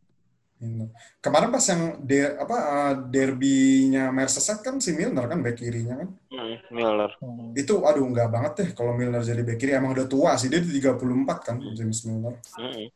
Milner. 0.64 0.90
Kemarin 1.20 1.52
pas 1.52 1.66
yang 1.68 2.00
de, 2.00 2.40
apa 2.40 2.58
uh, 2.58 2.94
derbynya 3.12 4.16
Merseyside 4.16 4.64
kan 4.64 4.80
si 4.80 4.96
Milner 4.96 5.28
kan 5.28 5.44
back 5.44 5.60
kirinya 5.60 6.00
kan. 6.00 6.10
Hmm, 6.32 6.56
Milner. 6.72 7.12
Hmm. 7.20 7.52
Itu 7.52 7.84
aduh 7.84 8.08
enggak 8.08 8.32
banget 8.32 8.52
deh 8.64 8.70
kalau 8.72 8.96
Milner 8.96 9.20
jadi 9.20 9.44
back 9.44 9.60
kiri 9.60 9.76
emang 9.76 9.92
udah 9.92 10.08
tua 10.08 10.40
sih 10.40 10.48
dia 10.48 10.64
di 10.64 10.80
34 10.80 11.04
kan 11.44 11.60
James 11.76 12.00
Milner. 12.08 12.40
Mm-mm. 12.56 12.88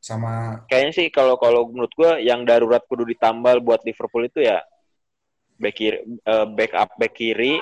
Sama 0.00 0.64
Kayaknya 0.64 0.92
sih 0.96 1.06
kalau 1.12 1.36
kalau 1.36 1.68
menurut 1.68 1.92
gua 1.92 2.16
yang 2.16 2.48
darurat 2.48 2.80
kudu 2.88 3.04
ditambal 3.04 3.60
buat 3.60 3.84
Liverpool 3.84 4.32
itu 4.32 4.40
ya 4.40 4.64
back 5.60 5.76
kiri, 5.76 6.00
eh, 6.08 6.46
backup 6.56 6.96
back 6.96 7.12
kiri 7.12 7.60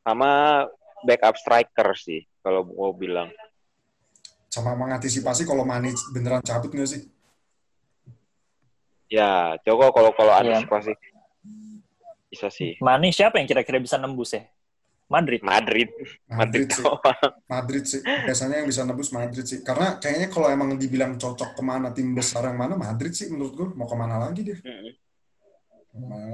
sama 0.00 0.64
backup 1.04 1.36
striker 1.36 1.92
sih 1.92 2.24
kalau 2.46 2.62
mau 2.62 2.94
bilang. 2.94 3.26
sama 4.46 4.72
mengantisipasi 4.72 5.44
kalau 5.44 5.68
Mane 5.68 5.92
beneran 6.16 6.40
cabut 6.40 6.72
nggak 6.72 6.88
sih? 6.88 7.02
Ya, 9.06 9.52
coba 9.66 9.92
kalau 9.92 10.10
kalau 10.16 10.32
Iya. 10.32 10.62
antisipasi 10.62 10.96
bisa 12.32 12.48
sih. 12.48 12.72
Mane 12.80 13.12
siapa 13.12 13.36
yang 13.36 13.44
kira-kira 13.44 13.76
bisa 13.76 14.00
nembus 14.00 14.32
ya 14.32 14.48
Madrid 15.06 15.38
Madrid, 15.44 15.92
Madrid 16.26 16.66
Madrid 16.66 16.68
sih. 16.72 16.82
Madrid 17.46 17.84
sih. 17.84 18.00
Biasanya 18.02 18.64
yang 18.64 18.68
bisa 18.72 18.82
nebus 18.82 19.12
Madrid 19.12 19.44
sih. 19.46 19.60
Karena 19.62 20.00
kayaknya 20.02 20.32
kalau 20.32 20.48
emang 20.48 20.74
dibilang 20.74 21.14
cocok 21.14 21.54
ke 21.54 21.62
mana 21.62 21.92
tim 21.94 22.10
besar 22.16 22.48
yang 22.48 22.58
mana 22.58 22.74
Madrid 22.74 23.12
sih 23.14 23.28
menurut 23.30 23.52
gue 23.54 23.66
mau 23.76 23.86
ke 23.86 23.94
mana 23.94 24.18
lagi 24.18 24.40
dia. 24.40 24.58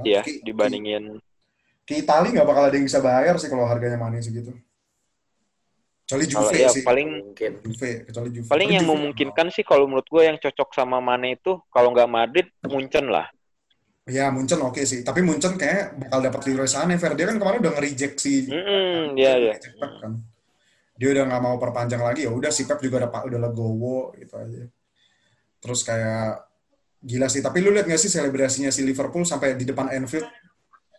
Iya, 0.07 0.23
dibandingin 0.41 1.19
Ke 1.83 1.99
Itali 1.99 2.31
nggak 2.31 2.47
bakal 2.47 2.71
ada 2.71 2.75
yang 2.79 2.87
bisa 2.87 3.03
bayar 3.03 3.35
sih 3.35 3.51
kalau 3.51 3.67
harganya 3.67 3.99
Mane 3.99 4.23
segitu. 4.23 4.55
Kecuali 6.13 6.25
kalau 6.29 6.49
Juve 6.49 6.57
ya 6.61 6.69
sih. 6.69 6.83
paling 6.85 7.09
Mungkin. 7.33 7.51
Juve, 7.65 7.91
kecuali 8.05 8.29
Juve. 8.29 8.47
paling 8.47 8.67
Tapi 8.69 8.75
yang 8.77 8.85
Juve- 8.85 8.93
memungkinkan 8.93 9.47
sih 9.49 9.63
kalau 9.65 9.85
menurut 9.89 10.05
gue 10.05 10.23
yang 10.29 10.37
cocok 10.37 10.69
sama 10.71 10.97
Mane 11.01 11.35
itu 11.35 11.57
kalau 11.73 11.89
nggak 11.89 12.09
Madrid 12.09 12.47
Munchen 12.69 13.09
lah. 13.09 13.25
Ya, 14.03 14.27
Munchen 14.29 14.59
oke 14.59 14.83
sih. 14.83 14.99
Tapi 15.01 15.23
Munchen 15.23 15.55
kayak 15.55 15.95
bakal 15.95 16.19
dapat 16.21 16.41
Leroy 16.45 16.67
Sané. 16.67 16.99
Dia 16.99 17.25
kan 17.25 17.39
kemarin 17.39 17.63
udah 17.63 17.73
nge-reject 17.79 18.15
si 18.19 18.51
Mm-mm, 18.51 19.15
iya 19.15 19.39
iya. 19.39 19.53
Reject 19.55 19.79
Pep 19.79 19.91
kan. 20.03 20.13
Dia 20.99 21.09
udah 21.15 21.23
nggak 21.25 21.41
mau 21.41 21.55
perpanjang 21.57 22.03
lagi 22.03 22.27
ya 22.27 22.31
udah 22.35 22.51
si 22.53 22.67
Pep 22.67 22.77
juga 22.83 23.01
udah 23.01 23.09
udah 23.25 23.39
legowo 23.49 24.11
gitu 24.19 24.35
aja. 24.37 24.67
Terus 25.63 25.81
kayak 25.87 26.43
gila 26.99 27.31
sih. 27.31 27.39
Tapi 27.39 27.63
lu 27.63 27.71
lihat 27.71 27.87
nggak 27.87 28.01
sih 28.01 28.11
selebrasinya 28.11 28.69
si 28.75 28.83
Liverpool 28.83 29.23
sampai 29.23 29.55
di 29.55 29.63
depan 29.63 29.87
Anfield? 29.87 30.27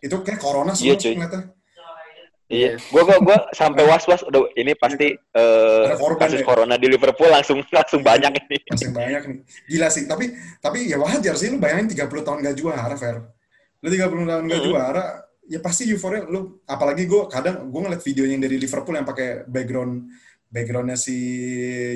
Itu 0.01 0.25
kayak 0.25 0.41
corona 0.41 0.73
Iya, 0.73 0.77
semua 0.77 0.95
cuy. 0.97 1.13
ngeliatnya. 1.13 1.41
Iya, 2.45 2.77
gua 2.93 3.01
gua 3.03 3.17
gua 3.25 3.37
sampai 3.51 3.89
was-was 3.89 4.21
udah 4.21 4.53
ini 4.53 4.77
pasti 4.77 5.17
korban 5.97 6.29
kasus 6.29 6.41
ya? 6.41 6.45
corona 6.45 6.77
di 6.77 6.85
Liverpool 6.85 7.25
langsung 7.27 7.65
langsung 7.65 8.05
banyak 8.05 8.37
ini. 8.37 8.57
Masih 8.71 8.93
banyak 8.93 9.21
nih. 9.25 9.39
Gila 9.65 9.87
sih. 9.89 10.05
Tapi 10.05 10.29
tapi 10.61 10.85
ya 10.85 11.01
wajar 11.01 11.33
sih 11.33 11.49
lu 11.49 11.57
bayangin 11.57 11.89
30 11.89 12.05
tahun 12.21 12.45
gak 12.45 12.55
juara, 12.55 12.93
Fer. 12.93 13.17
Lu 13.81 13.87
30 13.89 14.29
tahun 14.29 14.43
gak 14.45 14.61
Hmm. 14.61 14.67
juara, 14.69 15.03
ya 15.45 15.57
pasti 15.57 15.89
euforia 15.89 16.25
lu 16.25 16.61
apalagi 16.65 17.05
gue 17.05 17.25
kadang 17.29 17.69
gue 17.69 17.81
ngeliat 17.81 18.01
videonya 18.01 18.33
yang 18.37 18.43
dari 18.43 18.57
Liverpool 18.57 18.93
yang 18.93 19.05
pakai 19.05 19.45
background 19.45 19.93
backgroundnya 20.45 20.97
si 20.97 21.17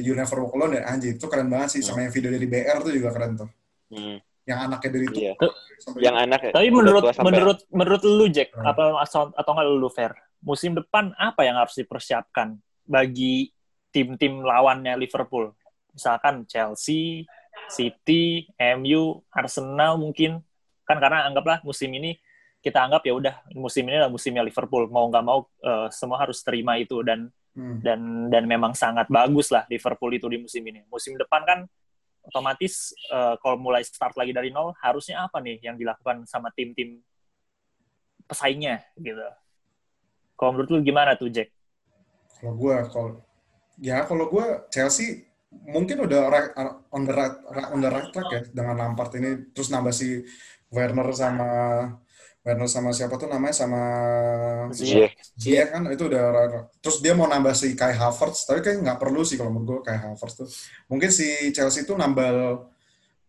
You 0.01 0.13
Never 0.13 0.37
Walk 0.39 0.53
Alone 0.53 0.77
ya 0.77 0.83
anjir 0.85 1.17
itu 1.17 1.25
keren 1.25 1.49
banget 1.49 1.77
sih 1.77 1.81
sama 1.81 2.03
yang 2.03 2.11
video 2.11 2.29
dari 2.29 2.45
BR 2.45 2.77
tuh 2.81 2.93
juga 2.93 3.09
keren 3.09 3.37
tuh 3.37 3.49
Hmm. 3.89 4.21
Yang 4.49 4.59
anaknya 4.65 4.89
dari 4.89 5.05
itu 5.05 5.19
Iya. 5.21 5.33
sampai 5.77 5.99
Yang 6.01 6.15
anak 6.19 6.39
ya, 6.41 6.51
Tapi 6.51 6.67
menurut 6.69 7.03
sampai- 7.05 7.25
menurut 7.29 7.57
menurut 7.69 8.01
lu 8.03 8.25
Jack 8.27 8.49
Hmm. 8.51 8.65
apa 8.65 8.83
atau 8.99 9.21
atau 9.31 9.51
nggak 9.53 9.67
lu 9.69 9.89
fair? 9.89 10.11
Musim 10.41 10.73
depan 10.73 11.13
apa 11.15 11.41
yang 11.43 11.55
harus 11.55 11.75
dipersiapkan 11.75 12.57
bagi 12.83 13.53
tim-tim 13.89 14.41
lawannya 14.41 14.97
Liverpool? 14.97 15.53
Misalkan 15.93 16.45
Chelsea, 16.45 17.29
City, 17.67 18.49
MU, 18.57 19.21
Arsenal 19.29 19.95
mungkin 19.95 20.41
kan 20.83 20.97
karena 20.97 21.23
anggaplah 21.23 21.61
musim 21.61 21.91
ini 21.91 22.17
kita 22.59 22.81
anggap 22.81 23.05
ya 23.05 23.13
udah 23.13 23.35
musim 23.53 23.85
ini 23.85 23.95
adalah 23.95 24.09
musimnya 24.09 24.41
Liverpool 24.41 24.89
mau 24.89 25.05
nggak 25.07 25.23
mau 25.23 25.39
eh, 25.59 25.87
semua 25.91 26.17
harus 26.19 26.41
terima 26.41 26.75
itu 26.75 26.99
dan 27.01 27.29
Hmm. 27.49 27.81
dan 27.81 27.99
dan 28.29 28.45
memang 28.45 28.71
sangat 28.73 29.09
bagus 29.09 29.49
lah 29.49 29.65
Liverpool 29.65 30.11
itu 30.11 30.25
di 30.25 30.37
musim 30.37 30.61
ini. 30.61 30.85
Musim 30.87 31.13
depan 31.15 31.43
kan 31.43 31.59
otomatis 32.29 32.93
eh, 33.09 33.35
kalau 33.41 33.57
mulai 33.57 33.81
start 33.81 34.13
lagi 34.15 34.31
dari 34.31 34.53
nol 34.53 34.77
harusnya 34.79 35.25
apa 35.25 35.41
nih 35.41 35.59
yang 35.65 35.75
dilakukan 35.75 36.23
sama 36.29 36.53
tim-tim 36.53 37.01
pesaingnya 38.29 38.85
gitu. 39.01 39.25
Kalau 40.37 40.55
menurut 40.55 40.69
lu 40.71 40.79
gimana 40.85 41.17
tuh 41.17 41.27
Jack? 41.27 41.51
Kalau 42.39 42.55
gue, 42.55 42.75
kalau 42.93 43.09
ya 43.81 44.07
kalau 44.07 44.31
gue 44.31 44.45
Chelsea 44.71 45.27
mungkin 45.49 46.05
udah 46.05 46.21
right, 46.29 46.51
on 46.93 47.03
the 47.03 47.13
right, 47.13 47.35
on 47.73 47.81
the 47.81 47.89
right 47.89 48.09
track 48.13 48.29
ya 48.29 48.41
dengan 48.53 48.77
Lampard 48.77 49.11
ini 49.17 49.49
terus 49.51 49.73
nambah 49.73 49.91
si 49.91 50.21
Werner 50.69 51.09
sama 51.11 51.49
Werner 52.39 52.71
sama 52.71 52.95
siapa 52.95 53.19
tuh 53.19 53.27
namanya? 53.27 53.51
Sama 53.51 53.81
Ziyech. 54.71 55.11
Ziyech. 55.35 55.75
Kan? 55.75 55.83
Itu 55.91 56.07
udah 56.07 56.25
terus 56.79 57.03
dia 57.03 57.11
mau 57.11 57.27
nambah 57.27 57.51
si 57.51 57.75
Kai 57.75 57.91
Havertz 57.91 58.47
tapi 58.47 58.63
kayak 58.63 58.79
nggak 58.79 58.99
perlu 58.99 59.27
sih 59.27 59.35
kalau 59.35 59.51
menurut 59.51 59.83
gue 59.83 59.91
Kai 59.91 59.99
Havertz 59.99 60.35
tuh. 60.39 60.47
Mungkin 60.87 61.11
si 61.11 61.51
Chelsea 61.51 61.83
tuh 61.83 61.99
nambah 61.99 62.63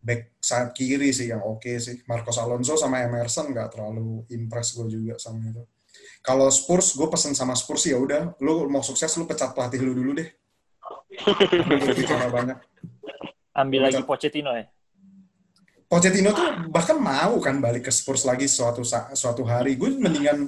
back 0.00 0.40
sayap 0.40 0.72
kiri 0.72 1.10
sih 1.10 1.34
yang 1.34 1.42
oke 1.42 1.74
sih. 1.82 2.06
Marcos 2.06 2.38
Alonso 2.38 2.78
sama 2.78 3.02
Emerson 3.02 3.50
nggak 3.50 3.74
terlalu 3.74 4.24
impress 4.30 4.78
gue 4.78 4.86
juga 4.86 5.18
sama 5.18 5.42
itu. 5.42 5.66
Kalau 6.22 6.46
Spurs 6.52 6.94
gue 6.94 7.08
pesen 7.10 7.34
sama 7.34 7.58
Spurs 7.58 7.82
sih 7.88 7.92
ya 7.92 7.98
udah. 7.98 8.38
Lu 8.38 8.70
mau 8.70 8.84
sukses 8.84 9.10
lu 9.18 9.26
pecat 9.26 9.50
pelatih 9.52 9.82
lu 9.82 9.92
dulu 9.92 10.22
deh. 10.22 10.28
Bicara 11.98 12.30
banyak. 12.30 12.58
Ambil 13.58 13.80
Betul. 13.84 13.92
lagi 13.98 14.02
Pochettino 14.06 14.54
ya? 14.54 14.64
Pochettino 15.90 16.30
tuh 16.30 16.70
bahkan 16.70 17.02
mau 17.02 17.42
kan 17.42 17.58
balik 17.58 17.90
ke 17.90 17.92
Spurs 17.92 18.22
lagi 18.22 18.46
suatu 18.46 18.86
suatu 19.10 19.42
hari. 19.42 19.74
Gue 19.74 19.90
mendingan 19.98 20.46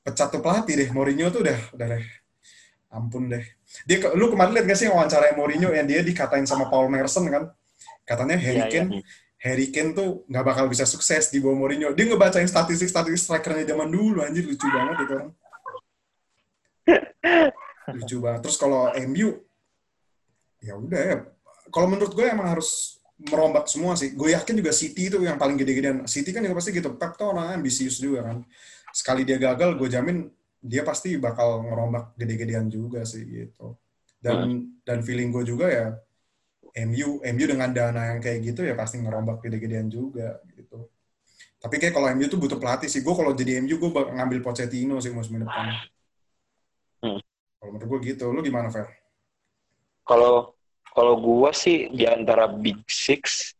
pecat 0.00 0.32
tuh 0.32 0.40
pelatih 0.40 0.72
deh. 0.72 0.88
Mourinho 0.88 1.28
tuh 1.28 1.44
udah 1.44 1.58
udah 1.76 1.86
deh. 2.00 2.04
Ampun 2.88 3.28
deh. 3.28 3.44
Dia 3.84 4.08
lu 4.16 4.32
kemarin 4.32 4.56
lihat 4.56 4.72
gak 4.72 4.80
sih 4.80 4.88
wawancara 4.88 5.36
Mourinho 5.36 5.68
yang 5.68 5.84
dia 5.84 6.00
dikatain 6.00 6.48
sama 6.48 6.72
Paul 6.72 6.88
Merson 6.88 7.28
kan? 7.28 7.52
Katanya 8.08 8.40
Harry 8.40 8.64
Iya, 8.64 8.72
iya. 8.72 8.72
Kane 8.72 9.04
Harry 9.40 9.66
Kane 9.68 9.92
tuh 9.92 10.24
nggak 10.32 10.44
bakal 10.48 10.64
bisa 10.72 10.88
sukses 10.88 11.28
di 11.28 11.44
bawah 11.44 11.60
Mourinho. 11.60 11.92
Dia 11.92 12.08
ngebacain 12.08 12.48
statistik-statistik 12.48 13.20
strikernya 13.20 13.76
zaman 13.76 13.92
dulu 13.92 14.24
anjir 14.24 14.48
lucu 14.48 14.64
banget 14.64 14.96
itu 14.96 15.12
orang. 15.12 15.32
lucu 18.00 18.16
banget. 18.16 18.40
Terus 18.48 18.56
kalau 18.56 18.88
MU 19.12 19.28
ya 20.64 20.72
udah 20.72 21.02
ya. 21.04 21.16
Kalau 21.68 21.84
menurut 21.84 22.16
gue 22.16 22.24
emang 22.24 22.48
harus 22.48 22.99
merombak 23.28 23.68
semua 23.68 23.92
sih. 23.98 24.16
Gue 24.16 24.32
yakin 24.32 24.56
juga 24.56 24.72
City 24.72 25.12
itu 25.12 25.20
yang 25.20 25.36
paling 25.36 25.60
gede-gedean. 25.60 26.08
City 26.08 26.32
kan 26.32 26.40
juga 26.40 26.56
pasti 26.56 26.70
gitu. 26.72 26.96
Pep 26.96 27.12
tuh 27.20 27.36
orang 27.36 27.60
ambisius 27.60 28.00
juga 28.00 28.24
kan. 28.32 28.44
Sekali 28.90 29.28
dia 29.28 29.36
gagal, 29.36 29.76
gue 29.76 29.88
jamin 29.92 30.30
dia 30.60 30.84
pasti 30.84 31.16
bakal 31.16 31.64
ngerombak 31.64 32.16
gede-gedean 32.16 32.68
juga 32.72 33.04
sih 33.04 33.24
gitu. 33.24 33.76
Dan 34.20 34.76
dan 34.84 35.00
feeling 35.00 35.32
gue 35.32 35.44
juga 35.48 35.66
ya 35.68 35.96
MU 36.84 37.24
MU 37.24 37.44
dengan 37.48 37.72
dana 37.72 38.12
yang 38.14 38.20
kayak 38.20 38.52
gitu 38.52 38.68
ya 38.68 38.76
pasti 38.76 39.00
ngerombak 39.00 39.40
gede-gedean 39.44 39.88
juga 39.88 40.40
gitu. 40.52 40.88
Tapi 41.60 41.76
kayak 41.76 41.92
kalau 41.92 42.08
MU 42.16 42.24
tuh 42.24 42.40
butuh 42.40 42.56
pelatih 42.56 42.88
sih. 42.88 43.04
Gue 43.04 43.12
kalau 43.12 43.36
jadi 43.36 43.60
MU 43.60 43.76
gue 43.76 43.90
bakal 43.92 44.16
ngambil 44.16 44.40
Pochettino 44.40 44.96
sih 44.96 45.12
musim 45.12 45.44
depan. 45.44 45.76
Hmm. 47.04 47.20
Kalau 47.60 47.70
menurut 47.76 47.88
gue 48.00 48.16
gitu. 48.16 48.32
Lu 48.32 48.40
gimana, 48.40 48.72
Fer? 48.72 48.88
Kalau 50.08 50.56
kalau 50.90 51.18
gua 51.18 51.54
sih 51.54 51.88
di 51.90 52.04
antara 52.06 52.50
Big 52.50 52.82
Six 52.86 53.54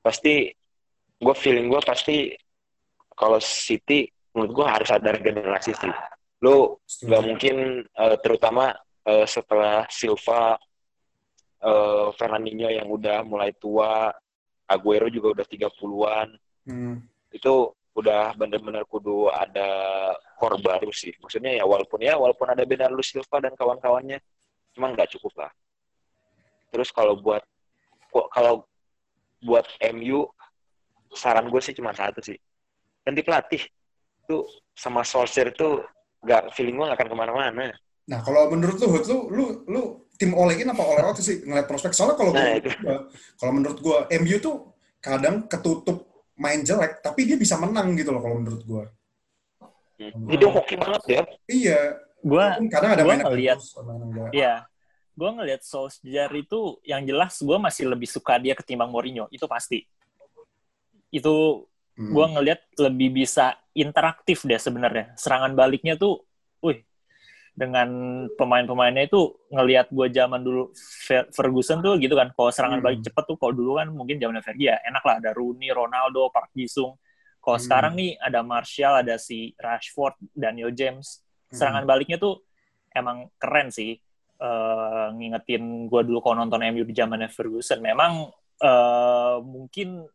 pasti 0.00 0.48
gue 1.20 1.34
feeling 1.36 1.68
gue 1.68 1.80
pasti 1.84 2.32
kalau 3.12 3.36
City 3.36 4.08
menurut 4.32 4.52
gue 4.56 4.66
harus 4.66 4.88
ada 4.88 5.12
regenerasi 5.12 5.76
sih. 5.76 5.92
Lo 6.40 6.80
nggak 7.04 7.22
mungkin 7.28 7.84
eh, 7.84 8.16
terutama 8.24 8.72
eh, 9.04 9.28
setelah 9.28 9.84
Silva, 9.92 10.56
eh, 11.60 12.08
Fernandinho 12.16 12.72
yang 12.72 12.88
udah 12.88 13.20
mulai 13.28 13.52
tua, 13.60 14.08
Aguero 14.64 15.12
juga 15.12 15.36
udah 15.36 15.46
30-an, 15.46 16.28
Hmm. 16.60 17.00
itu 17.32 17.72
udah 17.96 18.36
bener-bener 18.36 18.84
kudu 18.86 19.32
ada 19.32 19.66
core 20.38 20.60
baru 20.60 20.92
sih. 20.94 21.10
Maksudnya 21.18 21.58
ya 21.58 21.64
walaupun 21.66 21.98
ya 22.00 22.14
walaupun 22.20 22.52
ada 22.52 22.62
Bernardo 22.68 23.02
Silva 23.02 23.42
dan 23.42 23.56
kawan-kawannya, 23.56 24.20
cuma 24.76 24.92
nggak 24.92 25.10
cukup 25.18 25.44
lah. 25.44 25.52
Terus 26.70 26.88
kalau 26.90 27.18
buat 27.18 27.42
kok- 28.08 28.30
kalau 28.30 28.64
buat 29.42 29.66
MU 29.92 30.26
saran 31.10 31.50
gue 31.50 31.58
sih 31.58 31.74
cuma 31.74 31.90
satu 31.90 32.22
sih 32.22 32.38
ganti 33.02 33.24
pelatih 33.24 33.62
tuh 34.28 34.46
sama 34.76 35.02
Solskjaer 35.02 35.50
itu 35.50 35.82
nggak 36.22 36.54
feeling 36.54 36.78
gue 36.78 36.86
nggak 36.86 36.98
akan 37.00 37.10
ke 37.10 37.16
mana-mana 37.16 37.72
Nah, 38.10 38.18
kalau 38.26 38.50
menurut 38.50 38.74
lu, 38.82 38.90
lu, 38.98 39.16
lu, 39.30 39.44
lu 39.70 39.82
tim 40.18 40.34
olehin 40.34 40.66
apa 40.66 40.82
oleh 40.82 41.02
out 41.06 41.14
sih 41.22 41.46
ngeliat 41.46 41.70
prospek? 41.70 41.94
Soalnya 41.94 42.18
kalau 42.18 42.34
Nah, 42.34 42.58
gua, 42.58 43.06
kalau 43.38 43.52
menurut 43.54 43.78
gua, 43.78 43.98
MU 44.10 44.36
tuh 44.42 44.74
kadang 44.98 45.46
ketutup 45.46 46.10
main 46.34 46.58
jelek, 46.66 46.98
tapi 47.06 47.22
dia 47.22 47.38
bisa 47.38 47.54
menang 47.54 47.94
gitu 47.94 48.10
loh 48.10 48.18
kalau 48.18 48.42
menurut 48.42 48.66
gua. 48.66 48.82
jadi 50.00 50.44
hoki 50.50 50.74
banget 50.74 51.02
ya 51.06 51.22
Iya, 51.46 51.80
Gua 52.24 52.56
kadang 52.66 52.90
ada 52.98 53.04
gua 53.06 53.14
main 53.14 53.22
ngeliat- 53.22 53.62
ada 53.62 53.82
main 53.86 54.02
enggak. 54.10 54.30
Iya. 54.34 54.54
Gue 55.20 55.30
ngelihat 55.36 55.60
Solskjaer 55.60 56.32
itu 56.32 56.80
yang 56.80 57.04
jelas 57.04 57.36
gue 57.44 57.58
masih 57.60 57.92
lebih 57.92 58.08
suka 58.08 58.40
dia 58.40 58.56
ketimbang 58.56 58.88
Mourinho, 58.88 59.28
itu 59.28 59.44
pasti. 59.44 59.84
Itu 61.12 61.68
Hmm. 62.00 62.16
gue 62.16 62.26
ngelihat 62.32 62.60
lebih 62.80 63.12
bisa 63.12 63.60
interaktif 63.76 64.48
deh 64.48 64.56
sebenarnya. 64.56 65.12
Serangan 65.20 65.52
baliknya 65.52 66.00
tuh, 66.00 66.24
wih, 66.64 66.80
dengan 67.52 67.84
pemain-pemainnya 68.40 69.04
itu 69.04 69.36
ngelihat 69.52 69.92
gue 69.92 70.08
zaman 70.08 70.40
dulu 70.40 70.72
Fer- 71.04 71.28
Ferguson 71.28 71.84
tuh 71.84 72.00
gitu 72.00 72.16
kan. 72.16 72.32
Kalau 72.32 72.48
serangan 72.48 72.80
Hmm. 72.80 72.86
balik 72.88 73.04
cepet 73.04 73.24
tuh, 73.28 73.36
kalau 73.36 73.52
dulu 73.52 73.76
kan 73.76 73.92
mungkin 73.92 74.16
zaman 74.16 74.40
Fergie 74.40 74.72
ya 74.72 74.80
enak 74.88 75.04
lah 75.04 75.20
ada 75.20 75.36
Rooney, 75.36 75.68
Ronaldo, 75.68 76.32
Park 76.32 76.56
Ji-sung. 76.56 76.96
Kalau 77.44 77.60
Hmm. 77.60 77.64
sekarang 77.68 77.92
nih 78.00 78.16
ada 78.16 78.40
Martial, 78.40 79.04
ada 79.04 79.20
si 79.20 79.52
Rashford, 79.60 80.16
Daniel 80.32 80.72
James. 80.72 81.20
Hmm. 81.52 81.60
Serangan 81.60 81.84
baliknya 81.84 82.16
tuh 82.16 82.40
emang 82.96 83.28
keren 83.36 83.68
sih. 83.68 84.00
Eh, 84.40 85.06
ngingetin 85.20 85.84
gue 85.84 86.00
dulu 86.00 86.24
kalau 86.24 86.40
nonton 86.40 86.64
MU 86.72 86.88
di 86.88 86.96
zamannya 86.96 87.28
Ferguson. 87.28 87.76
Memang 87.84 88.32
eh, 88.56 89.36
mungkin 89.44 90.08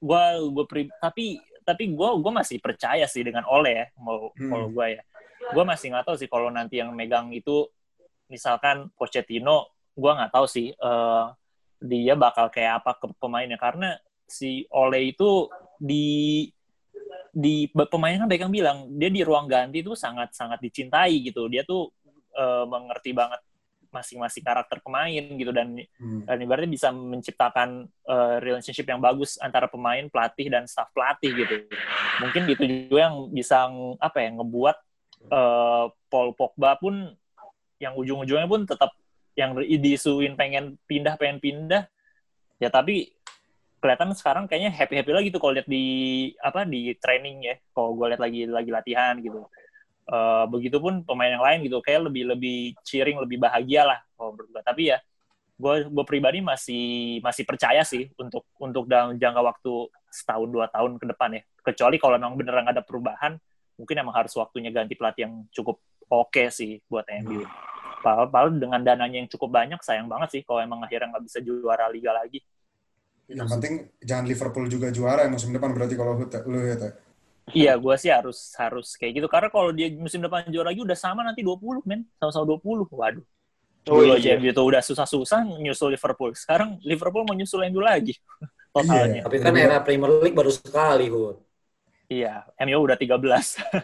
gue 0.00 0.24
gue 0.48 0.64
tapi 0.96 1.36
tapi 1.60 1.92
gue 1.92 2.08
gue 2.24 2.32
masih 2.32 2.56
percaya 2.56 3.04
sih 3.04 3.20
dengan 3.20 3.44
Ole 3.52 3.72
ya 3.76 3.86
mau 4.00 4.32
Hmm. 4.32 4.48
kalau 4.48 4.66
gue 4.72 4.86
ya. 4.96 5.02
Gue 5.52 5.64
masih 5.68 5.92
nggak 5.92 6.08
tahu 6.08 6.16
sih 6.16 6.28
kalau 6.32 6.48
nanti 6.48 6.80
yang 6.80 6.96
megang 6.96 7.28
itu 7.36 7.68
misalkan 8.32 8.88
Pochettino, 8.96 9.76
gue 9.92 10.08
nggak 10.08 10.32
tahu 10.32 10.48
sih 10.48 10.72
eh, 10.72 11.24
dia 11.84 12.14
bakal 12.16 12.48
kayak 12.48 12.80
apa 12.80 12.96
ke 12.96 13.12
pemainnya 13.20 13.60
karena 13.60 13.92
si 14.24 14.64
Ole 14.72 15.12
itu 15.12 15.52
di 15.76 16.48
di 17.28 17.68
pemainnya 17.70 18.24
kan 18.24 18.30
Beckham 18.32 18.50
bilang 18.50 18.88
dia 18.96 19.12
di 19.12 19.20
ruang 19.20 19.46
ganti 19.46 19.84
tuh 19.84 19.94
sangat 19.94 20.32
sangat 20.32 20.64
dicintai 20.64 21.22
gitu 21.22 21.46
dia 21.46 21.62
tuh 21.62 21.92
eh, 22.38 22.64
mengerti 22.70 23.10
banget 23.10 23.42
masing-masing 23.88 24.44
karakter 24.44 24.78
pemain 24.84 25.24
gitu 25.32 25.48
dan 25.48 25.72
Hmm. 25.96 26.22
dan 26.28 26.36
ibaratnya 26.44 26.68
bisa 26.68 26.92
menciptakan 26.92 27.88
eh, 27.88 28.36
relationship 28.44 28.84
yang 28.84 29.00
bagus 29.00 29.40
antara 29.40 29.64
pemain 29.66 30.04
pelatih 30.12 30.52
dan 30.52 30.68
staff 30.68 30.92
pelatih 30.92 31.32
gitu. 31.34 31.54
Mungkin 32.20 32.44
gitu 32.52 32.64
juga 32.68 33.08
yang 33.10 33.16
bisa 33.32 33.68
apa 33.98 34.18
ya 34.20 34.28
ngebuat 34.36 34.76
eh, 35.32 35.84
Paul 36.12 36.30
Pogba 36.36 36.76
pun 36.76 37.16
yang 37.80 37.94
ujung-ujungnya 37.96 38.48
pun 38.50 38.66
tetap 38.68 38.92
yang 39.38 39.54
diisuin 39.56 40.34
pengen 40.34 40.76
pindah 40.84 41.14
pengen 41.16 41.38
pindah. 41.40 41.82
Ya 42.58 42.68
tapi 42.68 43.14
kelihatan 43.78 44.10
sekarang 44.18 44.50
kayaknya 44.50 44.74
happy 44.74 44.98
happy 44.98 45.12
lagi 45.14 45.28
tuh 45.30 45.38
kalau 45.38 45.54
lihat 45.54 45.70
di 45.70 45.84
apa 46.42 46.66
di 46.68 46.92
training 46.98 47.36
ya. 47.46 47.54
Kalau 47.72 47.94
gue 47.96 48.06
lihat 48.10 48.20
lagi 48.20 48.40
lagi 48.50 48.70
latihan 48.74 49.14
gitu 49.22 49.48
Eh, 50.08 50.44
begitupun 50.48 51.04
pemain 51.04 51.28
yang 51.28 51.44
lain 51.44 51.68
gitu 51.68 51.84
kayak 51.84 52.08
lebih 52.08 52.32
lebih 52.32 52.72
cheering 52.80 53.20
lebih 53.20 53.36
bahagia 53.44 53.84
lah 53.84 54.00
kalau 54.16 54.32
menurut 54.32 54.56
gue 54.56 54.62
tapi 54.64 54.82
ya 54.88 54.96
gue 55.60 55.74
gue 55.84 56.04
pribadi 56.08 56.40
masih 56.40 57.20
masih 57.20 57.44
percaya 57.44 57.84
sih 57.84 58.08
untuk 58.16 58.48
untuk 58.56 58.88
dalam 58.88 59.20
jangka 59.20 59.44
waktu 59.44 59.72
setahun 60.08 60.48
dua 60.48 60.72
tahun 60.72 60.96
ke 60.96 61.12
depan 61.12 61.36
ya 61.36 61.42
kecuali 61.60 62.00
kalau 62.00 62.16
memang 62.16 62.40
beneran 62.40 62.64
ada 62.72 62.80
perubahan 62.80 63.36
mungkin 63.76 64.00
emang 64.00 64.16
harus 64.16 64.32
waktunya 64.32 64.72
ganti 64.72 64.96
pelatih 64.96 65.28
yang 65.28 65.44
cukup 65.52 65.76
oke 66.08 66.44
sih 66.48 66.80
buat 66.88 67.04
MU. 67.20 67.44
Padahal 68.00 68.56
dengan 68.56 68.80
dananya 68.80 69.20
yang 69.20 69.28
cukup 69.28 69.60
banyak, 69.60 69.76
sayang 69.84 70.08
banget 70.08 70.40
sih 70.40 70.42
kalau 70.46 70.64
emang 70.64 70.80
akhirnya 70.80 71.12
nggak 71.12 71.24
bisa 71.28 71.38
juara 71.44 71.84
Liga 71.92 72.16
lagi. 72.16 72.40
Yang 73.28 73.48
penting 73.60 73.74
jangan 74.00 74.24
Liverpool 74.24 74.66
juga 74.72 74.88
juara 74.88 75.26
ya 75.26 75.30
musim 75.30 75.52
depan 75.52 75.76
berarti 75.76 75.94
kalau 76.00 76.16
lu 76.48 76.58
ya, 76.64 76.80
Teh. 76.80 77.07
Iya, 77.52 77.76
gue 77.80 77.94
sih 77.96 78.10
harus 78.12 78.52
harus 78.56 78.96
kayak 78.96 79.22
gitu. 79.22 79.26
Karena 79.30 79.48
kalau 79.48 79.70
dia 79.72 79.88
musim 79.94 80.20
depan 80.20 80.44
juara 80.48 80.72
lagi 80.72 80.84
udah 80.84 80.98
sama 80.98 81.24
nanti 81.24 81.40
20, 81.40 81.84
men. 81.84 82.04
Sama-sama 82.20 82.44
20. 82.56 82.88
Waduh. 82.92 83.24
Oh, 83.88 84.04
Dulu 84.04 84.20
iya. 84.20 84.36
aja 84.36 84.44
gitu 84.44 84.60
udah 84.60 84.82
susah-susah 84.84 85.48
nyusul 85.64 85.96
Liverpool. 85.96 86.36
Sekarang 86.36 86.76
Liverpool 86.84 87.24
mau 87.24 87.32
nyusul 87.32 87.64
MU 87.72 87.80
lagi. 87.80 88.12
Totalnya. 88.74 89.20
Iya, 89.20 89.24
tapi 89.24 89.36
kan 89.40 89.56
era 89.56 89.80
Premier 89.80 90.12
League 90.20 90.36
baru 90.36 90.52
sekali, 90.52 91.08
Hud. 91.08 91.40
Iya, 92.08 92.44
MU 92.68 92.78
udah 92.84 92.96
13. 92.96 93.16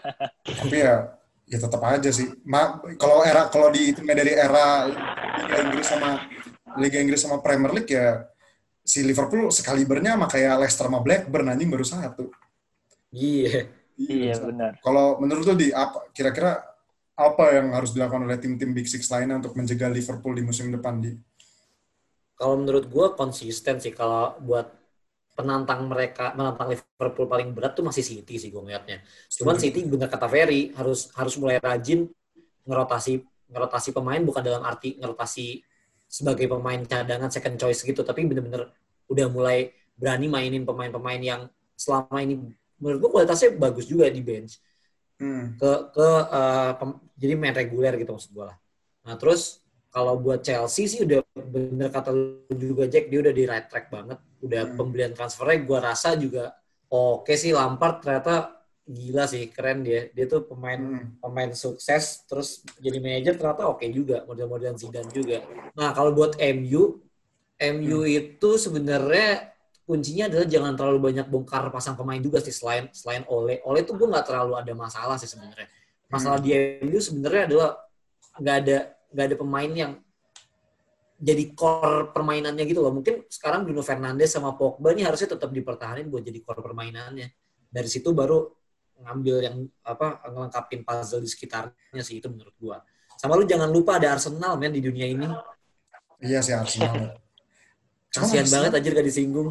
tapi 0.60 0.76
ya 0.76 1.12
ya 1.44 1.58
tetap 1.60 1.80
aja 1.84 2.10
sih. 2.12 2.28
Ma, 2.44 2.80
kalau 2.96 3.24
era 3.24 3.48
kalau 3.48 3.68
dihitungnya 3.72 4.16
dari 4.16 4.32
era 4.32 4.88
Liga 5.40 5.56
Inggris 5.60 5.88
sama 5.88 6.10
Liga 6.80 6.98
Inggris 7.00 7.20
sama 7.20 7.40
Premier 7.40 7.72
League 7.72 7.92
ya 7.92 8.28
si 8.84 9.00
Liverpool 9.00 9.48
sekalibernya 9.48 10.16
sama 10.16 10.28
kayak 10.28 10.60
Leicester 10.60 10.86
sama 10.88 11.00
Blackburn 11.00 11.52
anjing 11.52 11.72
baru 11.72 11.84
satu. 11.84 12.28
Iya. 13.14 13.70
Iya, 13.94 14.34
iya 14.34 14.34
benar. 14.42 14.72
Kalau 14.82 15.22
menurut 15.22 15.46
lo 15.46 15.54
di 15.54 15.70
apa 15.70 16.10
kira-kira 16.10 16.58
apa 17.14 17.44
yang 17.54 17.70
harus 17.70 17.94
dilakukan 17.94 18.26
oleh 18.26 18.42
tim-tim 18.42 18.74
Big 18.74 18.90
Six 18.90 19.06
lainnya 19.06 19.38
untuk 19.38 19.54
menjaga 19.54 19.86
Liverpool 19.86 20.34
di 20.34 20.42
musim 20.42 20.74
depan 20.74 20.98
di? 20.98 21.14
Kalau 22.34 22.58
menurut 22.58 22.90
gue 22.90 23.06
konsisten 23.14 23.78
sih 23.78 23.94
kalau 23.94 24.34
buat 24.42 24.66
penantang 25.38 25.86
mereka 25.86 26.34
menantang 26.34 26.74
Liverpool 26.74 27.30
paling 27.30 27.54
berat 27.54 27.78
tuh 27.78 27.86
masih 27.86 28.02
City 28.02 28.34
sih 28.34 28.50
gue 28.50 28.58
ngeliatnya. 28.58 29.06
Cuman 29.30 29.62
City 29.62 29.86
bener 29.86 30.10
kata 30.10 30.26
Ferry 30.26 30.74
harus 30.74 31.14
harus 31.14 31.38
mulai 31.38 31.62
rajin 31.62 32.10
ngerotasi 32.66 33.22
ngerotasi 33.46 33.94
pemain 33.94 34.22
bukan 34.26 34.42
dalam 34.42 34.66
arti 34.66 34.98
ngerotasi 34.98 35.62
sebagai 36.10 36.50
pemain 36.50 36.82
cadangan 36.82 37.30
second 37.30 37.58
choice 37.58 37.86
gitu 37.86 38.02
tapi 38.02 38.26
bener-bener 38.26 38.70
udah 39.06 39.26
mulai 39.30 39.70
berani 39.94 40.26
mainin 40.26 40.66
pemain-pemain 40.66 41.22
yang 41.22 41.40
selama 41.78 42.18
ini 42.22 42.54
menurut 42.78 42.98
gue 43.02 43.10
kualitasnya 43.10 43.54
bagus 43.54 43.86
juga 43.86 44.10
di 44.10 44.20
bench 44.20 44.58
hmm. 45.20 45.58
ke 45.60 45.70
ke 45.94 46.08
uh, 46.30 46.72
pem, 46.78 46.90
jadi 47.14 47.32
main 47.38 47.54
reguler 47.54 47.94
gitu 47.98 48.14
maksud 48.14 48.30
gue 48.34 48.44
lah 48.44 48.56
nah 49.04 49.14
terus 49.20 49.64
kalau 49.94 50.18
buat 50.18 50.42
Chelsea 50.42 50.90
sih 50.90 51.06
udah 51.06 51.22
bener 51.38 51.86
kata 51.94 52.10
lu 52.10 52.54
juga 52.58 52.90
Jack 52.90 53.06
dia 53.06 53.22
udah 53.22 53.34
di 53.34 53.44
right 53.46 53.70
track 53.70 53.92
banget 53.94 54.18
udah 54.42 54.62
hmm. 54.66 54.74
pembelian 54.74 55.12
transfernya 55.14 55.58
gue 55.62 55.78
rasa 55.78 56.18
juga 56.18 56.50
oke 56.90 57.30
okay 57.30 57.36
sih 57.38 57.54
Lampard 57.54 58.02
ternyata 58.02 58.64
gila 58.84 59.24
sih 59.24 59.48
keren 59.48 59.80
dia 59.80 60.12
dia 60.12 60.28
tuh 60.28 60.44
pemain 60.44 60.76
hmm. 60.76 61.22
pemain 61.24 61.48
sukses 61.56 62.26
terus 62.28 62.60
jadi 62.76 63.00
manajer 63.00 63.40
ternyata 63.40 63.70
oke 63.70 63.80
okay 63.80 63.88
juga 63.88 64.28
model-model 64.28 64.76
Zidane 64.76 65.08
juga 65.08 65.40
nah 65.72 65.96
kalau 65.96 66.12
buat 66.12 66.36
MU 66.36 67.00
MU 67.54 67.98
hmm. 68.04 68.18
itu 68.18 68.50
sebenarnya 68.60 69.53
kuncinya 69.84 70.32
adalah 70.32 70.46
jangan 70.48 70.72
terlalu 70.74 70.98
banyak 71.12 71.26
bongkar 71.28 71.68
pasang 71.68 71.94
pemain 71.94 72.16
juga 72.16 72.40
sih 72.40 72.52
selain 72.52 72.88
selain 72.90 73.22
Ole. 73.28 73.60
Ole 73.68 73.84
itu 73.84 73.92
gue 73.92 74.08
nggak 74.08 74.26
terlalu 74.26 74.56
ada 74.56 74.72
masalah 74.72 75.16
sih 75.20 75.28
sebenarnya. 75.28 75.68
Masalah 76.08 76.40
hmm. 76.40 76.46
di 76.48 76.50
MU 76.88 76.98
sebenarnya 77.00 77.42
adalah 77.52 77.70
nggak 78.40 78.56
ada 78.64 78.78
nggak 79.14 79.24
ada 79.28 79.36
pemain 79.36 79.70
yang 79.70 79.92
jadi 81.20 81.44
core 81.52 82.10
permainannya 82.10 82.64
gitu 82.64 82.80
loh. 82.80 82.92
Mungkin 82.96 83.28
sekarang 83.28 83.68
Bruno 83.68 83.84
Fernandes 83.84 84.32
sama 84.32 84.56
Pogba 84.56 84.92
ini 84.96 85.04
harusnya 85.04 85.36
tetap 85.36 85.52
dipertahankan 85.52 86.08
buat 86.08 86.24
jadi 86.24 86.40
core 86.40 86.64
permainannya. 86.64 87.28
Dari 87.68 87.88
situ 87.88 88.10
baru 88.16 88.48
ngambil 88.94 89.36
yang 89.42 89.56
apa 89.84 90.22
ngelengkapin 90.30 90.80
puzzle 90.86 91.20
di 91.20 91.28
sekitarnya 91.28 92.02
sih 92.02 92.24
itu 92.24 92.28
menurut 92.32 92.56
gua. 92.56 92.80
Sama 93.20 93.36
lu 93.36 93.44
jangan 93.44 93.68
lupa 93.68 94.00
ada 94.00 94.16
Arsenal 94.16 94.56
men 94.56 94.72
di 94.72 94.80
dunia 94.80 95.06
ini. 95.06 95.28
Iya 96.24 96.40
sih 96.40 96.56
Arsenal. 96.56 97.20
Kasihan 98.14 98.46
banget 98.46 98.72
aja 98.78 98.88
gak 98.94 99.06
disinggung. 99.06 99.50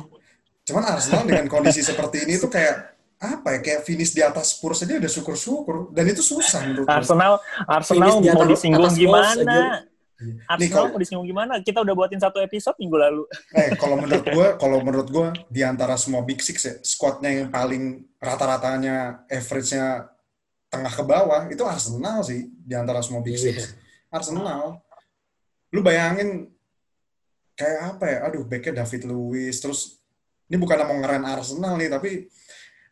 Cuman 0.64 0.84
Arsenal 0.96 1.28
dengan 1.28 1.46
kondisi 1.52 1.84
seperti 1.84 2.24
ini 2.24 2.40
tuh 2.40 2.48
kayak 2.48 2.96
apa 3.24 3.56
ya 3.56 3.60
kayak 3.64 3.82
finish 3.88 4.12
di 4.12 4.20
atas 4.20 4.60
Spurs 4.60 4.84
aja 4.84 5.00
udah 5.00 5.12
syukur-syukur 5.12 5.96
dan 5.96 6.12
itu 6.12 6.20
susah 6.20 6.60
menurut 6.68 6.92
Arsenal 6.92 7.40
Arsenal 7.72 8.20
di 8.20 8.28
mau 8.28 8.44
disinggung 8.44 8.92
gimana? 8.92 9.32
Arsenal 9.32 9.68
Nih, 10.56 10.72
kalau, 10.72 10.96
mau 10.96 11.00
disinggung 11.02 11.28
gimana? 11.28 11.60
Kita 11.60 11.84
udah 11.84 11.92
buatin 11.92 12.22
satu 12.22 12.40
episode 12.40 12.80
minggu 12.80 12.96
lalu. 12.96 13.24
Eh, 13.60 13.76
kalau 13.76 14.00
menurut 14.00 14.24
gue, 14.24 14.48
kalau 14.56 14.78
menurut 14.80 15.08
gue 15.12 15.28
di 15.52 15.62
antara 15.68 16.00
semua 16.00 16.24
Big 16.24 16.40
Six 16.40 16.58
ya, 16.64 16.76
squadnya 16.80 17.44
yang 17.44 17.50
paling 17.52 18.08
rata-ratanya 18.24 19.28
average-nya 19.28 20.08
tengah 20.72 20.94
ke 20.94 21.04
bawah 21.04 21.42
itu 21.52 21.62
Arsenal 21.68 22.24
sih 22.24 22.50
di 22.50 22.72
antara 22.72 23.04
semua 23.04 23.20
Big 23.20 23.36
Six. 23.36 23.58
Yeah. 23.58 24.16
Arsenal. 24.16 24.80
Lu 25.76 25.84
bayangin 25.84 26.48
kayak 27.58 27.98
apa 27.98 28.06
ya? 28.08 28.18
Aduh, 28.30 28.48
backnya 28.48 28.86
David 28.86 29.04
Luiz, 29.10 29.60
terus 29.60 30.03
ini 30.50 30.58
bukan 30.60 30.84
mau 30.84 30.98
ngeren 31.00 31.24
Arsenal 31.24 31.80
nih, 31.80 31.90
tapi 31.92 32.28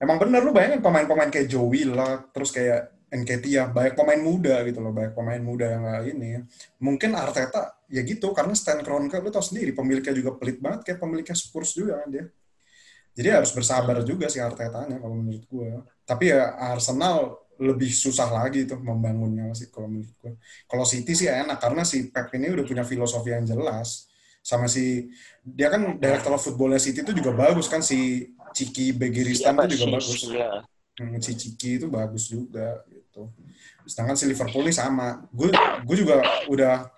emang 0.02 0.18
bener 0.18 0.42
lu 0.42 0.52
bayangin 0.56 0.82
pemain-pemain 0.82 1.30
kayak 1.30 1.48
Joe 1.52 1.68
Willock, 1.68 2.32
terus 2.32 2.50
kayak 2.54 3.02
Nketiah, 3.12 3.68
banyak 3.68 4.00
pemain 4.00 4.22
muda 4.24 4.64
gitu 4.64 4.80
loh, 4.80 4.96
banyak 4.96 5.12
pemain 5.12 5.44
muda 5.44 5.68
yang 5.68 5.84
gak 5.84 6.16
ini. 6.16 6.40
Mungkin 6.80 7.12
Arteta 7.12 7.76
ya 7.92 8.08
gitu, 8.08 8.32
karena 8.32 8.56
Stan 8.56 8.80
Kroenke 8.80 9.20
lu 9.20 9.28
tau 9.28 9.44
sendiri, 9.44 9.76
pemiliknya 9.76 10.16
juga 10.16 10.40
pelit 10.40 10.64
banget 10.64 10.88
kayak 10.88 11.00
pemiliknya 11.04 11.36
Spurs 11.36 11.76
juga 11.76 12.00
kan 12.00 12.08
dia. 12.08 12.32
Jadi 13.12 13.28
harus 13.28 13.52
bersabar 13.52 14.00
juga 14.08 14.32
sih 14.32 14.40
Artetanya 14.40 14.96
kalau 14.96 15.20
menurut 15.20 15.44
gue. 15.44 15.84
Tapi 16.08 16.32
ya 16.32 16.56
Arsenal 16.56 17.36
lebih 17.60 17.92
susah 17.92 18.32
lagi 18.32 18.64
tuh 18.64 18.80
membangunnya 18.80 19.52
sih 19.52 19.68
kalau 19.68 19.92
menurut 19.92 20.16
gue. 20.16 20.32
Kalau 20.64 20.88
City 20.88 21.12
sih 21.12 21.28
enak 21.28 21.60
karena 21.60 21.84
si 21.84 22.08
Pep 22.08 22.32
ini 22.32 22.48
udah 22.48 22.64
punya 22.64 22.88
filosofi 22.88 23.36
yang 23.36 23.44
jelas 23.44 24.11
sama 24.42 24.66
si 24.66 25.14
dia 25.46 25.70
kan 25.70 26.02
director 26.02 26.34
of 26.34 26.42
footballnya 26.42 26.82
City 26.82 27.06
itu 27.06 27.14
juga 27.14 27.32
bagus 27.34 27.70
kan 27.70 27.86
si 27.86 28.34
Ciki 28.52 28.92
Begiristan 28.92 29.56
itu 29.70 29.86
juga 29.86 30.02
bagus. 30.02 30.22
Ya. 30.28 30.66
Hmm, 30.98 31.18
si 31.22 31.32
Ciki 31.38 31.82
itu 31.82 31.88
bagus 31.88 32.28
juga 32.28 32.82
gitu. 32.90 33.30
Sedangkan 33.86 34.18
si 34.18 34.26
Liverpool 34.26 34.66
ini 34.66 34.74
sama. 34.76 35.24
Gue 35.30 35.54
gue 35.86 35.96
juga 35.96 36.26
udah 36.50 36.90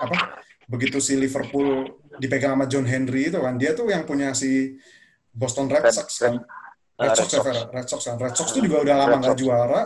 apa 0.00 0.40
begitu 0.68 1.00
si 1.00 1.16
Liverpool 1.16 2.00
dipegang 2.20 2.56
sama 2.56 2.66
John 2.66 2.84
Henry 2.88 3.30
itu 3.30 3.38
kan 3.40 3.56
dia 3.56 3.72
tuh 3.72 3.88
yang 3.88 4.04
punya 4.04 4.32
si 4.36 4.76
Boston 5.32 5.70
Red 5.70 5.92
Sox 5.92 6.18
kan. 6.18 6.40
Red 6.98 7.14
Sox, 7.14 7.30
Red 7.30 7.42
Sox, 7.46 7.46
ya, 7.46 7.64
Red 7.70 7.86
Sox 7.86 8.00
kan. 8.02 8.16
Red 8.18 8.34
Sox 8.34 8.46
itu 8.56 8.66
juga 8.66 8.82
udah 8.82 8.94
lama 9.06 9.16
nggak 9.22 9.38
juara. 9.38 9.82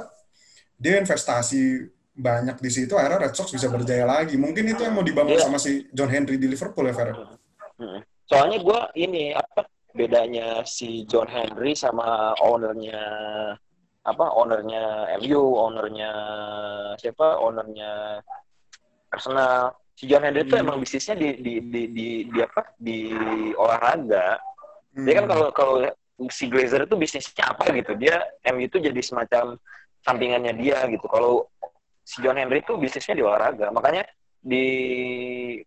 Dia 0.81 0.99
investasi 1.03 1.93
banyak 2.13 2.61
di 2.61 2.71
situ 2.71 2.93
akhirnya 2.93 3.29
Red 3.29 3.35
Sox 3.35 3.49
bisa 3.57 3.73
berjaya 3.73 4.05
lagi. 4.05 4.37
Mungkin 4.37 4.69
itu 4.69 4.85
yang 4.85 4.95
mau 4.97 5.05
dibangun 5.05 5.37
yeah. 5.37 5.45
sama 5.49 5.57
si 5.57 5.89
John 5.97 6.13
Henry 6.13 6.37
di 6.37 6.45
Liverpool 6.45 6.85
ya, 6.89 6.95
Fer? 6.95 7.17
Soalnya 8.29 8.59
gue 8.61 8.81
ini 9.01 9.33
apa 9.33 9.65
bedanya 9.93 10.65
si 10.65 11.05
John 11.09 11.29
Henry 11.29 11.77
sama 11.77 12.33
ownernya 12.41 13.01
apa 14.03 14.27
ownernya 14.35 15.15
MU, 15.23 15.43
ownernya 15.57 16.11
siapa, 16.99 17.39
ownernya 17.41 18.21
Arsenal. 19.13 19.77
Si 19.93 20.09
John 20.09 20.25
Henry 20.25 20.49
itu 20.49 20.57
hmm. 20.57 20.65
emang 20.65 20.81
bisnisnya 20.81 21.15
di 21.17 21.29
di 21.39 21.55
di 21.65 21.83
di, 21.93 22.09
di 22.29 22.39
apa 22.41 22.73
di 22.77 22.99
olahraga. 23.57 24.41
Hmm. 24.97 25.05
Dia 25.05 25.15
kan 25.23 25.25
hmm. 25.25 25.33
kalau 25.33 25.49
kalau 25.53 25.75
si 26.29 26.49
Glazer 26.49 26.85
itu 26.85 26.97
bisnisnya 26.97 27.45
apa 27.53 27.73
gitu. 27.73 27.93
Dia 27.97 28.21
MU 28.53 28.69
itu 28.69 28.81
jadi 28.81 29.01
semacam 29.01 29.57
sampingannya 30.03 30.53
dia 30.59 30.83
gitu. 30.91 31.07
Kalau 31.07 31.47
si 32.03 32.19
John 32.23 32.39
Henry 32.39 32.61
itu 32.61 32.75
bisnisnya 32.77 33.15
di 33.19 33.25
olahraga. 33.25 33.71
Makanya 33.71 34.03
di 34.43 34.67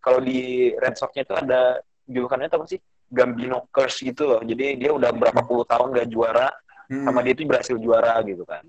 kalau 0.04 0.20
di 0.20 0.70
Red 0.76 1.00
Sox-nya 1.00 1.24
itu 1.24 1.34
ada 1.34 1.80
julukannya 2.04 2.52
apa 2.52 2.68
sih? 2.68 2.80
Gambino 3.06 3.70
Curse 3.72 4.04
gitu 4.04 4.28
loh. 4.28 4.40
Jadi 4.42 4.76
dia 4.76 4.90
udah 4.92 5.10
berapa 5.14 5.40
puluh 5.46 5.64
tahun 5.64 5.94
gak 5.94 6.08
juara, 6.10 6.50
hmm. 6.90 7.06
sama 7.06 7.22
dia 7.22 7.32
itu 7.32 7.46
berhasil 7.46 7.76
juara 7.78 8.18
gitu 8.26 8.42
kan. 8.42 8.66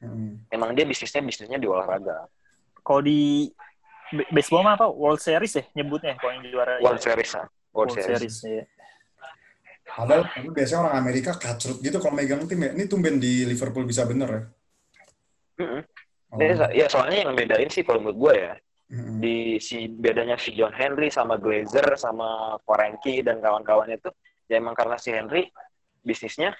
Hmm. 0.00 0.40
Emang 0.48 0.72
dia 0.72 0.88
bisnisnya 0.88 1.20
bisnisnya 1.20 1.60
di 1.60 1.68
olahraga. 1.68 2.24
Kalau 2.80 3.04
di 3.04 3.52
baseball 4.32 4.64
mah 4.64 4.74
apa? 4.80 4.88
World 4.88 5.20
Series 5.20 5.52
ya 5.54 5.64
nyebutnya 5.76 6.16
kalau 6.16 6.40
yang 6.40 6.44
juara. 6.48 6.80
World 6.80 7.00
ya. 7.00 7.12
Series 7.12 7.30
ah. 7.36 7.46
World, 7.70 7.92
World 7.92 7.92
Series. 7.94 8.34
Series 8.40 8.64
ya. 8.64 8.64
Padahal 9.90 10.22
biasanya 10.54 10.80
orang 10.86 10.96
Amerika 11.02 11.34
kacrut 11.34 11.82
gitu 11.82 11.98
kalau 12.00 12.14
megang 12.16 12.42
tim 12.48 12.64
ya. 12.64 12.72
Ini 12.72 12.84
tumben 12.88 13.20
di 13.20 13.44
Liverpool 13.44 13.84
bisa 13.84 14.08
bener 14.08 14.28
ya. 14.32 14.42
Mm 15.60 15.68
-hmm. 15.68 15.80
Oh. 16.30 16.38
Ya 16.70 16.86
soalnya 16.86 17.26
yang 17.26 17.34
bedain 17.34 17.66
sih 17.66 17.82
kalau 17.82 18.06
menurut 18.06 18.18
gue 18.18 18.34
ya 18.38 18.52
hmm. 18.90 19.18
di 19.22 19.58
si 19.58 19.86
bedanya 19.90 20.38
si 20.38 20.54
John 20.54 20.74
Henry 20.74 21.10
sama 21.10 21.38
Glazer 21.38 21.94
sama 21.98 22.58
Korenki 22.62 23.22
dan 23.22 23.38
kawan-kawan 23.38 23.90
itu 23.94 24.10
ya 24.50 24.58
emang 24.58 24.74
karena 24.74 24.98
si 24.98 25.10
Henry 25.14 25.46
bisnisnya 26.02 26.54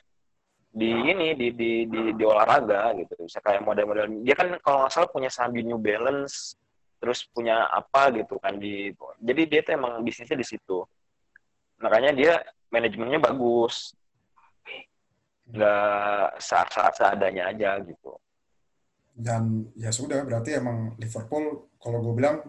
di 0.70 0.86
ini 0.86 1.34
di 1.34 1.50
di 1.50 1.70
di, 1.90 2.00
di 2.14 2.24
olahraga 2.26 2.94
gitu 2.94 3.26
bisa 3.26 3.42
kayak 3.42 3.66
model-model 3.66 4.22
dia 4.22 4.38
kan 4.38 4.54
kalau 4.62 4.86
nggak 4.86 4.92
salah 4.94 5.10
punya 5.10 5.26
saham 5.26 5.50
di 5.50 5.66
New 5.66 5.82
Balance 5.82 6.54
terus 7.02 7.26
punya 7.26 7.66
apa 7.66 8.14
gitu 8.14 8.38
kan 8.38 8.54
di 8.54 8.94
jadi 9.18 9.42
dia 9.50 9.60
tuh 9.66 9.72
emang 9.74 9.98
bisnisnya 10.06 10.38
di 10.38 10.46
situ 10.46 10.86
makanya 11.82 12.14
dia 12.14 12.32
manajemennya 12.70 13.18
bagus 13.18 13.98
nggak 15.50 16.38
saat-saat 16.38 16.94
seadanya 16.94 17.50
aja 17.50 17.82
gitu 17.82 18.19
dan 19.20 19.68
ya 19.76 19.92
sudah 19.92 20.24
berarti 20.24 20.56
emang 20.56 20.96
Liverpool 20.96 21.76
kalau 21.76 22.00
gue 22.00 22.14
bilang 22.16 22.40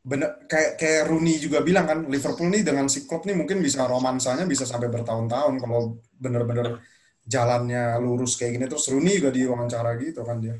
bener 0.00 0.48
kayak 0.48 0.80
kayak 0.80 1.02
Rooney 1.12 1.36
juga 1.36 1.60
bilang 1.60 1.84
kan 1.84 1.98
Liverpool 2.08 2.48
nih 2.48 2.64
dengan 2.64 2.88
si 2.88 3.04
Klopp 3.04 3.28
nih 3.28 3.36
mungkin 3.36 3.60
bisa 3.60 3.84
romansanya 3.84 4.48
bisa 4.48 4.64
sampai 4.64 4.88
bertahun-tahun 4.88 5.60
kalau 5.60 6.00
bener-bener 6.16 6.80
jalannya 7.28 8.00
lurus 8.00 8.40
kayak 8.40 8.56
gini. 8.56 8.66
Terus 8.66 8.88
Rooney 8.88 9.20
juga 9.20 9.30
diwawancara 9.30 9.90
gitu 10.00 10.24
kan 10.24 10.40
dia. 10.40 10.56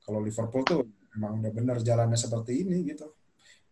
Kalau 0.00 0.22
Liverpool 0.22 0.62
tuh 0.62 0.80
emang 1.18 1.42
udah 1.42 1.52
bener 1.52 1.76
jalannya 1.82 2.14
seperti 2.14 2.62
ini 2.62 2.86
gitu. 2.86 3.10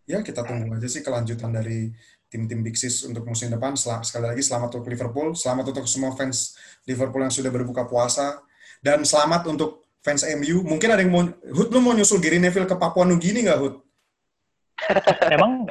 Ya 0.09 0.25
kita 0.25 0.43
tunggu 0.43 0.73
aja 0.73 0.89
sih 0.89 1.05
kelanjutan 1.05 1.53
dari 1.53 1.93
tim-tim 2.29 2.61
Big 2.61 2.75
Six 2.75 3.07
untuk 3.07 3.23
musim 3.23 3.49
depan. 3.55 3.79
Sekali 3.79 4.35
lagi 4.35 4.43
selamat 4.43 4.83
untuk 4.83 4.89
Liverpool 4.91 5.33
selamat 5.39 5.73
untuk 5.73 5.87
semua 5.87 6.11
fans 6.19 6.59
Liverpool 6.91 7.23
yang 7.23 7.33
sudah 7.33 7.55
berbuka 7.55 7.87
puasa 7.87 8.43
dan 8.83 9.07
selamat 9.07 9.47
untuk 9.47 9.88
fans 9.99 10.23
MU 10.37 10.63
mungkin 10.63 10.89
ada 10.89 11.03
yang 11.03 11.13
mau 11.13 11.25
Hud 11.27 11.69
lu 11.69 11.79
mau 11.79 11.93
nyusul 11.93 12.23
Gary 12.23 12.39
Neville 12.39 12.67
ke 12.67 12.75
Papua 12.75 13.05
Nugini 13.05 13.43
nggak 13.45 13.59
Hud 13.59 13.75
Emang 15.27 15.67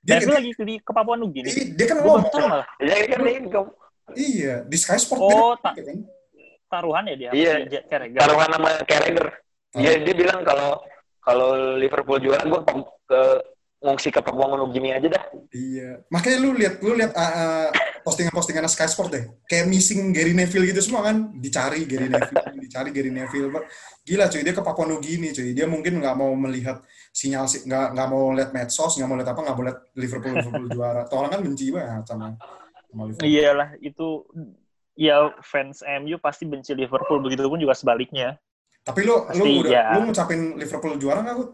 Dia- 0.00 0.16
Neville 0.22 0.36
lagi 0.38 0.50
di 0.56 0.74
ke 0.80 0.92
Papua 0.94 1.14
Nugini. 1.18 1.50
Ih, 1.50 1.76
dia 1.76 1.86
kan 1.92 2.00
ngomong 2.00 2.24
malah. 2.32 2.64
Ya 2.80 2.94
kan 3.04 3.20
ini 3.26 3.48
kau- 3.52 3.74
iya 4.16 4.62
di 4.64 4.76
Sky 4.78 4.96
Sport 4.96 5.18
Oh, 5.20 5.28
dia 5.28 5.60
tak 5.60 5.72
gitu 5.76 5.88
kan 5.92 5.98
taruhan 6.66 7.04
ya 7.06 7.14
dia. 7.14 7.30
Iya. 7.30 7.52
Taruhan 8.16 8.48
sama 8.50 8.70
Carragher. 8.88 9.26
Oh. 9.76 9.80
Dia 9.82 9.92
dia 10.02 10.14
bilang 10.16 10.40
kalau 10.42 10.80
kalau 11.20 11.48
Liverpool 11.76 12.22
juara 12.22 12.42
gue 12.42 12.60
ke 13.06 13.20
ngungsi 13.82 14.08
ke 14.08 14.20
Papua 14.24 14.56
Nugini 14.56 14.94
aja 14.94 15.06
dah. 15.10 15.24
Iya, 15.52 16.00
makanya 16.08 16.38
lu 16.42 16.50
lihat 16.56 16.74
lu 16.80 16.96
lihat 16.96 17.12
uh, 17.12 17.22
uh, 17.22 17.68
postingan-postingan 18.06 18.70
Sky 18.70 18.86
Sport 18.86 19.10
deh, 19.10 19.24
kayak 19.50 19.66
missing 19.66 20.14
Gary 20.14 20.30
Neville 20.30 20.70
gitu 20.70 20.78
semua 20.78 21.10
kan, 21.10 21.34
dicari 21.34 21.82
Gary 21.90 22.06
Neville, 22.06 22.54
dicari 22.64 22.94
Gary 22.94 23.10
Neville, 23.10 23.50
gila 24.06 24.30
cuy 24.30 24.46
dia 24.46 24.54
ke 24.54 24.62
Papua 24.62 24.86
Nugini 24.86 25.34
cuy, 25.34 25.50
dia 25.50 25.66
mungkin 25.66 25.98
nggak 25.98 26.14
mau 26.14 26.30
melihat 26.38 26.86
sinyal 27.10 27.50
si- 27.50 27.66
nggak 27.66 27.98
nggak 27.98 28.08
mau 28.08 28.30
lihat 28.30 28.50
medsos, 28.54 28.94
nggak 28.94 29.08
mau 29.10 29.18
lihat 29.18 29.34
apa, 29.34 29.40
nggak 29.42 29.56
mau 29.58 29.64
lihat 29.66 29.78
Liverpool 29.98 30.38
Liverpool 30.38 30.66
juara, 30.70 31.02
tuh 31.10 31.18
orang 31.18 31.30
kan 31.34 31.40
benci 31.42 31.74
banget 31.74 32.06
sama 32.06 32.38
sama 32.86 33.02
Liverpool. 33.10 33.26
Iyalah 33.26 33.68
itu 33.82 34.08
ya 34.94 35.34
fans 35.42 35.82
MU 35.82 36.16
pasti 36.22 36.46
benci 36.46 36.72
Liverpool 36.78 37.18
begitu 37.18 37.42
pun 37.50 37.58
juga 37.58 37.74
sebaliknya. 37.74 38.38
Tapi 38.86 39.02
lu 39.02 39.26
lu 39.34 39.42
Pasti, 39.42 39.60
udah 39.66 39.72
ya. 39.74 39.84
lu 39.98 40.00
ngucapin 40.06 40.40
Liverpool 40.54 40.94
juara 40.94 41.26
nggak 41.26 41.36
Hud? 41.42 41.50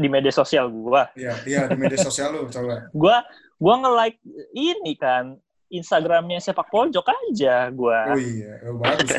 Di 0.00 0.08
media 0.08 0.32
sosial 0.32 0.72
gua. 0.72 1.12
Iya, 1.12 1.36
iya 1.44 1.60
di 1.68 1.76
media 1.76 2.00
sosial 2.00 2.32
lu 2.32 2.48
coba. 2.48 2.88
Gua 3.00 3.20
gua 3.60 3.74
nge-like 3.84 4.16
ini 4.56 4.96
kan 4.96 5.36
Instagramnya 5.70 6.42
sepak 6.42 6.66
pojok 6.66 7.06
aja 7.06 7.68
gua. 7.70 8.10
Oh 8.10 8.18
iya, 8.18 8.58
oh, 8.66 8.80
bagus. 8.80 9.12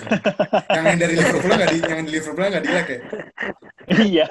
yang 0.74 0.84
yang 0.90 1.00
dari 1.00 1.14
Liverpool 1.16 1.54
nggak 1.54 1.70
di 1.72 1.80
yang 1.86 2.02
di 2.04 2.12
Liverpool 2.12 2.44
nggak 2.44 2.64
di 2.66 2.72
like 2.74 2.90
ya? 2.92 3.00
Iya. 4.12 4.28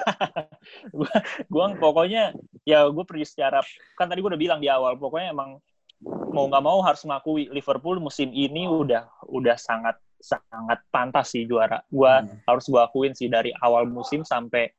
gua, 0.91 1.11
gua 1.49 1.65
pokoknya 1.75 2.35
ya 2.61 2.85
gue 2.87 3.05
pergi 3.07 3.25
secara 3.25 3.59
kan 3.97 4.05
tadi 4.05 4.21
gue 4.21 4.29
udah 4.29 4.41
bilang 4.41 4.59
di 4.61 4.69
awal 4.69 4.95
pokoknya 4.95 5.33
emang 5.33 5.57
mau 6.33 6.45
nggak 6.45 6.63
mau 6.65 6.79
harus 6.81 7.01
mengakui 7.05 7.49
Liverpool 7.49 7.97
musim 7.97 8.29
ini 8.33 8.65
udah 8.65 9.05
udah 9.29 9.57
sangat 9.57 9.97
sangat 10.21 10.77
pantas 10.93 11.33
sih 11.33 11.49
juara. 11.49 11.81
Gua 11.89 12.21
Hmm. 12.21 12.37
harus 12.45 12.65
gua 12.69 12.85
akuin 12.85 13.17
sih 13.17 13.25
dari 13.25 13.49
awal 13.57 13.89
musim 13.89 14.21
sampai 14.21 14.69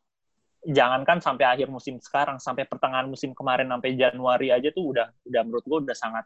jangankan 0.63 1.19
sampai 1.19 1.43
akhir 1.59 1.67
musim 1.67 1.99
sekarang 1.99 2.39
sampai 2.39 2.63
pertengahan 2.71 3.11
musim 3.11 3.35
kemarin 3.35 3.67
sampai 3.67 3.99
Januari 3.99 4.55
aja 4.55 4.71
tuh 4.71 4.95
udah 4.95 5.11
udah 5.27 5.41
menurut 5.43 5.65
gue 5.67 5.79
udah 5.91 5.97
sangat 5.99 6.23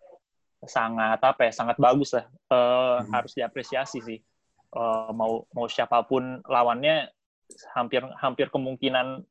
sangat 0.66 1.20
apa 1.20 1.40
ya 1.48 1.52
sangat 1.52 1.76
bagus 1.80 2.12
lah. 2.12 2.26
Eh, 2.28 2.96
Hmm. 3.00 3.12
harus 3.16 3.32
diapresiasi 3.32 3.98
sih. 4.04 4.18
Eh, 4.76 5.10
mau 5.16 5.48
mau 5.56 5.66
siapa 5.68 6.04
pun 6.04 6.40
lawannya 6.44 7.08
hampir 7.72 8.02
hampir 8.20 8.50
kemungkinan 8.52 9.22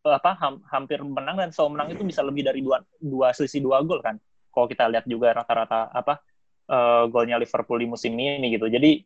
apa 0.00 0.32
ham- 0.38 0.62
hampir 0.70 1.02
menang 1.02 1.36
dan 1.36 1.50
selalu 1.52 1.70
menang 1.76 1.88
itu 1.92 2.02
bisa 2.06 2.20
lebih 2.24 2.46
dari 2.46 2.60
dua 2.64 2.80
dua 3.02 3.34
selisih 3.34 3.60
dua 3.66 3.82
gol 3.82 3.98
kan. 3.98 4.16
Kalau 4.54 4.66
kita 4.70 4.86
lihat 4.90 5.04
juga 5.10 5.34
rata-rata 5.34 5.90
apa 5.90 6.22
eh, 6.70 7.04
golnya 7.10 7.34
Liverpool 7.34 7.82
di 7.82 7.88
musim 7.90 8.14
ini 8.14 8.46
gitu. 8.54 8.70
Jadi 8.70 9.02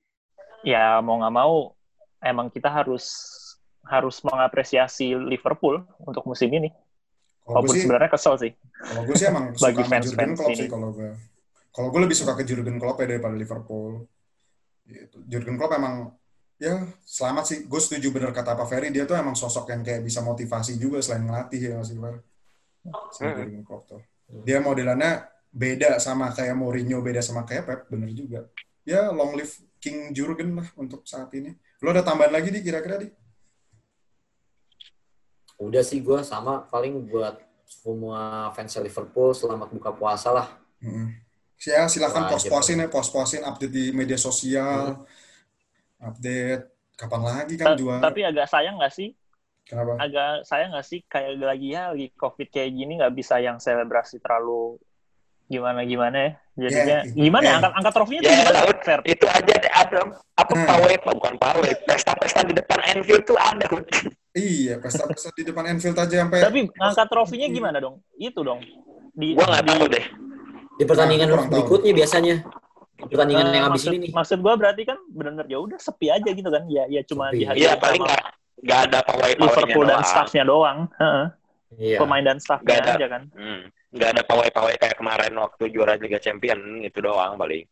ya 0.69 1.01
mau 1.01 1.17
nggak 1.17 1.33
mau 1.35 1.73
emang 2.21 2.53
kita 2.53 2.69
harus 2.69 3.05
harus 3.85 4.21
mengapresiasi 4.21 5.13
Liverpool 5.15 5.79
untuk 6.01 6.25
musim 6.25 6.49
ini 6.49 6.73
Kalau 7.41 7.61
gue 7.61 7.69
walaupun 7.69 7.77
sebenarnya 7.77 8.11
kesel 8.11 8.35
sih 8.37 8.53
Kalau 8.81 9.03
gue 9.05 9.15
sih 9.15 9.27
emang 9.27 9.45
suka 9.55 9.65
Bagi 9.67 9.83
sama 9.83 9.91
fans- 9.91 10.05
Jurgen 10.07 10.31
Klopp 10.33 10.49
ini. 10.49 10.57
sih 10.57 10.69
kalau 10.69 10.89
gue. 10.91 11.11
Kalau 11.69 11.89
gue 11.89 12.01
lebih 12.01 12.15
suka 12.15 12.33
ke 12.33 12.43
Jurgen 12.43 12.77
Klopp 12.77 12.99
ya 12.99 13.07
daripada 13.09 13.35
Liverpool. 13.35 14.07
Gitu. 14.85 15.17
Jurgen 15.27 15.57
Klopp 15.57 15.75
emang 15.75 15.95
ya 16.57 16.75
selamat 17.03 17.45
sih. 17.45 17.59
Gue 17.65 17.79
setuju 17.79 18.09
bener 18.11 18.31
kata 18.31 18.53
Pak 18.53 18.65
Ferry 18.65 18.89
dia 18.89 19.03
tuh 19.03 19.15
emang 19.15 19.35
sosok 19.35 19.69
yang 19.69 19.83
kayak 19.83 20.01
bisa 20.01 20.21
motivasi 20.21 20.77
juga 20.77 21.01
selain 21.01 21.25
ngelatih 21.25 21.61
ya 21.61 21.75
Mas. 21.77 21.91
Si 21.91 22.01
Hmm. 23.21 23.35
Jurgen 23.35 23.63
Klopp 23.63 23.85
tuh. 23.87 24.01
Dia 24.43 24.59
modelannya 24.59 25.25
beda 25.51 25.97
sama 25.99 26.31
kayak 26.31 26.53
Mourinho, 26.53 26.99
beda 26.99 27.21
sama 27.21 27.43
kayak 27.43 27.65
Pep, 27.65 27.81
bener 27.89 28.11
juga. 28.11 28.45
Ya 28.83 29.09
long 29.09 29.33
live 29.33 29.51
King 29.79 30.11
Jurgen 30.11 30.55
lah 30.55 30.69
untuk 30.75 31.05
saat 31.05 31.33
ini. 31.33 31.53
Lo 31.81 31.91
ada 31.91 32.01
tambahan 32.01 32.31
lagi 32.31 32.49
di 32.49 32.61
kira-kira 32.61 32.97
di? 32.97 33.09
Udah 35.57 35.81
sih 35.81 35.99
gue 35.99 36.21
sama 36.23 36.65
paling 36.65 37.05
buat 37.05 37.39
semua 37.65 38.21
fans 38.51 38.77
Liverpool 38.77 39.33
selamat 39.33 39.69
buka 39.71 39.91
puasa 39.91 40.31
lah. 40.31 40.49
Mm. 40.79 41.17
Ya 41.61 41.87
silakan 41.87 42.27
Wajib. 42.27 42.53
pos-posin 42.53 42.77
ya, 42.77 42.87
pos-posin 42.87 43.41
update 43.41 43.73
di 43.73 43.85
media 43.91 44.19
sosial, 44.19 45.01
update 45.99 46.69
kapan 46.95 47.21
lagi 47.23 47.55
kan 47.57 47.67
Ta- 47.67 47.77
juara. 47.77 48.01
tapi 48.03 48.21
agak 48.23 48.47
sayang 48.47 48.77
nggak 48.77 48.93
sih 48.93 49.11
Kenapa? 49.65 49.97
agak 49.99 50.45
sayang 50.45 50.71
nggak 50.71 50.85
sih 50.85 51.01
kayak 51.05 51.41
lagi 51.41 51.73
ya 51.73 51.91
lagi 51.91 52.13
covid 52.15 52.49
kayak 52.49 52.71
gini 52.71 52.93
nggak 52.95 53.11
bisa 53.13 53.41
yang 53.41 53.57
selebrasi 53.57 54.21
terlalu 54.21 54.79
gimana 55.45 55.83
gimana 55.83 56.17
ya 56.17 56.31
jadinya 56.61 56.99
Ya, 57.03 57.11
gimana 57.11 57.43
ya 57.43 57.49
eh. 57.49 57.57
angkat 57.59 57.73
angkat 57.75 57.93
trofinya 57.93 58.21
tuh 58.21 58.29
Ya, 58.29 58.37
gimana 58.37 58.59
fair 58.79 59.01
itu 59.05 59.27
aja 59.27 59.55
deh 59.57 59.73
ada 59.75 59.99
apa 60.35 60.53
Hmm. 60.53 60.67
pawai 60.67 60.95
bukan 61.09 61.35
pawai 61.37 61.73
pesta-pesta 61.83 62.41
di 62.43 62.53
depan 62.53 62.79
Anfield 62.85 63.25
tuh 63.25 63.37
ada 63.37 63.65
Iya, 64.35 64.83
pesta-pesta 64.83 65.31
di 65.31 65.47
depan 65.47 65.63
Anfield 65.65 65.95
aja 65.95 66.17
sampai 66.21 66.43
tapi 66.43 66.61
angkat 66.75 67.07
trofinya 67.07 67.47
gimana 67.47 67.79
dong 67.79 68.03
itu 68.17 68.35
dong 68.37 68.59
di, 69.13 69.31
gua 69.33 69.47
nggak 69.49 69.63
di- 69.63 69.71
tahu 69.71 69.85
deh 69.89 70.05
Di 70.75 70.85
pertandingan 70.85 71.25
Nah, 71.25 71.33
kurang 71.33 71.47
tahu. 71.47 71.55
berikutnya 71.55 71.93
biasanya. 71.95 72.37
Di 72.97 73.05
pertandingan 73.09 73.47
eh, 73.47 73.53
yang 73.53 73.65
habis 73.65 73.83
ini 73.85 73.97
nih. 73.97 74.11
maksud 74.11 74.39
gua 74.41 74.55
berarti 74.55 74.83
kan 74.83 74.99
benar-benar 75.07 75.47
ya 75.47 75.59
udah 75.61 75.79
sepi 75.79 76.07
aja 76.09 76.27
gitu 76.27 76.49
kan 76.49 76.67
ya 76.67 76.83
ya 76.89 77.01
cuma 77.03 77.31
Sepi. 77.31 77.39
dihadiri 77.41 77.63
iya 77.63 77.73
paling 77.77 78.01
sama 78.01 78.11
nggak 78.11 78.23
nggak 78.59 78.81
ada 78.83 78.99
pawai 79.03 79.33
Liverpool 79.37 79.85
dan 79.85 80.03
staffnya 80.03 80.43
doang 80.43 80.79
Heeh. 80.97 81.27
Iya. 81.77 81.99
pemain 81.99 82.25
dan 82.25 82.39
staffnya 82.39 82.67
Nggak 82.67 82.79
ada. 82.81 82.93
aja 82.93 83.07
kan 83.09 83.23
Hmm, 83.31 83.61
nggak 83.93 84.09
ada 84.11 84.23
pawai-pawai 84.25 84.75
kayak 84.77 84.97
kemarin 84.97 85.33
waktu 85.37 85.63
juara 85.69 85.95
Liga 85.95 86.19
Champion 86.19 86.59
itu 86.81 86.99
doang 86.99 87.35
paling 87.35 87.63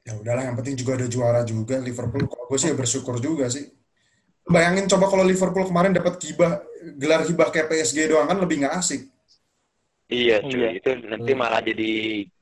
ya 0.00 0.12
udahlah 0.14 0.44
yang 0.44 0.56
penting 0.56 0.74
juga 0.74 0.92
ada 0.94 1.06
juara 1.06 1.40
juga 1.42 1.76
Liverpool. 1.78 2.24
Kalau 2.24 2.44
gue 2.46 2.56
sih 2.56 2.68
ya 2.68 2.74
bersyukur 2.74 3.16
juga 3.18 3.48
sih. 3.48 3.68
Bayangin 4.44 4.84
coba 4.86 5.08
kalau 5.08 5.24
Liverpool 5.24 5.64
kemarin 5.64 5.96
dapat 5.96 6.20
hibah 6.20 6.60
gelar 7.00 7.24
hibah 7.24 7.48
kayak 7.48 7.66
PSG 7.66 8.12
doang 8.12 8.28
kan 8.28 8.36
lebih 8.36 8.60
nggak 8.60 8.76
asik. 8.76 9.08
iya 10.04 10.44
cuy 10.44 10.60
Iya. 10.60 10.68
itu 10.76 10.90
nanti 11.00 11.32
Hmm. 11.32 11.40
malah 11.40 11.64
jadi 11.64 11.90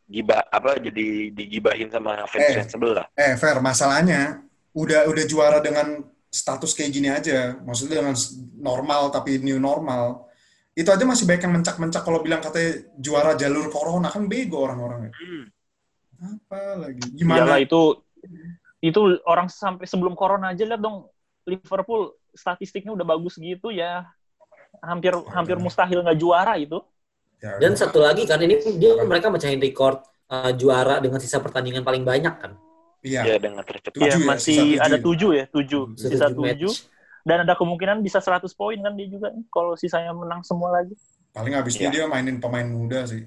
gibah 0.04 0.42
apa 0.50 0.82
jadi 0.82 1.30
digibahin 1.30 1.88
sama 1.88 2.26
fans-fans 2.26 2.68
sebelah 2.68 3.06
Eh, 3.14 3.38
fair 3.38 3.62
masalahnya 3.62 4.42
udah 4.74 5.06
udah 5.06 5.24
juara 5.24 5.62
dengan 5.62 6.02
status 6.26 6.74
kayak 6.74 6.90
gini 6.90 7.06
aja. 7.06 7.54
Maksudnya 7.62 8.02
dengan 8.02 8.18
normal 8.58 9.14
tapi 9.14 9.38
new 9.38 9.62
normal. 9.62 10.26
Itu 10.74 10.90
aja 10.90 11.04
masih 11.06 11.22
banyak 11.22 11.44
yang 11.44 11.54
mencak-mencak 11.60 12.02
kalau 12.02 12.18
bilang 12.18 12.42
katanya 12.42 12.82
juara 12.98 13.38
jalur 13.38 13.70
corona 13.70 14.10
kan 14.10 14.26
bego 14.26 14.58
orang-orangnya. 14.66 15.12
Hmm. 15.14 15.44
Apa 16.18 16.82
lagi? 16.82 16.98
Gimana? 17.14 17.62
itu 17.62 18.00
itu 18.82 19.00
orang 19.22 19.46
sampai 19.46 19.86
sebelum 19.86 20.18
corona 20.18 20.50
aja 20.50 20.66
lihat 20.66 20.82
dong 20.82 21.06
Liverpool 21.44 22.14
statistiknya 22.32 22.92
udah 22.92 23.04
bagus 23.04 23.36
gitu 23.36 23.68
ya 23.68 24.06
hampir 24.80 25.12
hampir 25.30 25.56
mustahil 25.58 26.00
nggak 26.00 26.18
juara 26.18 26.56
itu 26.56 26.80
Ya, 27.42 27.58
Dan 27.58 27.74
udah. 27.74 27.80
satu 27.82 27.98
lagi 27.98 28.22
kan 28.22 28.38
ini 28.38 28.54
dia 28.78 29.02
mereka 29.02 29.26
mecahin 29.26 29.58
rekor 29.58 29.98
uh, 30.30 30.54
juara 30.54 31.02
dengan 31.02 31.18
sisa 31.18 31.42
pertandingan 31.42 31.82
paling 31.82 32.06
banyak 32.06 32.30
kan. 32.38 32.54
Iya. 33.02 33.34
ya 33.34 33.36
dengan 33.42 33.66
tercepat 33.66 33.98
ya 33.98 34.14
ya, 34.14 34.18
masih 34.22 34.54
sisa 34.54 34.62
tujuh 34.62 34.78
ada 34.78 34.94
ya. 34.94 35.02
tujuh 35.02 35.30
ya 35.34 35.44
tujuh 35.50 35.82
Sisa 35.98 36.10
sisa 36.14 36.26
tujuh 36.30 36.70
dan 37.26 37.42
ada 37.42 37.58
kemungkinan 37.58 37.98
bisa 37.98 38.22
100 38.22 38.46
poin 38.54 38.78
kan 38.78 38.94
dia 38.94 39.10
juga 39.10 39.34
kalau 39.50 39.74
sisanya 39.74 40.14
menang 40.14 40.46
semua 40.46 40.70
lagi 40.70 40.94
Paling 41.34 41.50
habis 41.50 41.74
ini 41.74 41.90
dia 41.90 42.06
Iya. 42.06 42.06
mainin 42.06 42.38
pemain 42.38 42.62
muda 42.62 43.02
sih. 43.10 43.26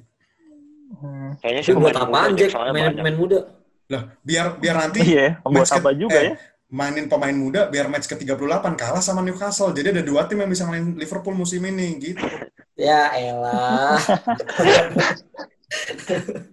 kayaknya 1.43 1.61
sih 1.61 1.73
buat 1.75 1.91
pemain 1.91 2.07
apaan 2.07 2.29
muda 2.31 2.39
Jack 2.39 2.49
soalnya 2.55 2.71
main 2.71 2.95
pemain 2.95 3.17
muda? 3.19 3.39
Lah, 3.85 4.01
biar 4.23 4.45
biar 4.57 4.75
nanti 4.79 4.99
iya 5.03 5.27
buat 5.43 5.59
match 5.59 5.75
apa 5.75 5.91
juga 5.91 6.17
eh, 6.17 6.25
ya 6.31 6.35
mainin 6.67 7.05
pemain 7.05 7.33
muda 7.33 7.69
biar 7.69 7.85
match 7.87 8.09
ke-38 8.09 8.65
kalah 8.75 9.03
sama 9.03 9.21
Newcastle. 9.21 9.71
Jadi 9.71 9.99
ada 9.99 10.03
dua 10.03 10.25
tim 10.25 10.41
yang 10.41 10.49
bisa 10.49 10.65
ngalahin 10.65 10.97
Liverpool 10.97 11.37
musim 11.37 11.61
ini 11.63 11.97
gitu. 12.01 12.21
Ya 12.75 13.13
elah. 13.15 13.95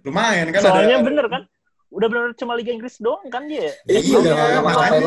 Lumayan 0.05 0.49
kan 0.51 0.61
soalnya 0.63 0.99
ada 0.99 1.05
bener 1.05 1.25
kan 1.29 1.43
udah 1.93 2.07
benar 2.09 2.33
cuma 2.33 2.57
Liga 2.57 2.73
Inggris 2.73 2.97
doang 2.97 3.21
kan 3.29 3.45
dia. 3.45 3.69
Iya, 3.85 4.01
Iya, 4.01 4.17
nggak 4.17 4.63
makanya. 4.65 4.99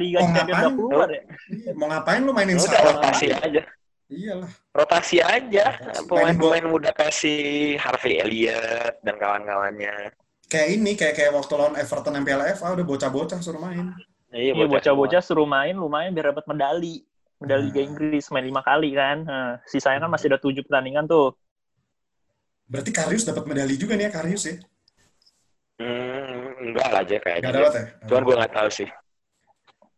Liga, 0.00 0.18
Mau 0.24 0.32
Champions 0.32 0.40
udah 0.40 0.56
ngapain? 0.56 0.72
keluar 0.72 1.08
ya. 1.12 1.22
Iya, 1.52 1.70
Mau 1.76 1.86
ngapain 1.92 2.20
lu 2.24 2.32
mainin 2.32 2.56
Ya 2.56 2.62
udah 2.64 2.72
Salah? 2.72 2.94
rotasi 2.96 3.26
aja. 3.28 3.62
Iyalah. 4.08 4.50
Rotasi 4.72 5.16
aja. 5.20 5.64
Pemain-pemain 6.08 6.64
muda 6.64 6.90
kasih 6.96 7.40
Harvey 7.76 8.24
Elliott 8.24 9.04
dan 9.04 9.20
kawan-kawannya. 9.20 10.16
Kayak 10.48 10.68
ini, 10.72 10.92
kayak 10.96 11.14
kayak 11.18 11.32
waktu 11.36 11.52
lawan 11.56 11.76
Everton 11.76 12.16
MPL 12.16 12.40
FA 12.56 12.72
udah 12.72 12.86
bocah-bocah 12.88 13.38
suruh 13.44 13.60
main. 13.60 13.92
Iya, 14.34 14.52
Iya 14.58 14.66
bocah-bocah 14.66 15.22
suruh 15.22 15.46
main 15.46 15.78
lumayan 15.78 16.10
biar 16.10 16.34
dapat 16.34 16.44
medali. 16.50 17.06
Medali 17.38 17.70
Liga 17.70 17.80
Nah. 17.82 17.86
Inggris 17.86 18.24
main 18.34 18.46
lima 18.46 18.62
kali 18.66 18.90
kan. 18.98 19.22
Nah, 19.22 19.48
sisanya 19.62 20.02
kan 20.06 20.10
masih 20.10 20.26
ada 20.34 20.42
tujuh 20.42 20.66
pertandingan 20.66 21.06
tuh. 21.06 21.38
Berarti 22.66 22.90
Karius 22.90 23.22
dapat 23.22 23.46
medali 23.46 23.78
juga 23.78 23.94
nih 23.94 24.10
ya 24.10 24.12
Karius 24.12 24.44
ya? 24.50 24.56
Hmm, 25.78 26.70
enggak 26.70 26.88
lah 26.90 27.02
aja 27.06 27.16
kayaknya. 27.22 27.46
Gak 27.46 27.54
dapat 27.54 27.72
ya? 27.74 27.84
Cuman 28.10 28.22
gue 28.26 28.34
nggak 28.42 28.54
tahu 28.54 28.70
sih. 28.74 28.88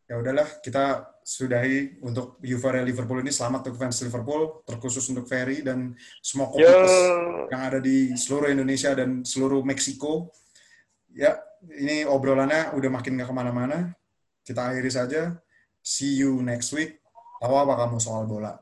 Ya 0.07 0.14
udahlah, 0.22 0.49
kita 0.62 0.84
sudahi 1.26 1.99
untuk 1.99 2.39
Euphoria 2.45 2.84
Liverpool 2.87 3.18
ini. 3.24 3.34
Selamat 3.34 3.66
untuk 3.66 3.82
fans 3.82 3.99
Liverpool, 4.07 4.62
terkhusus 4.62 5.03
untuk 5.11 5.26
Ferry 5.26 5.66
dan 5.66 5.99
semua 6.22 6.47
Yo. 6.55 6.62
komikus 6.62 6.97
yang 7.51 7.62
ada 7.66 7.78
di 7.82 8.14
seluruh 8.14 8.53
Indonesia 8.53 8.95
dan 8.95 9.26
seluruh 9.26 9.66
Meksiko. 9.66 10.30
Ya, 11.11 11.41
ini 11.74 12.07
obrolannya 12.07 12.76
udah 12.78 12.91
makin 12.93 13.18
gak 13.18 13.28
ke 13.30 13.34
mana-mana. 13.34 13.97
Kita 14.47 14.70
akhiri 14.70 14.90
saja. 14.94 15.34
See 15.82 16.22
you 16.22 16.38
next 16.38 16.70
week. 16.70 17.03
Tahu 17.42 17.51
apa 17.51 17.74
kamu 17.82 17.99
soal 17.99 18.30
bola? 18.30 18.55